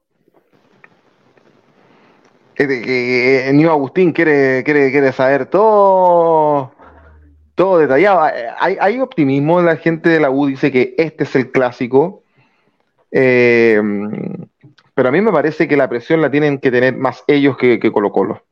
Eh, 2.56 3.50
eh, 3.50 3.68
Agustín 3.68 4.12
quiere, 4.12 4.62
quiere, 4.64 4.90
quiere 4.90 5.12
saber 5.12 5.46
todo, 5.46 6.72
todo 7.54 7.78
detallado. 7.78 8.22
Hay, 8.58 8.76
hay 8.78 9.00
optimismo, 9.00 9.62
la 9.62 9.76
gente 9.76 10.10
de 10.10 10.20
la 10.20 10.30
U 10.30 10.46
dice 10.46 10.70
que 10.70 10.94
este 10.98 11.24
es 11.24 11.34
el 11.34 11.50
clásico 11.50 12.22
eh, 13.18 13.80
pero 14.92 15.08
a 15.08 15.12
mí 15.12 15.22
me 15.22 15.32
parece 15.32 15.66
que 15.66 15.74
la 15.74 15.88
presión 15.88 16.20
la 16.20 16.30
tienen 16.30 16.58
que 16.58 16.70
tener 16.70 16.94
más 16.94 17.24
ellos 17.26 17.56
que, 17.56 17.80
Colo 17.90 18.12
Colo. 18.12 18.44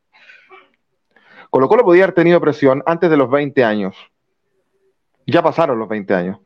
Colo 1.50 1.68
Colo 1.68 1.84
podía 1.84 2.04
haber 2.04 2.14
tenido 2.14 2.40
presión 2.40 2.82
antes 2.86 3.10
de 3.10 3.18
los 3.18 3.30
20 3.30 3.62
años. 3.62 3.94
Ya 5.26 5.42
pasaron 5.42 5.78
los 5.78 5.86
20 5.86 6.14
años. 6.14 6.38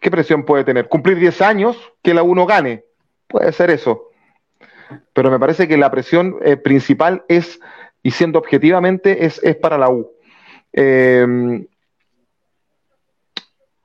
¿Qué 0.00 0.08
presión 0.08 0.44
puede 0.44 0.62
tener? 0.62 0.88
¿Cumplir 0.88 1.18
10 1.18 1.42
años 1.42 1.76
que 2.00 2.14
la 2.14 2.22
uno 2.22 2.46
gane? 2.46 2.84
Puede 3.26 3.50
ser 3.52 3.70
eso. 3.70 4.10
Pero 5.12 5.32
me 5.32 5.40
parece 5.40 5.66
que 5.66 5.76
la 5.76 5.90
presión 5.90 6.36
eh, 6.44 6.56
principal 6.56 7.24
es, 7.26 7.58
y 8.04 8.12
siendo 8.12 8.38
objetivamente, 8.38 9.24
es, 9.26 9.42
es 9.42 9.56
para 9.56 9.78
la 9.78 9.90
U. 9.90 10.12
Eh, 10.72 11.66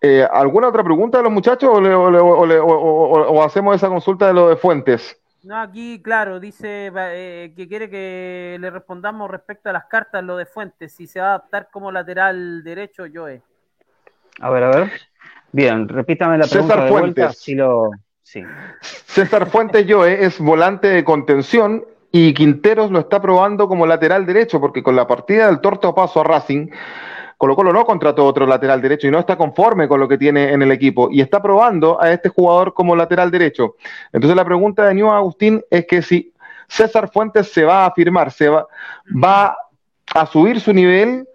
eh, 0.02 0.28
¿Alguna 0.32 0.70
otra 0.70 0.84
pregunta 0.84 1.18
de 1.18 1.26
los 1.26 1.34
muchachos 1.34 1.70
o, 1.74 3.44
hacemos 3.44 3.76
esa 3.76 3.90
consulta 3.90 4.28
de 4.28 4.34
lo 4.34 4.50
de 4.50 4.56
Fuentes? 4.56 5.20
No, 5.44 5.58
aquí, 5.58 6.02
claro, 6.02 6.40
dice 6.40 6.92
eh, 6.96 7.54
que 7.56 7.68
quiere 7.68 7.90
que 7.90 8.58
le 8.60 8.70
respondamos 8.70 9.30
respecto 9.30 9.70
a 9.70 9.74
las 9.74 9.86
cartas, 9.86 10.24
lo 10.24 10.38
de 10.38 10.46
Fuentes, 10.46 10.94
si 10.94 11.08
se 11.08 11.20
va 11.20 11.28
a 11.28 11.30
adaptar 11.30 11.70
como 11.72 11.92
lateral 11.92 12.64
derecho, 12.64 13.06
Joe. 13.14 13.42
A 14.42 14.50
ver, 14.50 14.64
a 14.64 14.70
ver. 14.70 14.92
Bien, 15.52 15.88
repítame 15.88 16.38
la 16.38 16.46
pregunta 16.46 16.74
César 16.76 16.86
de 16.86 16.90
Fuentes. 16.92 17.48
lo... 17.50 17.90
sí. 18.22 18.44
César 18.82 19.48
Fuentes 19.48 19.86
Joe 19.88 20.24
es 20.24 20.40
volante 20.40 20.88
de 20.88 21.04
contención 21.04 21.84
y 22.12 22.34
Quinteros 22.34 22.92
lo 22.92 23.00
está 23.00 23.22
probando 23.22 23.68
como 23.68 23.86
lateral 23.86 24.26
derecho, 24.26 24.60
porque 24.60 24.84
con 24.84 24.96
la 24.96 25.08
partida 25.08 25.48
del 25.48 25.62
torto 25.62 25.94
paso 25.94 26.22
a 26.22 26.24
Racing 26.24 26.70
Colo 27.40 27.56
Colo 27.56 27.72
no 27.72 27.86
contrató 27.86 28.26
otro 28.26 28.46
lateral 28.46 28.82
derecho 28.82 29.08
y 29.08 29.12
no 29.12 29.20
está 29.20 29.38
conforme 29.38 29.88
con 29.88 29.98
lo 29.98 30.10
que 30.10 30.18
tiene 30.18 30.52
en 30.52 30.62
el 30.62 30.74
equipo 30.74 31.08
y 31.10 31.22
está 31.22 31.42
probando 31.42 32.00
a 32.02 32.12
este 32.12 32.28
jugador 32.28 32.74
como 32.74 32.98
lateral 32.98 33.32
derecho. 33.32 33.78
Entonces 34.12 34.36
la 34.36 34.44
pregunta 34.44 34.86
de 34.86 34.94
New 34.94 35.10
Agustín 35.10 35.64
es 35.70 35.88
que 35.88 36.02
si 36.02 36.34
César 36.68 37.10
Fuentes 37.10 37.50
se 37.50 37.64
va 37.64 37.86
a 37.86 37.94
firmar, 37.94 38.30
se 38.30 38.50
va, 38.50 38.68
va 39.24 39.56
a 40.14 40.26
subir 40.26 40.60
su 40.60 40.74
nivel, 40.74 41.30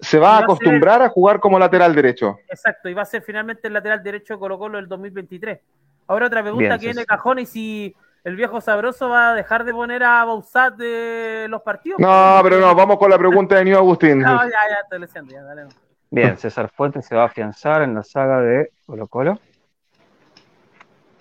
se 0.00 0.18
va, 0.18 0.38
a 0.38 0.40
acostumbrar 0.40 1.00
a, 1.00 1.08
jugar 1.10 1.38
como 1.38 1.60
lateral 1.60 1.94
derecho. 1.94 2.40
Exacto, 2.48 2.88
y 2.88 2.94
va 2.94 3.02
a 3.02 3.04
ser 3.04 3.22
finalmente 3.22 3.68
el 3.68 3.74
lateral 3.74 4.02
derecho 4.02 4.34
de 4.34 4.40
Colo 4.40 4.58
Colo 4.58 4.78
del 4.78 4.88
2023. 4.88 5.60
Ahora 6.08 6.26
otra 6.26 6.42
pregunta 6.42 6.76
que 6.76 6.86
viene 6.86 7.06
cajón 7.06 7.38
y 7.38 7.46
si 7.46 7.94
el 8.24 8.36
viejo 8.36 8.60
sabroso 8.60 9.08
va 9.08 9.30
a 9.30 9.34
dejar 9.34 9.64
de 9.64 9.72
poner 9.72 10.02
a 10.02 10.24
Bausat 10.24 10.74
de 10.76 11.46
los 11.48 11.62
partidos. 11.62 11.98
No, 11.98 12.40
pero 12.42 12.60
no, 12.60 12.74
vamos 12.74 12.98
con 12.98 13.10
la 13.10 13.18
pregunta 13.18 13.56
de 13.56 13.64
New 13.64 13.76
Agustín. 13.76 14.18
No, 14.30 14.42
ya, 14.42 14.50
ya, 14.50 14.80
estoy 14.82 15.00
leyendo, 15.00 15.32
ya, 15.32 15.42
dale. 15.42 15.66
Bien, 16.10 16.36
César 16.36 16.70
Fuentes 16.70 17.06
se 17.06 17.14
va 17.14 17.22
a 17.22 17.26
afianzar 17.26 17.82
en 17.82 17.94
la 17.94 18.02
saga 18.02 18.40
de 18.40 18.72
Colo 18.84 19.06
Colo. 19.06 19.38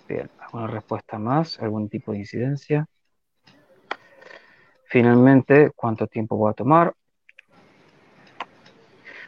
Bien, 0.07 0.29
¿alguna 0.39 0.67
respuesta 0.67 1.19
más? 1.19 1.59
¿Algún 1.61 1.89
tipo 1.89 2.11
de 2.11 2.19
incidencia? 2.19 2.87
Finalmente, 4.85 5.71
¿cuánto 5.75 6.07
tiempo 6.07 6.39
va 6.39 6.51
a 6.51 6.53
tomar? 6.55 6.93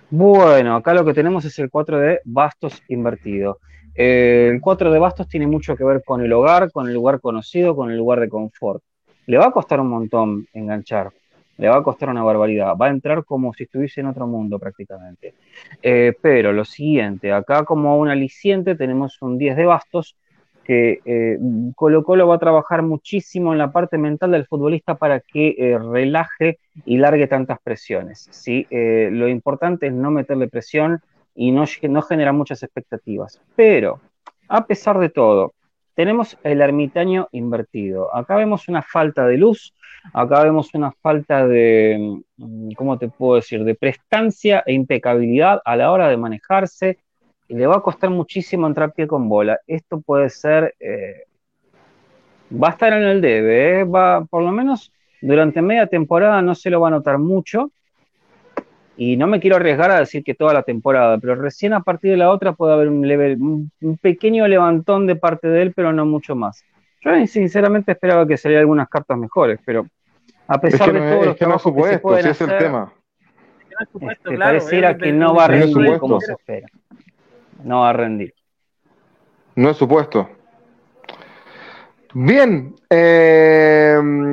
Bueno, 0.10 0.76
acá 0.76 0.94
lo 0.94 1.06
que 1.06 1.14
tenemos 1.14 1.46
es 1.46 1.58
el 1.60 1.70
4 1.70 2.00
de 2.00 2.20
bastos 2.26 2.82
invertido. 2.88 3.60
Eh, 4.04 4.50
el 4.52 4.62
4 4.62 4.92
de 4.92 4.98
bastos 4.98 5.28
tiene 5.28 5.46
mucho 5.46 5.76
que 5.76 5.84
ver 5.84 6.02
con 6.04 6.22
el 6.22 6.34
hogar, 6.34 6.72
con 6.72 6.88
el 6.88 6.94
lugar 6.96 7.22
conocido, 7.22 7.76
con 7.76 7.92
el 7.92 7.98
lugar 7.98 8.20
de 8.20 8.30
confort. 8.30 8.82
Le 9.28 9.38
va 9.38 9.46
a 9.46 9.52
costar 9.52 9.80
un 9.80 9.90
montón 9.90 10.48
enganchar, 10.54 11.12
le 11.60 11.70
va 11.70 11.78
a 11.78 11.84
costar 11.84 12.10
una 12.10 12.24
barbaridad, 12.24 12.76
va 12.76 12.88
a 12.88 12.90
entrar 12.90 13.24
como 13.24 13.54
si 13.54 13.66
estuviese 13.66 14.02
en 14.02 14.08
otro 14.08 14.26
mundo 14.26 14.58
prácticamente. 14.58 15.36
Eh, 15.84 16.14
pero 16.20 16.52
lo 16.52 16.66
siguiente, 16.66 17.32
acá 17.32 17.64
como 17.64 18.00
un 18.00 18.10
aliciente 18.10 18.74
tenemos 18.74 19.22
un 19.22 19.38
10 19.38 19.56
de 19.56 19.66
bastos 19.66 20.16
que 20.64 21.02
eh, 21.06 21.38
Colo 21.76 22.04
Colo 22.04 22.28
va 22.28 22.36
a 22.36 22.40
trabajar 22.40 22.82
muchísimo 22.82 23.52
en 23.52 23.60
la 23.60 23.72
parte 23.72 24.00
mental 24.00 24.32
del 24.32 24.48
futbolista 24.48 24.96
para 24.96 25.20
que 25.20 25.56
eh, 25.60 25.78
relaje 25.78 26.58
y 26.86 26.98
largue 26.98 27.28
tantas 27.28 27.60
presiones. 27.62 28.28
¿sí? 28.32 28.66
lo 28.72 29.28
importante 29.28 29.88
es 29.88 29.94
no 29.94 30.10
meterle 30.10 30.48
presión, 30.48 31.02
y 31.36 31.52
no, 31.52 31.66
no 31.90 32.02
genera 32.02 32.32
muchas 32.32 32.64
expectativas. 32.64 33.42
Pero, 33.56 34.00
a 34.48 34.66
pesar 34.66 35.00
de 35.00 35.10
todo, 35.10 35.54
tenemos 35.96 36.38
el 36.44 36.62
ermitaño 36.62 37.28
invertido. 37.32 38.14
Acá 38.16 38.36
vemos 38.36 38.68
una 38.68 38.82
falta 38.82 39.26
de 39.26 39.38
luz, 39.38 39.74
acá 40.14 40.44
vemos 40.44 40.74
una 40.74 40.92
falta 40.92 41.48
de, 41.48 42.22
mm, 42.38 42.72
¿cómo 42.72 42.98
te 42.98 43.08
puedo 43.10 43.36
decir?, 43.36 43.64
de 43.64 43.76
prestancia 43.76 44.64
e 44.66 44.74
impecabilidad 44.74 45.62
a 45.64 45.76
la 45.76 45.92
hora 45.92 46.08
de 46.10 46.18
manejarse. 46.18 47.00
Y 47.48 47.56
le 47.56 47.68
va 47.68 47.78
a 47.78 47.82
costar 47.82 48.10
muchísimo 48.10 48.66
entrar 48.66 48.94
pie 48.94 49.08
con 49.08 49.28
bola. 49.28 49.60
Esto 49.68 50.00
puede 50.00 50.30
ser, 50.30 50.74
eh, 50.80 51.26
va 52.52 52.70
a 52.70 52.72
estar 52.72 52.94
en 52.94 53.04
el 53.04 53.22
debe, 53.22 53.82
¿eh? 53.82 53.84
va, 53.84 54.24
por 54.26 54.42
lo 54.42 54.52
menos 54.52 54.92
durante 55.22 55.62
media 55.62 55.88
temporada 55.88 56.42
no 56.42 56.56
se 56.56 56.70
lo 56.70 56.82
va 56.82 56.88
a 56.88 56.92
notar 56.92 57.18
mucho, 57.18 57.72
y 59.04 59.18
no 59.18 59.26
me 59.26 59.40
quiero 59.40 59.56
arriesgar 59.56 59.90
a 59.90 59.98
decir 59.98 60.24
que 60.24 60.36
toda 60.36 60.54
la 60.54 60.62
temporada, 60.62 61.18
pero 61.18 61.34
recién 61.34 61.74
a 61.74 61.80
partir 61.80 62.12
de 62.12 62.18
la 62.18 62.30
otra 62.30 62.54
puede 62.54 62.74
haber 62.74 62.88
un, 62.88 63.08
level, 63.08 63.36
un, 63.42 63.98
pequeño 64.00 64.48
levantón 64.48 65.08
de 65.08 65.16
parte 65.16 65.48
de 65.48 65.64
él, 65.64 65.74
pero 65.76 65.92
no 65.92 66.06
mucho 66.06 66.36
más. 66.36 66.64
Yo 67.04 67.26
sinceramente 67.26 67.94
esperaba 67.94 68.28
que 68.28 68.38
salieran 68.38 68.62
algunas 68.62 68.88
cartas 68.90 69.18
mejores, 69.18 69.60
pero 69.66 69.88
a 70.48 70.62
pesar 70.62 70.94
de 70.94 71.00
todo 71.00 71.26
los 71.26 71.36
que 71.36 71.48
no 71.48 71.58
supuesto, 71.58 72.16
que 72.16 72.22
se 72.22 72.30
es 72.30 72.42
el 72.42 72.58
tema. 72.60 72.94
Este, 74.02 74.38
pareciera 74.38 74.96
que 74.96 75.12
no 75.12 75.34
va 75.34 75.46
a 75.46 75.48
rendir 75.48 75.98
como 75.98 76.22
se 76.22 76.34
espera. 76.34 76.68
No 77.64 77.80
va 77.80 77.90
a 77.90 77.94
rendir. 77.94 78.36
No 79.56 79.72
es 79.72 79.78
supuesto. 79.78 80.30
Bien, 82.14 82.76
eh, 82.88 83.81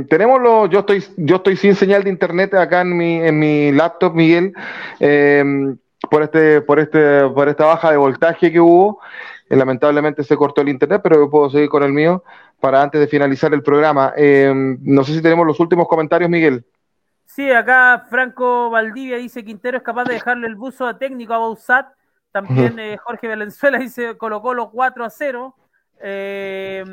tenemos 0.08 0.40
los, 0.40 0.70
yo 0.70 0.80
estoy, 0.80 1.04
yo 1.16 1.36
estoy 1.36 1.56
sin 1.56 1.74
señal 1.74 2.04
de 2.04 2.10
internet 2.10 2.54
acá 2.54 2.82
en 2.82 2.96
mi, 2.96 3.16
en 3.22 3.38
mi 3.38 3.72
laptop, 3.72 4.14
Miguel, 4.14 4.52
eh, 5.00 5.74
por 6.10 6.22
este, 6.22 6.60
por 6.60 6.78
este, 6.78 7.28
por 7.28 7.48
esta 7.48 7.66
baja 7.66 7.90
de 7.90 7.96
voltaje 7.96 8.52
que 8.52 8.60
hubo. 8.60 9.00
Eh, 9.48 9.56
lamentablemente 9.56 10.24
se 10.24 10.36
cortó 10.36 10.60
el 10.60 10.68
internet, 10.68 11.00
pero 11.02 11.16
yo 11.16 11.30
puedo 11.30 11.50
seguir 11.50 11.68
con 11.68 11.82
el 11.82 11.92
mío 11.92 12.22
para 12.60 12.82
antes 12.82 13.00
de 13.00 13.06
finalizar 13.06 13.52
el 13.54 13.62
programa. 13.62 14.12
no 14.16 15.04
sé 15.04 15.14
si 15.14 15.22
tenemos 15.22 15.46
los 15.46 15.60
últimos 15.60 15.88
comentarios, 15.88 16.28
Miguel. 16.28 16.64
Sí, 17.24 17.50
acá 17.50 18.06
Franco 18.10 18.68
Valdivia 18.70 19.16
dice 19.16 19.44
Quintero 19.44 19.78
es 19.78 19.84
capaz 19.84 20.04
de 20.04 20.14
dejarle 20.14 20.48
el 20.48 20.56
buzo 20.56 20.86
a 20.86 20.98
técnico 20.98 21.34
a 21.34 21.38
Bausat. 21.38 21.86
También 22.32 22.76
Jorge 22.98 23.28
Valenzuela 23.28 23.78
dice 23.78 24.18
colocó 24.18 24.54
los 24.54 24.70
4 24.70 25.04
a 25.04 25.10
0. 25.10 25.54
Eh, 26.00 26.84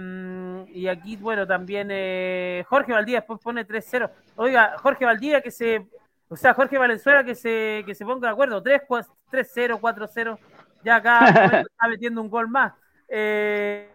y 0.74 0.88
aquí, 0.88 1.16
bueno, 1.16 1.46
también 1.48 1.88
eh, 1.92 2.66
Jorge 2.68 2.92
Valdía 2.92 3.20
después 3.20 3.40
pone 3.40 3.66
3-0. 3.66 4.10
Oiga, 4.36 4.76
Jorge 4.78 5.06
Valdía 5.06 5.42
que 5.42 5.52
se. 5.52 5.88
O 6.28 6.36
sea, 6.36 6.54
Jorge 6.54 6.78
Valenzuela 6.78 7.24
que 7.24 7.36
se, 7.36 7.84
que 7.86 7.96
se 7.96 8.04
ponga 8.04 8.28
de 8.28 8.34
acuerdo. 8.34 8.64
3-0, 8.64 9.80
4-0. 9.80 10.38
Ya 10.84 10.98
acá 10.98 11.20
está 11.70 11.88
metiendo 11.88 12.22
un 12.22 12.30
gol 12.30 12.50
más. 12.50 12.74
Eh, 13.08 13.90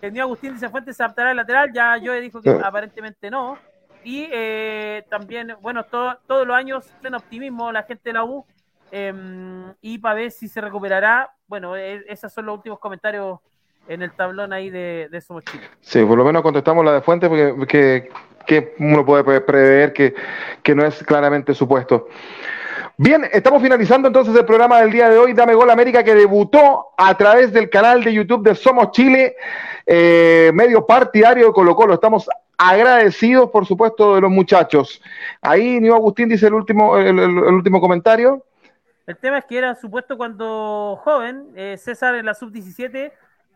el 0.00 0.20
Agustín 0.20 0.54
dice 0.54 0.68
Fuentes 0.68 0.96
se 0.96 1.02
adaptará 1.02 1.30
al 1.30 1.36
lateral. 1.36 1.70
Ya 1.72 1.96
yo 1.98 2.14
he 2.14 2.20
dicho 2.20 2.40
que 2.40 2.50
aparentemente 2.50 3.30
no. 3.30 3.58
Y 4.02 4.28
eh, 4.32 5.04
también, 5.10 5.56
bueno, 5.60 5.84
todos 5.84 6.46
los 6.46 6.56
años 6.56 6.90
en 7.02 7.14
optimismo 7.14 7.70
la 7.70 7.82
gente 7.82 8.08
de 8.08 8.12
la 8.14 8.24
U. 8.24 8.44
Em, 8.90 9.72
y 9.80 9.98
para 9.98 10.16
ver 10.16 10.30
si 10.30 10.48
se 10.48 10.60
recuperará. 10.60 11.30
Bueno, 11.46 11.76
e, 11.76 12.04
esos 12.08 12.32
son 12.32 12.46
los 12.46 12.56
últimos 12.56 12.78
comentarios 12.78 13.38
en 13.90 14.02
el 14.02 14.12
tablón 14.12 14.52
ahí 14.52 14.70
de, 14.70 15.08
de 15.10 15.20
Somos 15.20 15.44
Chile. 15.44 15.64
Sí, 15.80 16.04
por 16.04 16.16
lo 16.16 16.24
menos 16.24 16.42
contestamos 16.42 16.84
la 16.84 16.92
de 16.92 17.00
Fuentes 17.00 17.28
porque 17.28 18.08
que, 18.46 18.74
uno 18.78 19.04
puede 19.04 19.40
prever 19.40 19.92
que, 19.92 20.14
que 20.62 20.74
no 20.76 20.86
es 20.86 21.02
claramente 21.02 21.54
supuesto. 21.54 22.06
Bien, 22.96 23.26
estamos 23.32 23.60
finalizando 23.60 24.06
entonces 24.06 24.34
el 24.36 24.44
programa 24.44 24.80
del 24.80 24.92
día 24.92 25.08
de 25.08 25.18
hoy, 25.18 25.32
Dame 25.32 25.54
Gol 25.54 25.70
América, 25.70 26.04
que 26.04 26.14
debutó 26.14 26.90
a 26.96 27.16
través 27.16 27.52
del 27.52 27.68
canal 27.68 28.04
de 28.04 28.12
YouTube 28.12 28.44
de 28.44 28.54
Somos 28.54 28.92
Chile, 28.92 29.34
eh, 29.84 30.52
medio 30.54 30.86
partidario 30.86 31.46
de 31.46 31.52
Colo 31.52 31.74
Colo. 31.74 31.94
Estamos 31.94 32.28
agradecidos, 32.56 33.50
por 33.50 33.66
supuesto, 33.66 34.14
de 34.14 34.20
los 34.20 34.30
muchachos. 34.30 35.02
Ahí, 35.42 35.80
Nio 35.80 35.96
Agustín 35.96 36.28
dice 36.28 36.46
el 36.46 36.54
último, 36.54 36.96
el, 36.96 37.18
último 37.18 37.80
comentario. 37.80 38.44
El 39.06 39.16
tema 39.16 39.38
es 39.38 39.46
que 39.46 39.58
era 39.58 39.74
supuesto 39.74 40.16
cuando 40.16 40.96
joven, 41.02 41.48
eh, 41.56 41.76
César 41.76 42.14
en 42.14 42.26
la 42.26 42.34
sub-17, 42.34 43.10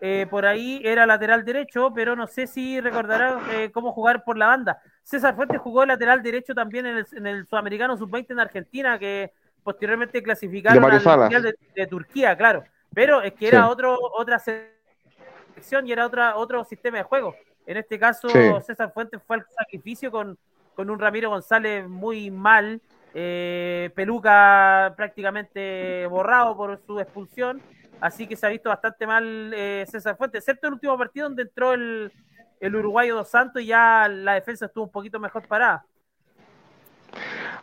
eh, 0.06 0.26
por 0.28 0.44
ahí 0.44 0.82
era 0.84 1.06
lateral 1.06 1.46
derecho, 1.46 1.90
pero 1.94 2.14
no 2.14 2.26
sé 2.26 2.46
si 2.46 2.78
recordará 2.78 3.40
eh, 3.52 3.70
cómo 3.72 3.90
jugar 3.90 4.22
por 4.22 4.36
la 4.36 4.48
banda. 4.48 4.78
César 5.02 5.34
Fuentes 5.34 5.58
jugó 5.58 5.86
lateral 5.86 6.22
derecho 6.22 6.54
también 6.54 6.84
en 6.84 7.26
el, 7.26 7.46
Sudamericano 7.46 7.96
Sub-20 7.96 8.32
en 8.32 8.40
Argentina, 8.40 8.98
que 8.98 9.32
posteriormente 9.62 10.22
clasificaron 10.22 10.84
al 10.84 11.18
Mundial 11.20 11.56
de, 11.74 11.86
Turquía, 11.86 12.36
claro. 12.36 12.64
Pero 12.92 13.22
es 13.22 13.32
que 13.32 13.48
era 13.48 13.66
otro, 13.70 13.98
otra 13.98 14.38
selección 14.38 15.86
y 15.86 15.92
era 15.92 16.04
otra, 16.04 16.36
otro 16.36 16.62
sistema 16.64 16.98
de 16.98 17.04
juego. 17.04 17.34
En 17.64 17.78
este 17.78 17.98
caso, 17.98 18.28
César 18.28 18.92
Fuentes 18.92 19.22
fue 19.26 19.36
al 19.36 19.46
sacrificio 19.58 20.10
con, 20.10 20.36
con 20.74 20.90
un 20.90 20.98
Ramiro 20.98 21.30
González 21.30 21.88
muy 21.88 22.30
mal, 22.30 22.78
eh, 23.14 23.90
peluca 23.94 24.92
prácticamente 24.98 26.06
borrado 26.08 26.54
por 26.58 26.78
su 26.86 27.00
expulsión, 27.00 27.62
así 28.04 28.26
que 28.26 28.36
se 28.36 28.46
ha 28.46 28.50
visto 28.50 28.68
bastante 28.68 29.06
mal 29.06 29.52
eh, 29.54 29.86
César 29.88 30.16
Fuentes, 30.16 30.40
excepto 30.40 30.66
el 30.66 30.74
último 30.74 30.96
partido 30.98 31.26
donde 31.26 31.42
entró 31.42 31.72
el, 31.72 32.12
el 32.60 32.76
uruguayo 32.76 33.14
Dos 33.16 33.30
Santos 33.30 33.62
y 33.62 33.66
ya 33.66 34.08
la 34.08 34.34
defensa 34.34 34.66
estuvo 34.66 34.84
un 34.84 34.90
poquito 34.90 35.18
mejor 35.18 35.46
parada. 35.48 35.84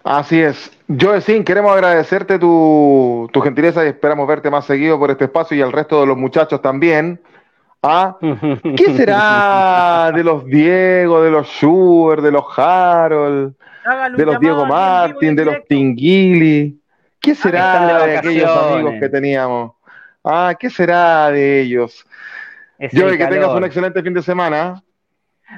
Así 0.03 0.41
es. 0.41 0.71
Joe 0.99 1.21
queremos 1.43 1.71
agradecerte 1.71 2.39
tu, 2.39 3.29
tu 3.31 3.41
gentileza 3.41 3.85
y 3.85 3.89
esperamos 3.89 4.27
verte 4.27 4.49
más 4.49 4.65
seguido 4.65 4.97
por 4.97 5.11
este 5.11 5.25
espacio 5.25 5.55
y 5.55 5.61
al 5.61 5.71
resto 5.71 6.01
de 6.01 6.07
los 6.07 6.17
muchachos 6.17 6.59
también. 6.59 7.21
¿Ah? 7.83 8.17
¿Qué 8.75 8.95
será 8.95 10.11
de 10.15 10.23
los 10.23 10.43
Diego, 10.45 11.21
de 11.21 11.29
los 11.29 11.47
Schubert, 11.47 12.23
de 12.23 12.31
los 12.31 12.45
Harold, 12.57 13.53
de 14.17 14.25
los 14.25 14.39
Diego 14.39 14.65
Martín, 14.65 15.35
de 15.35 15.45
los 15.45 15.65
Tinguili? 15.67 16.81
¿Qué 17.19 17.35
será 17.35 18.07
de, 18.07 18.17
aquellos 18.17 18.49
amigos 18.49 18.95
que 18.99 19.09
teníamos? 19.09 19.73
Ah, 20.23 20.55
¿qué 20.59 20.69
será 20.69 21.31
de 21.31 21.61
ellos? 21.61 22.05
Yo 22.91 23.09
que 23.09 23.17
tengas 23.17 23.53
un 23.53 23.63
excelente 23.63 24.01
fin 24.01 24.13
de 24.13 24.21
semana. 24.21 24.83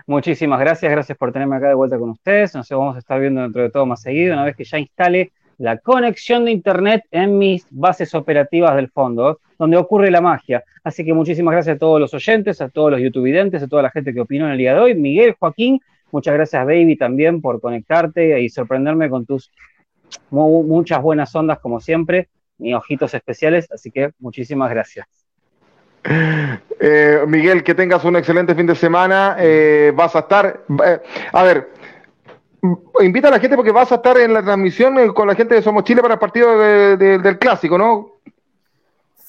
Muchísimas 0.08 0.60
gracias, 0.60 0.92
gracias 0.92 1.18
por 1.18 1.32
tenerme 1.32 1.58
acá 1.58 1.68
de 1.68 1.74
vuelta 1.74 1.98
con 1.98 2.10
ustedes. 2.12 2.56
Nos 2.56 2.68
vamos 2.70 2.96
a 2.96 3.00
estar 3.00 3.20
viendo 3.20 3.42
dentro 3.42 3.62
de 3.62 3.70
todo 3.70 3.86
más 3.86 4.02
seguido, 4.02 4.34
una 4.34 4.46
vez 4.46 4.56
que 4.56 4.64
ya 4.64 4.80
instale 4.80 5.32
la 5.58 5.78
conexión 5.78 6.46
de 6.46 6.52
Internet 6.52 7.04
en 7.12 7.38
mis 7.38 7.68
bases 7.70 8.16
operativas 8.16 8.76
del 8.76 8.90
fondo, 8.90 9.40
donde 9.60 9.78
ocurre 9.78 10.10
la 10.12 10.22
magia. 10.22 10.64
Así 10.84 11.06
que 11.06 11.14
muchísimas 11.14 11.54
gracias 11.54 11.76
a 11.76 11.80
todos 11.80 12.00
los 12.00 12.14
oyentes, 12.14 12.60
a 12.60 12.70
todos 12.70 12.92
los 12.92 13.02
youtubidentes, 13.02 13.62
a 13.62 13.68
toda 13.68 13.84
la 13.84 13.92
gente 13.92 14.14
que 14.14 14.22
opinó 14.22 14.46
en 14.46 14.54
el 14.54 14.58
día 14.58 14.74
de 14.74 14.80
hoy. 14.80 14.96
Miguel, 14.96 15.36
Joaquín, 15.38 15.80
muchas 16.12 16.34
gracias, 16.34 16.66
Baby, 16.66 16.96
también 16.96 17.42
por 17.42 17.62
conectarte 17.62 18.42
y 18.42 18.50
sorprenderme 18.50 19.10
con 19.10 19.26
tus 19.26 19.52
muchas 20.30 21.02
buenas 21.02 21.34
ondas, 21.36 21.60
como 21.60 21.80
siempre, 21.80 22.30
ni 22.58 22.74
ojitos 22.74 23.14
especiales. 23.14 23.70
Así 23.72 23.92
que 23.92 24.12
muchísimas 24.20 24.70
gracias. 24.70 25.08
Eh, 26.86 27.24
Miguel, 27.28 27.64
que 27.64 27.74
tengas 27.74 28.04
un 28.04 28.18
excelente 28.18 28.54
fin 28.56 28.68
de 28.68 28.76
semana. 28.76 29.38
Eh, 29.40 29.94
vas 29.96 30.14
a 30.18 30.20
estar. 30.20 30.66
Eh, 30.86 31.00
a 31.32 31.44
ver, 31.44 31.70
invita 33.02 33.30
a 33.30 33.32
la 33.32 33.40
gente 33.40 33.56
porque 33.56 33.72
vas 33.72 33.92
a 33.94 33.96
estar 33.96 34.18
en 34.18 34.34
la 34.34 34.44
transmisión 34.44 35.00
eh, 35.00 35.14
con 35.14 35.28
la 35.28 35.36
gente 35.36 35.56
de 35.56 35.62
Somos 35.62 35.86
Chile 35.86 36.02
para 36.02 36.16
el 36.16 36.20
partido 36.20 36.58
del 36.58 37.40
clásico, 37.40 37.78
¿no? 37.78 38.14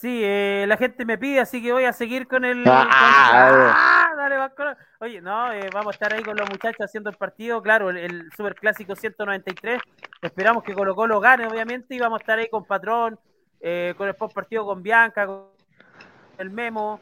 Sí, 0.04 0.20
eh, 0.22 0.66
la 0.68 0.76
gente 0.76 1.04
me 1.04 1.16
pide, 1.16 1.40
así 1.40 1.62
que 1.62 1.72
voy 1.72 1.84
a 1.84 1.92
seguir 1.92 2.28
con 2.28 2.44
el. 2.44 2.62
Ah, 2.66 2.88
ah, 2.90 3.93
dale, 4.28 4.76
Oye, 5.00 5.20
no, 5.20 5.52
eh, 5.52 5.68
vamos 5.72 5.88
a 5.88 5.90
estar 5.94 6.12
ahí 6.12 6.22
con 6.22 6.36
los 6.36 6.48
muchachos 6.48 6.80
haciendo 6.80 7.10
el 7.10 7.16
partido. 7.16 7.62
Claro, 7.62 7.90
el, 7.90 7.98
el 7.98 8.32
Super 8.36 8.54
Clásico 8.54 8.96
193. 8.96 9.80
Esperamos 10.22 10.62
que 10.64 10.74
Colo 10.74 10.94
Colo 10.94 11.20
gane, 11.20 11.46
obviamente, 11.46 11.94
y 11.94 11.98
vamos 11.98 12.20
a 12.20 12.22
estar 12.22 12.38
ahí 12.38 12.48
con 12.48 12.64
Patrón, 12.64 13.18
con 13.96 14.08
el 14.08 14.14
post 14.14 14.34
partido 14.34 14.64
con 14.66 14.82
Bianca, 14.82 15.26
con 15.26 15.48
el 16.38 16.50
Memo, 16.50 17.00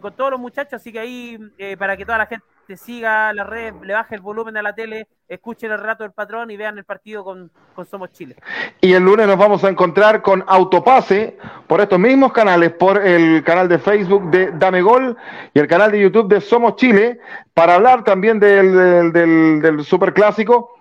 con 0.00 0.12
todos 0.14 0.32
los 0.32 0.40
muchachos. 0.40 0.74
Así 0.74 0.92
que 0.92 1.00
ahí, 1.00 1.38
para 1.78 1.96
que 1.96 2.04
toda 2.04 2.18
la 2.18 2.26
gente 2.26 2.44
te 2.66 2.76
siga 2.76 3.32
la 3.32 3.44
red, 3.44 3.74
le 3.82 3.94
baje 3.94 4.14
el 4.14 4.20
volumen 4.20 4.56
a 4.56 4.62
la 4.62 4.74
tele, 4.74 5.08
escuchen 5.28 5.70
el 5.72 5.78
rato 5.78 6.04
del 6.04 6.12
patrón 6.12 6.50
y 6.50 6.56
vean 6.56 6.78
el 6.78 6.84
partido 6.84 7.24
con, 7.24 7.50
Somos 7.90 8.12
Chile. 8.12 8.36
Y 8.80 8.92
el 8.92 9.02
lunes 9.02 9.26
nos 9.26 9.36
vamos 9.36 9.64
a 9.64 9.68
encontrar 9.68 10.22
con 10.22 10.44
Autopase 10.46 11.38
por 11.66 11.80
estos 11.80 11.98
mismos 11.98 12.32
canales, 12.32 12.72
por 12.72 13.04
el 13.04 13.42
canal 13.44 13.68
de 13.68 13.78
Facebook 13.78 14.30
de 14.30 14.52
Dame 14.52 14.82
Gol 14.82 15.16
y 15.52 15.58
el 15.58 15.66
canal 15.66 15.90
de 15.90 16.00
YouTube 16.00 16.28
de 16.28 16.40
Somos 16.40 16.76
Chile, 16.76 17.18
para 17.54 17.74
hablar 17.74 18.04
también 18.04 18.38
del, 18.38 19.12
del, 19.12 19.60
del, 19.60 19.84
Super 19.84 20.12
Clásico 20.12 20.76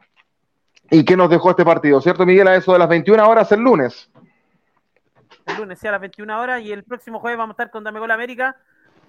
y 0.90 1.04
qué 1.06 1.18
nos 1.18 1.30
dejó 1.30 1.52
este 1.52 1.66
partido, 1.66 2.02
¿cierto 2.02 2.26
Miguel? 2.26 2.48
A 2.48 2.56
eso 2.56 2.74
de 2.74 2.80
las 2.80 2.90
21 2.90 3.28
horas 3.28 3.52
el 3.52 3.62
lunes. 3.62 4.10
El 5.46 5.58
lunes, 5.58 5.80
sí, 5.80 5.88
a 5.88 5.92
las 5.92 6.02
21 6.02 6.40
horas 6.40 6.62
y 6.62 6.72
el 6.72 6.84
próximo 6.84 7.20
jueves 7.20 7.38
vamos 7.38 7.54
a 7.54 7.56
estar 7.56 7.72
con 7.72 7.84
Dame 7.84 8.00
Gol 8.00 8.12
América 8.12 8.56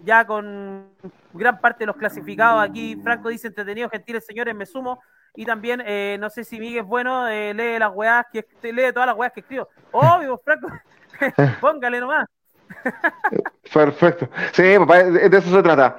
ya 0.04 0.26
con 0.26 0.88
gran 1.32 1.60
parte 1.60 1.80
de 1.80 1.86
los 1.86 1.96
clasificados 1.96 2.62
aquí. 2.62 2.96
Franco 3.02 3.28
dice 3.28 3.48
entretenido, 3.48 3.88
gentiles 3.88 4.24
señores, 4.26 4.54
me 4.54 4.66
sumo. 4.66 5.00
Y 5.34 5.46
también, 5.46 5.82
eh, 5.86 6.18
no 6.20 6.28
sé 6.28 6.44
si 6.44 6.60
Miguel 6.60 6.80
es 6.80 6.86
bueno, 6.86 7.26
eh, 7.26 7.54
lee 7.54 7.78
las 7.78 7.90
weas, 7.94 8.26
lee 8.62 8.92
todas 8.92 9.06
las 9.06 9.16
weas 9.16 9.32
que 9.32 9.40
escribo. 9.40 9.68
Obvio, 9.90 10.40
Franco, 10.44 10.68
póngale 11.60 12.00
nomás. 12.00 12.28
Perfecto. 13.72 14.28
Sí, 14.52 14.62
de 14.62 15.38
eso 15.38 15.50
se 15.50 15.62
trata. 15.62 15.96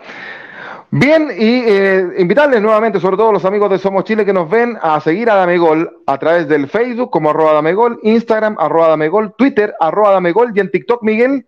Bien, 0.95 1.31
y 1.35 1.63
eh, 1.65 2.07
invitarles 2.19 2.61
nuevamente, 2.61 2.99
sobre 2.99 3.17
todo 3.17 3.31
los 3.31 3.45
amigos 3.45 3.71
de 3.71 3.79
Somos 3.79 4.03
Chile 4.03 4.23
que 4.23 4.31
nos 4.31 4.47
ven, 4.47 4.77
a 4.79 4.99
seguir 4.99 5.27
a 5.27 5.35
Damegol 5.35 6.03
a 6.05 6.19
través 6.19 6.47
del 6.47 6.67
Facebook 6.67 7.09
como 7.09 7.31
arroba 7.31 7.53
Damegol, 7.53 7.99
Instagram 8.03 8.57
arroba 8.59 8.89
Damegol, 8.89 9.33
Twitter 9.35 9.73
arroba 9.79 10.11
Damegol 10.11 10.51
y 10.55 10.59
en 10.59 10.69
TikTok, 10.69 11.01
Miguel. 11.01 11.47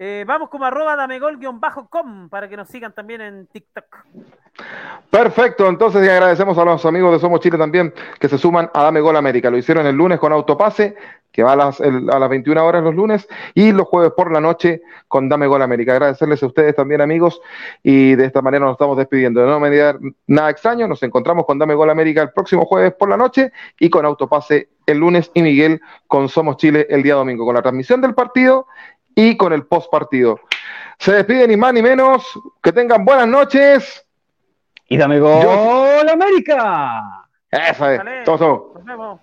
Eh, 0.00 0.24
vamos 0.28 0.48
como 0.48 0.64
arroba 0.64 0.94
damegol-com 0.94 2.28
para 2.28 2.48
que 2.48 2.56
nos 2.56 2.68
sigan 2.68 2.92
también 2.92 3.20
en 3.20 3.46
TikTok. 3.48 3.84
Perfecto, 5.10 5.68
entonces 5.68 6.08
agradecemos 6.08 6.56
a 6.56 6.64
los 6.64 6.84
amigos 6.86 7.12
de 7.12 7.18
Somos 7.18 7.40
Chile 7.40 7.58
también 7.58 7.92
que 8.20 8.28
se 8.28 8.38
suman 8.38 8.70
a 8.74 8.84
Dame 8.84 9.00
Gol 9.00 9.16
América. 9.16 9.50
Lo 9.50 9.56
hicieron 9.56 9.86
el 9.86 9.96
lunes 9.96 10.20
con 10.20 10.32
Autopase, 10.32 10.96
que 11.32 11.42
va 11.42 11.52
a 11.52 11.56
las, 11.56 11.80
a 11.80 12.18
las 12.18 12.28
21 12.28 12.64
horas 12.64 12.82
los 12.84 12.94
lunes, 12.94 13.28
y 13.54 13.72
los 13.72 13.88
jueves 13.88 14.12
por 14.16 14.30
la 14.30 14.40
noche 14.40 14.82
con 15.08 15.28
Dame 15.28 15.48
Gol 15.48 15.62
América. 15.62 15.92
Agradecerles 15.92 16.42
a 16.44 16.46
ustedes 16.46 16.76
también, 16.76 17.00
amigos, 17.00 17.40
y 17.82 18.14
de 18.14 18.24
esta 18.24 18.40
manera 18.40 18.64
nos 18.64 18.72
estamos 18.72 18.96
despidiendo. 18.96 19.40
De 19.40 19.46
no 19.48 19.58
mediar 19.58 19.98
nada 20.28 20.50
extraño, 20.50 20.86
nos 20.86 21.02
encontramos 21.02 21.44
con 21.44 21.58
Dame 21.58 21.74
Gol 21.74 21.90
América 21.90 22.22
el 22.22 22.30
próximo 22.30 22.66
jueves 22.66 22.92
por 22.94 23.08
la 23.08 23.16
noche 23.16 23.52
y 23.80 23.90
con 23.90 24.04
Autopase 24.04 24.68
el 24.86 24.98
lunes 24.98 25.30
y 25.34 25.42
Miguel 25.42 25.80
con 26.06 26.28
Somos 26.28 26.56
Chile 26.56 26.86
el 26.88 27.02
día 27.02 27.14
domingo, 27.14 27.44
con 27.44 27.54
la 27.54 27.62
transmisión 27.62 28.00
del 28.00 28.14
partido 28.14 28.66
y 29.18 29.36
con 29.36 29.52
el 29.52 29.66
post 29.66 29.90
partido. 29.90 30.38
Se 30.96 31.12
despide 31.12 31.48
ni 31.48 31.56
más 31.56 31.74
ni 31.74 31.82
menos. 31.82 32.24
Que 32.62 32.72
tengan 32.72 33.04
buenas 33.04 33.26
noches. 33.26 34.06
Y 34.86 34.96
dame 34.96 35.18
gol 35.18 36.08
América. 36.08 37.26
Eso 37.50 37.90
es. 37.90 38.00
Todo, 38.24 38.38
todo. 38.38 39.20